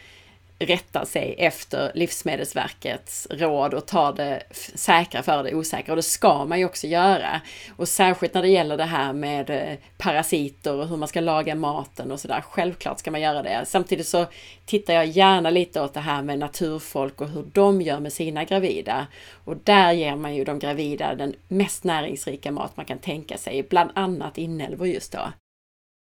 [0.60, 4.42] rättar sig efter Livsmedelsverkets råd och tar det
[4.74, 5.92] säkra för det osäkra.
[5.92, 7.40] Och det ska man ju också göra.
[7.76, 11.54] Och särskilt när det gäller det här med eh, parasiter och hur man ska laga
[11.54, 12.40] maten och sådär.
[12.40, 13.64] Självklart ska man göra det.
[13.66, 14.26] Samtidigt så
[14.66, 18.44] tittar jag gärna lite åt det här med naturfolk och hur de gör med sina
[18.44, 19.06] gravida.
[19.44, 23.62] Och där ger man ju de gravida den mest näringsrika mat man kan tänka sig,
[23.62, 25.32] bland annat inälvor just då.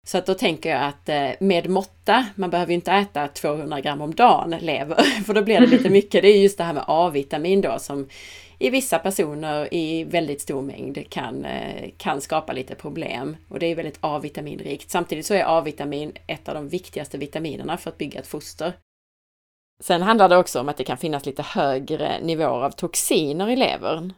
[0.06, 4.00] Så att då tänker jag att eh, med måtta, man behöver inte äta 200 gram
[4.00, 6.22] om dagen lever, för då blir det lite mycket.
[6.22, 8.08] Det är just det här med A-vitamin då som
[8.58, 13.36] i vissa personer i väldigt stor mängd kan, eh, kan skapa lite problem.
[13.48, 14.90] Och det är väldigt A-vitaminrikt.
[14.90, 18.72] Samtidigt så är A-vitamin ett av de viktigaste vitaminerna för att bygga ett foster.
[19.82, 23.56] Sen handlar det också om att det kan finnas lite högre nivåer av toxiner i
[23.56, 24.12] levern.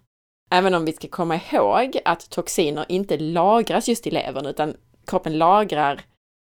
[0.50, 5.38] Även om vi ska komma ihåg att toxiner inte lagras just i levern utan kroppen
[5.38, 6.00] lagrar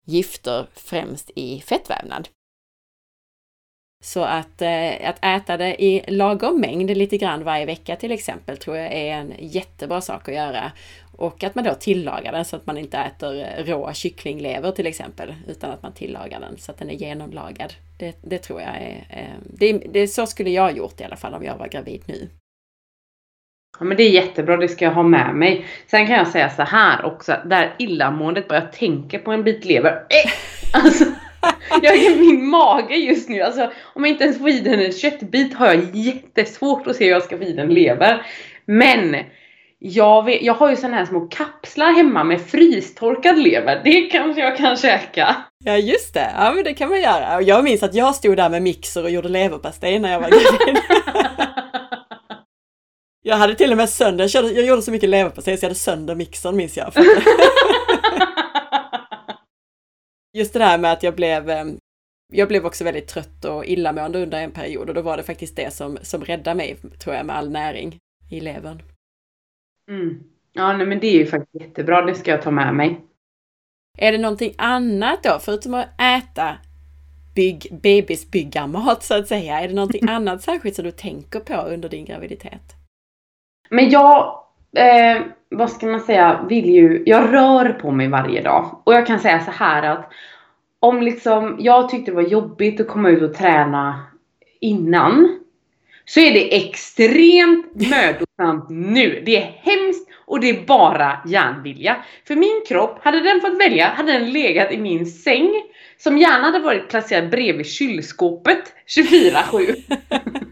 [0.07, 2.29] gifter främst i fettvävnad.
[4.05, 8.57] Så att, eh, att äta det i lagom mängd lite grann varje vecka till exempel
[8.57, 10.73] tror jag är en jättebra sak att göra.
[11.17, 15.35] Och att man då tillagar den så att man inte äter rå kycklinglever till exempel,
[15.47, 17.75] utan att man tillagar den så att den är genomlagad.
[17.99, 21.35] Det, det tror jag är, eh, det, det, så skulle jag gjort i alla fall
[21.35, 22.29] om jag var gravid nu.
[23.79, 25.67] Ja men det är jättebra, det ska jag ha med mig.
[25.91, 29.45] Sen kan jag säga så här också, det här illamåendet, bara jag tänker på en
[29.45, 29.91] bit lever.
[29.91, 30.31] Äh!
[30.73, 31.05] Alltså,
[31.83, 33.43] jag är min mage just nu.
[33.43, 37.05] Alltså, om jag inte ens får i den en köttbit har jag jättesvårt att se
[37.05, 38.23] hur jag ska få i den lever.
[38.67, 39.17] Men
[39.79, 43.81] jag, vet, jag har ju sådana här små kapslar hemma med frystorkad lever.
[43.85, 45.37] Det kanske jag kan käka.
[45.65, 47.43] Ja just det, ja men det kan man göra.
[47.43, 50.83] Jag minns att jag stod där med mixer och gjorde leverpastej när jag var gravid.
[53.23, 55.79] jag hade till och med sönder, jag, jag gjorde så mycket leverpastej så jag hade
[55.79, 56.93] sönder mixern minns jag.
[60.33, 61.65] Just det där med att jag blev eh,
[62.33, 65.57] jag blev också väldigt trött och illamående under en period och då var det faktiskt
[65.57, 67.99] det som, som räddade mig, tror jag, med all näring
[68.31, 68.83] i levern.
[69.91, 70.23] Mm.
[70.53, 72.03] Ja, nej, men det är ju faktiskt jättebra.
[72.03, 73.01] Det ska jag ta med mig.
[73.99, 76.59] Är det någonting annat då, förutom att äta
[77.35, 79.61] bygg, bebisbyggarmat så att säga?
[79.61, 82.78] Är det någonting annat särskilt som du tänker på under din graviditet?
[83.71, 84.43] Men jag,
[84.77, 88.83] eh, vad ska man säga, vill ju, jag rör på mig varje dag.
[88.85, 90.13] Och jag kan säga så här att
[90.81, 94.05] om liksom jag tyckte det var jobbigt att komma ut och träna
[94.61, 95.39] innan
[96.05, 99.23] så är det extremt mödosamt nu.
[99.27, 101.97] Det är hemskt och det är bara järnvilja.
[102.27, 105.51] För min kropp, hade den fått välja, hade den legat i min säng
[105.97, 110.48] som gärna hade varit placerad bredvid kylskåpet 24-7.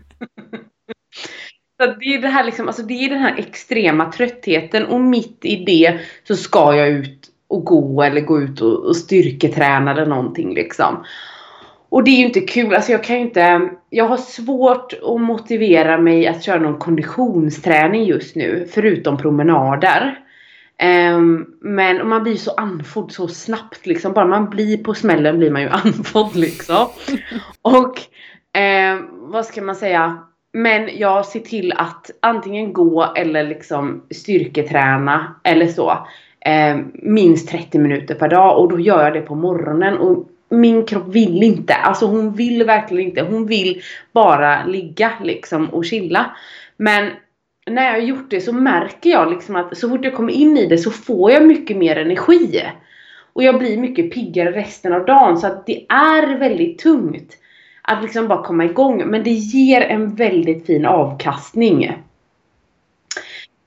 [1.81, 5.45] Så det är det här liksom, alltså det är den här extrema tröttheten och mitt
[5.45, 10.07] i det så ska jag ut och gå eller gå ut och, och styrketräna eller
[10.07, 11.05] någonting liksom.
[11.89, 15.21] Och det är ju inte kul, alltså jag kan ju inte, jag har svårt att
[15.21, 20.19] motivera mig att köra någon konditionsträning just nu, förutom promenader.
[20.83, 25.51] Um, men man blir så andfådd så snabbt liksom, bara man blir på smällen blir
[25.51, 26.87] man ju andfådd liksom.
[27.63, 28.01] Och
[28.59, 30.19] um, vad ska man säga,
[30.57, 36.07] men jag ser till att antingen gå eller liksom styrketräna eller så.
[36.41, 39.99] Eh, minst 30 minuter per dag och då gör jag det på morgonen.
[39.99, 41.75] Och min kropp vill inte.
[41.75, 43.23] Alltså hon vill verkligen inte.
[43.23, 46.37] Hon vill bara ligga liksom och chilla.
[46.77, 47.11] Men
[47.67, 50.57] när jag har gjort det så märker jag liksom att så fort jag kommer in
[50.57, 52.63] i det så får jag mycket mer energi.
[53.33, 55.39] Och jag blir mycket piggare resten av dagen.
[55.39, 57.37] Så att det är väldigt tungt.
[57.87, 59.07] Att liksom bara komma igång.
[59.07, 61.93] Men det ger en väldigt fin avkastning.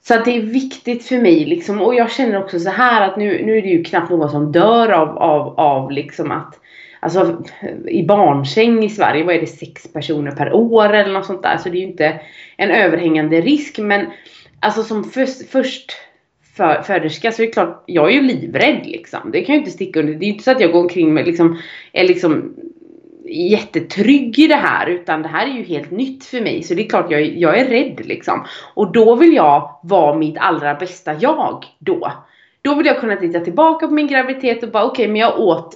[0.07, 1.81] Så att det är viktigt för mig liksom.
[1.81, 4.51] Och jag känner också så här att nu, nu är det ju knappt någon som
[4.51, 6.59] dör av, av, av liksom att
[7.01, 7.43] Alltså
[7.87, 11.57] i barnsäng i Sverige, vad är det, sex personer per år eller något sånt där.
[11.57, 12.21] Så det är ju inte
[12.57, 13.77] en överhängande risk.
[13.77, 14.05] Men
[14.59, 15.91] alltså som först, först
[16.55, 19.31] för, föderska så är det klart, jag är ju livrädd liksom.
[19.31, 20.13] Det kan jag inte sticka under.
[20.13, 21.57] Det är ju inte så att jag går omkring med liksom,
[21.93, 22.55] är liksom
[23.31, 26.85] jättetrygg i det här utan det här är ju helt nytt för mig så det
[26.85, 28.45] är klart jag, jag är rädd liksom.
[28.73, 32.11] Och då vill jag vara mitt allra bästa jag då.
[32.61, 35.39] Då vill jag kunna titta tillbaka på min graviditet och bara okej okay, men jag
[35.39, 35.75] åt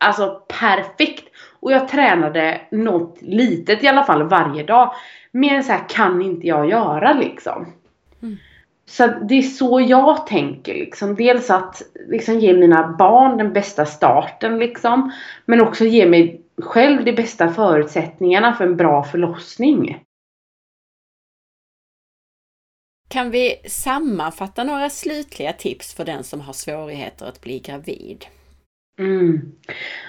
[0.00, 1.24] alltså perfekt
[1.60, 4.92] och jag tränade något litet i alla fall varje dag.
[5.32, 7.72] Mer än så här kan inte jag göra liksom.
[8.22, 8.36] Mm.
[8.88, 11.14] Så det är så jag tänker liksom.
[11.14, 15.12] Dels att liksom ge mina barn den bästa starten liksom.
[15.44, 20.02] Men också ge mig själv de bästa förutsättningarna för en bra förlossning.
[23.08, 28.26] Kan vi sammanfatta några slutliga tips för den som har svårigheter att bli gravid?
[28.98, 29.52] Mm.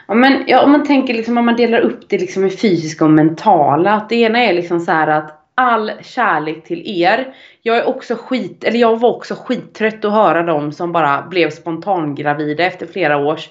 [0.07, 3.05] Ja, men, ja, om man tänker liksom om man delar upp det liksom i fysiska
[3.05, 3.93] och mentala.
[3.93, 7.35] Att det ena är liksom så att all kärlek till er.
[7.61, 11.49] Jag är också skit, eller jag var också skittrött att höra dem som bara blev
[11.49, 13.49] spontangravida efter flera års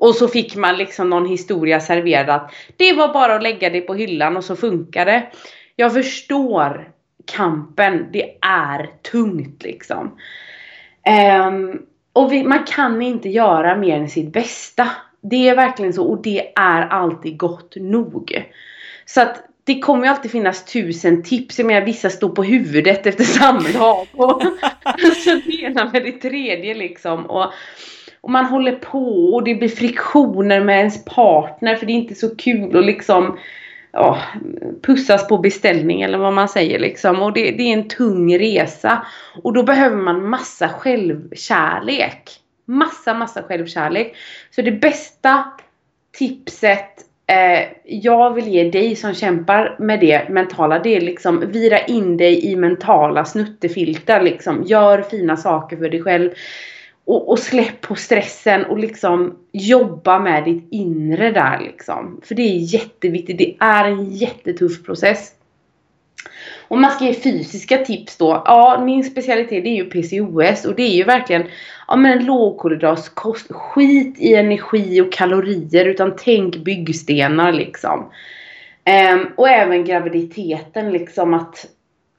[0.00, 3.80] och så fick man liksom någon historia serverad att det var bara att lägga det
[3.80, 5.26] på hyllan och så funkar det.
[5.76, 6.90] Jag förstår
[7.32, 8.06] kampen.
[8.12, 10.18] Det är tungt liksom.
[11.46, 11.82] Um,
[12.12, 14.88] och vi, man kan inte göra mer än sitt bästa.
[15.20, 18.46] Det är verkligen så och det är alltid gott nog.
[19.04, 21.58] Så att det kommer ju alltid finnas tusen tips.
[21.58, 24.06] Jag menar vissa står på huvudet efter samlag.
[24.12, 24.42] Och
[25.24, 27.26] så det ena med det tredje liksom.
[27.26, 27.52] Och,
[28.20, 32.14] och man håller på och det blir friktioner med ens partner för det är inte
[32.14, 33.38] så kul att liksom
[33.92, 34.18] ja,
[34.82, 37.22] pussas på beställning eller vad man säger liksom.
[37.22, 39.06] Och det, det är en tung resa.
[39.42, 42.30] Och då behöver man massa självkärlek.
[42.64, 44.16] Massa, massa självkärlek.
[44.50, 45.44] Så det bästa
[46.18, 46.90] tipset
[47.26, 52.16] eh, jag vill ge dig som kämpar med det mentala, det är liksom vira in
[52.16, 54.64] dig i mentala snuttefilter liksom.
[54.64, 56.30] Gör fina saker för dig själv.
[57.10, 62.20] Och, och, släpp på stressen och liksom jobba med ditt inre där liksom.
[62.24, 63.38] För det är jätteviktigt.
[63.38, 65.32] Det är en jättetuff process.
[66.68, 68.42] Om man ska ge fysiska tips då.
[68.44, 71.44] Ja, min specialitet det är ju PCOS och det är ju verkligen
[71.88, 73.52] ja, men lågkolhydratkost.
[73.52, 78.10] Skit i energi och kalorier utan tänk byggstenar liksom.
[78.84, 81.66] Ehm, och även graviditeten liksom att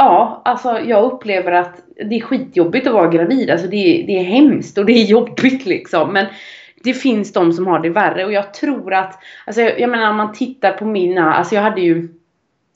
[0.04, 3.50] Ja, alltså jag upplever att det är skitjobbigt att vara gravid.
[3.50, 6.14] Alltså det är, det är hemskt och det är jobbigt liksom.
[6.14, 6.26] Men
[6.84, 10.10] det finns de som har det värre och jag tror att, alltså jag, jag menar
[10.10, 12.10] om man tittar på mina, alltså jag hade ju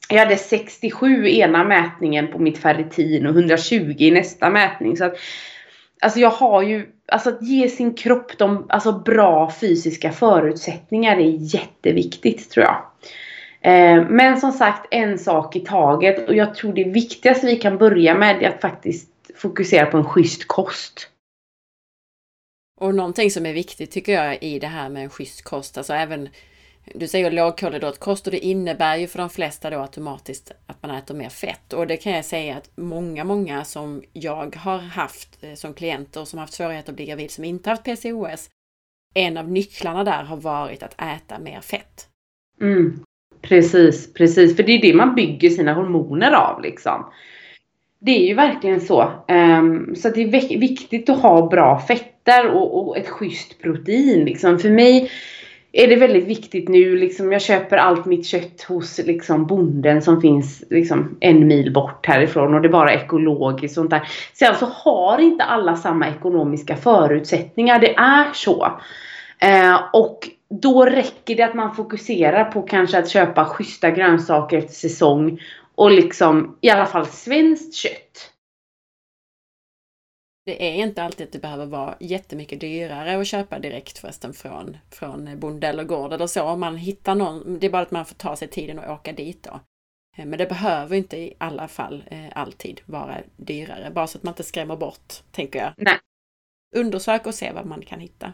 [0.10, 4.98] jag hade 67 i ena mätningen på mitt ferritin och 120 i nästa mätning.
[4.98, 5.18] Så att,
[6.02, 11.56] alltså jag har ju, alltså att ge sin kropp de alltså bra fysiska förutsättningar är
[11.56, 12.78] jätteviktigt tror jag.
[13.66, 16.28] Eh, men som sagt, en sak i taget.
[16.30, 20.06] Och jag tror det viktigaste vi kan börja med är att faktiskt fokusera på en
[20.06, 21.10] schysst kost.
[22.82, 25.94] Och någonting som är viktigt tycker jag i det här med en schysst kost, alltså
[25.94, 26.30] även
[26.94, 31.16] du säger lågkolhydratkost och det innebär ju för de flesta då automatiskt att man äter
[31.16, 31.74] mer fett.
[31.74, 36.26] Och det kan jag säga att många, många som jag har haft eh, som klienter
[36.26, 38.50] som haft svårigheter att bli gravid som inte haft PCOS.
[39.14, 42.08] En av nycklarna där har varit att äta mer fett.
[42.62, 43.04] Mm.
[43.42, 44.56] Precis, precis.
[44.56, 47.06] För det är det man bygger sina hormoner av liksom.
[48.00, 49.12] Det är ju verkligen så.
[49.28, 54.26] Um, så det är viktigt att ha bra fetter och, och ett schysst protein.
[54.26, 54.60] Liksom.
[54.60, 55.12] För mig
[55.72, 56.96] är det väldigt viktigt nu.
[56.96, 62.06] Liksom, jag köper allt mitt kött hos liksom, bonden som finns liksom, en mil bort
[62.06, 63.76] härifrån och det är bara ekologiskt.
[63.76, 64.08] Sånt där.
[64.34, 67.80] Sen så alltså, har inte alla samma ekonomiska förutsättningar.
[67.80, 68.66] Det är så.
[69.46, 70.30] Uh, och
[70.62, 75.40] då räcker det att man fokuserar på kanske att köpa schyssta grönsaker efter säsong
[75.76, 78.32] och liksom i alla fall svenskt kött.
[80.46, 84.78] Det är inte alltid att det behöver vara jättemycket dyrare att köpa direkt förresten från,
[84.92, 86.44] från bonde eller gård eller så.
[86.44, 89.12] Om man hittar någon, det är bara att man får ta sig tiden och åka
[89.12, 89.60] dit då.
[90.18, 94.24] Eh, men det behöver inte i alla fall eh, alltid vara dyrare, bara så att
[94.24, 95.74] man inte skrämmer bort, tänker jag.
[95.78, 96.00] Nej.
[96.76, 98.34] Undersök och se vad man kan hitta.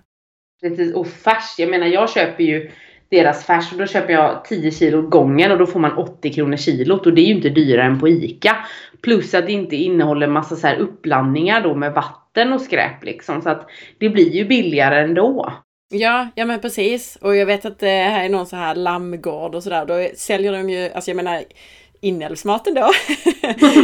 [0.61, 1.55] Precis, och färs.
[1.57, 2.71] Jag menar jag köper ju
[3.09, 6.57] deras färs och då köper jag 10 kilo gången och då får man 80 kronor
[6.57, 8.57] kilot och det är ju inte dyrare än på ICA.
[9.01, 13.41] Plus att det inte innehåller massa så här uppblandningar då med vatten och skräp liksom
[13.41, 15.53] så att det blir ju billigare ändå.
[15.93, 17.17] Ja, ja men precis.
[17.21, 19.85] Och jag vet att det här är någon så här lammgård och sådär.
[19.85, 21.43] Då säljer de ju, alltså jag menar
[22.01, 22.91] inälvsmaten då,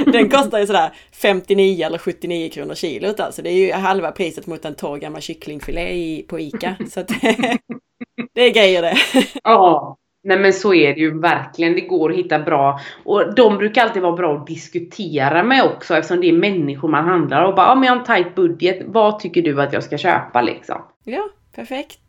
[0.11, 3.41] den kostar ju sådär 59 eller 79 kronor kilot alltså.
[3.41, 6.76] Det är ju halva priset mot en torr gammal kycklingfilé på ICA.
[6.89, 7.07] Så att,
[8.34, 8.98] det är grejer det.
[9.44, 11.73] Ja, nej men så är det ju verkligen.
[11.73, 12.80] Det går att hitta bra.
[13.03, 17.06] Och de brukar alltid vara bra att diskutera med också eftersom det är människor man
[17.06, 18.80] handlar och bara, ja men jag har en tight budget.
[18.85, 20.81] Vad tycker du att jag ska köpa liksom?
[21.03, 21.99] Ja, perfekt.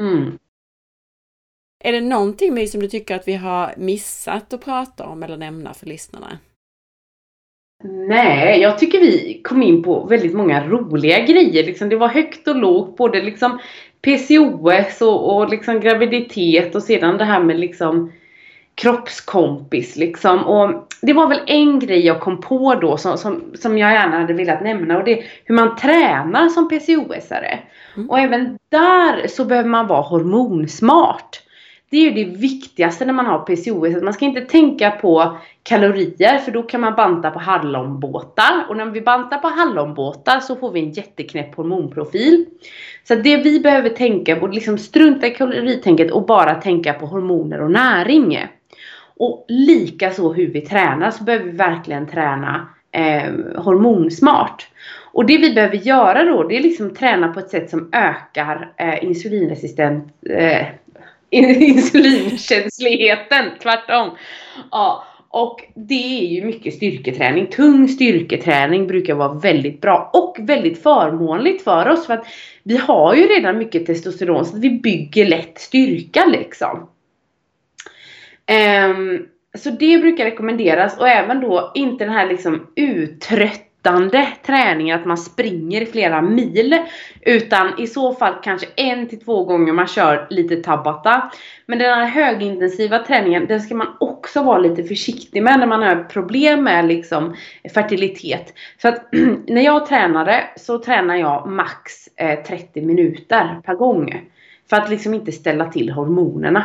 [0.00, 0.38] Mm.
[1.84, 5.36] Är det någonting My som du tycker att vi har missat att prata om eller
[5.36, 6.38] nämna för lyssnarna?
[7.84, 11.64] Nej, jag tycker vi kom in på väldigt många roliga grejer.
[11.64, 13.58] Liksom, det var högt och lågt, både liksom
[14.02, 18.12] PCOS och, och liksom graviditet och sedan det här med liksom
[18.74, 20.38] kroppskompis liksom.
[20.44, 24.20] Och det var väl en grej jag kom på då som, som, som jag gärna
[24.20, 27.58] hade velat nämna och det är hur man tränar som PCOS-are.
[27.96, 28.10] Mm.
[28.10, 31.42] Och även där så behöver man vara hormonsmart.
[31.90, 33.96] Det är ju det viktigaste när man har PCOS.
[33.96, 38.66] Att man ska inte tänka på kalorier för då kan man banta på hallonbåtar.
[38.68, 42.46] Och när vi bantar på hallonbåtar så får vi en jätteknäpp hormonprofil.
[43.04, 47.60] Så det vi behöver tänka på, liksom strunta i kaloritänket och bara tänka på hormoner
[47.60, 48.46] och näring.
[49.16, 54.68] Och likaså hur vi tränar så behöver vi verkligen träna eh, hormonsmart.
[55.12, 58.72] Och det vi behöver göra då det är liksom träna på ett sätt som ökar
[58.76, 60.66] eh, insulinresistent eh,
[61.30, 64.10] insulinkänsligheten, tvärtom.
[64.70, 67.46] Ja, Och det är ju mycket styrketräning.
[67.46, 72.06] Tung styrketräning brukar vara väldigt bra och väldigt förmånligt för oss.
[72.06, 72.26] För att
[72.62, 76.88] vi har ju redan mycket testosteron så att vi bygger lätt styrka liksom.
[78.90, 79.26] Um,
[79.58, 85.06] så det brukar rekommenderas och även då inte den här liksom uttrött sittande träning, att
[85.06, 86.78] man springer flera mil.
[87.20, 91.30] Utan i så fall kanske en till två gånger man kör lite tabata.
[91.66, 95.82] Men den här högintensiva träningen, den ska man också vara lite försiktig med när man
[95.82, 97.36] har problem med liksom
[97.74, 98.54] fertilitet.
[98.82, 99.08] Så att
[99.46, 104.30] när jag tränade så tränar jag max eh, 30 minuter per gång.
[104.70, 106.64] För att liksom inte ställa till hormonerna.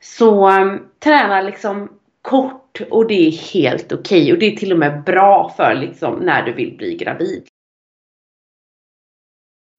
[0.00, 1.88] Så ehm, träna liksom
[2.22, 4.22] kort och det är helt okej.
[4.22, 4.32] Okay.
[4.32, 7.46] Och det är till och med bra för liksom när du vill bli gravid.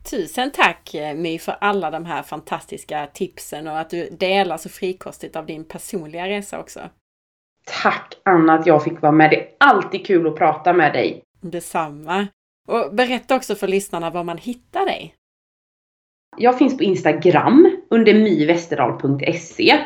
[0.10, 4.70] Tusen tack eh, My för alla de här fantastiska tipsen och att du delar så
[4.70, 6.80] frikostigt av din personliga resa också.
[7.84, 9.30] Tack Anna att jag fick vara med.
[9.30, 11.24] Det är alltid kul att prata med dig.
[11.42, 12.28] Detsamma.
[12.68, 15.16] Och berätta också för lyssnarna var man hittar dig.
[16.38, 19.80] Jag finns på Instagram under myvesterdal.se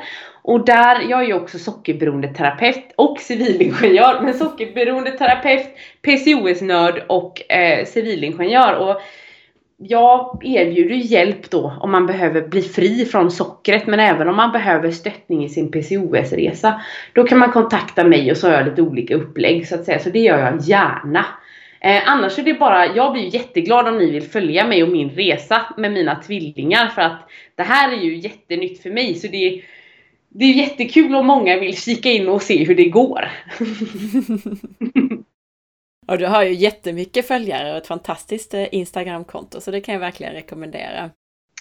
[0.47, 5.67] och där, jag är ju också sockerberoende terapeut och civilingenjör, men sockerberoende terapeut,
[6.01, 8.75] PCOS-nörd och eh, civilingenjör.
[8.75, 9.01] Och
[9.77, 14.51] jag erbjuder hjälp då om man behöver bli fri från sockret men även om man
[14.51, 16.81] behöver stöttning i sin PCOS-resa.
[17.13, 19.99] Då kan man kontakta mig och så har jag lite olika upplägg så att säga.
[19.99, 21.25] Så det gör jag gärna.
[21.81, 25.09] Eh, annars är det bara, jag blir jätteglad om ni vill följa mig och min
[25.09, 29.61] resa med mina tvillingar för att det här är ju jättenytt för mig så det
[30.29, 33.31] det är jättekul om många vill kika in och se hur det går.
[36.07, 39.99] och du har ju jättemycket följare och ett fantastiskt eh, Instagramkonto så det kan jag
[39.99, 41.09] verkligen rekommendera.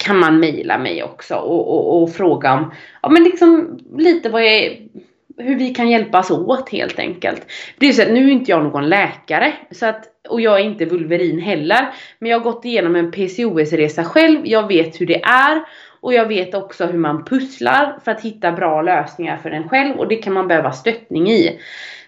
[0.02, 2.72] kan man mejla mig också och, och, och, fråga om
[3.02, 4.88] ja, men liksom lite vad jag,
[5.38, 7.46] hur vi kan hjälpas åt helt enkelt.
[7.78, 10.64] Det är så att nu är inte jag någon läkare så att, och jag är
[10.64, 11.94] inte vulverin heller.
[12.18, 14.40] Men jag har gått igenom en PCOS-resa själv.
[14.44, 15.62] Jag vet hur det är
[16.00, 19.96] och jag vet också hur man pusslar för att hitta bra lösningar för en själv
[19.98, 21.58] och det kan man behöva stöttning i.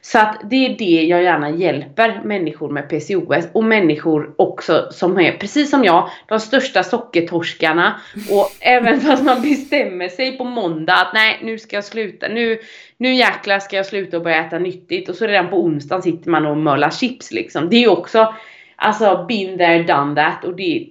[0.06, 5.20] Så att det är det jag gärna hjälper människor med PCOS och människor också som
[5.20, 8.00] är precis som jag, de största sockertorskarna
[8.30, 12.58] och även fast man bestämmer sig på måndag att nej nu ska jag sluta, nu,
[12.96, 16.30] nu jäklar ska jag sluta och börja äta nyttigt och så redan på onsdagen sitter
[16.30, 17.70] man och mölar chips liksom.
[17.70, 18.34] Det är också
[18.76, 20.88] alltså been there done that och det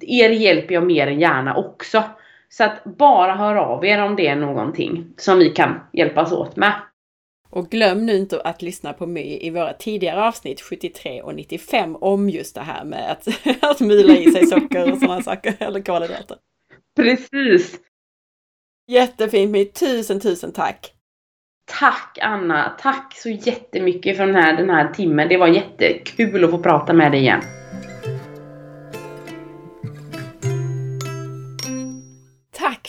[0.00, 2.02] er hjälper jag mer än gärna också.
[2.48, 6.56] Så att bara hör av er om det är någonting som vi kan hjälpas åt
[6.56, 6.72] med.
[7.50, 11.96] Och glöm nu inte att lyssna på My i våra tidigare avsnitt 73 och 95
[11.96, 13.28] om just det här med att,
[13.60, 16.36] att mila i sig socker och sådana saker, eller kolhydrater.
[16.96, 17.80] Precis!
[18.90, 20.94] Jättefint My, tusen tusen tack!
[21.80, 22.76] Tack Anna!
[22.80, 25.28] Tack så jättemycket för den här, den här timmen.
[25.28, 27.40] Det var jättekul att få prata med dig igen.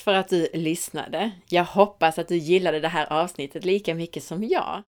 [0.10, 1.32] För att du lyssnade!
[1.50, 4.84] Jag hoppas att du gillade det här avsnittet lika mycket som jag.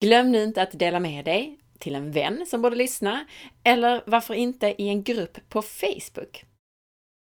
[0.00, 3.26] Glöm nu inte att dela med dig till en vän som borde lyssna,
[3.64, 6.44] eller varför inte i en grupp på Facebook.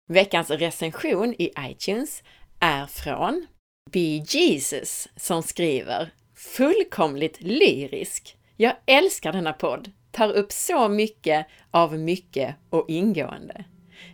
[0.09, 2.23] Veckans recension i iTunes
[2.59, 3.47] är från
[3.91, 8.37] Be Jesus som skriver Fullkomligt lyrisk!
[8.57, 9.91] Jag älskar denna podd!
[10.11, 13.65] Tar upp så mycket av mycket och ingående.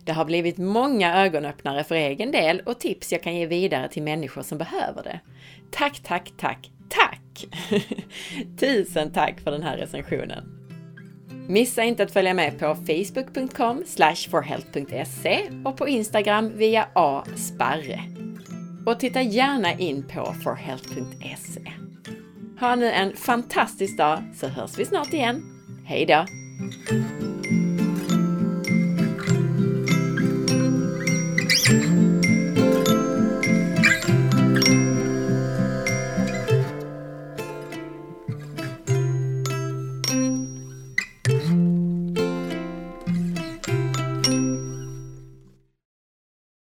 [0.04, 4.02] Det har blivit många ögonöppnare för egen del och tips jag kan ge vidare till
[4.02, 5.20] människor som behöver det.
[5.70, 7.46] Tack, tack, tack, tack!
[8.60, 10.62] Tusen tack för den här recensionen!
[11.48, 13.84] Missa inte att följa med på facebook.com
[14.30, 18.00] forhealth.se och på Instagram via asparre.
[18.86, 21.72] Och titta gärna in på forhealth.se.
[22.60, 25.42] Ha nu en fantastisk dag så hörs vi snart igen.
[25.84, 26.26] Hejdå!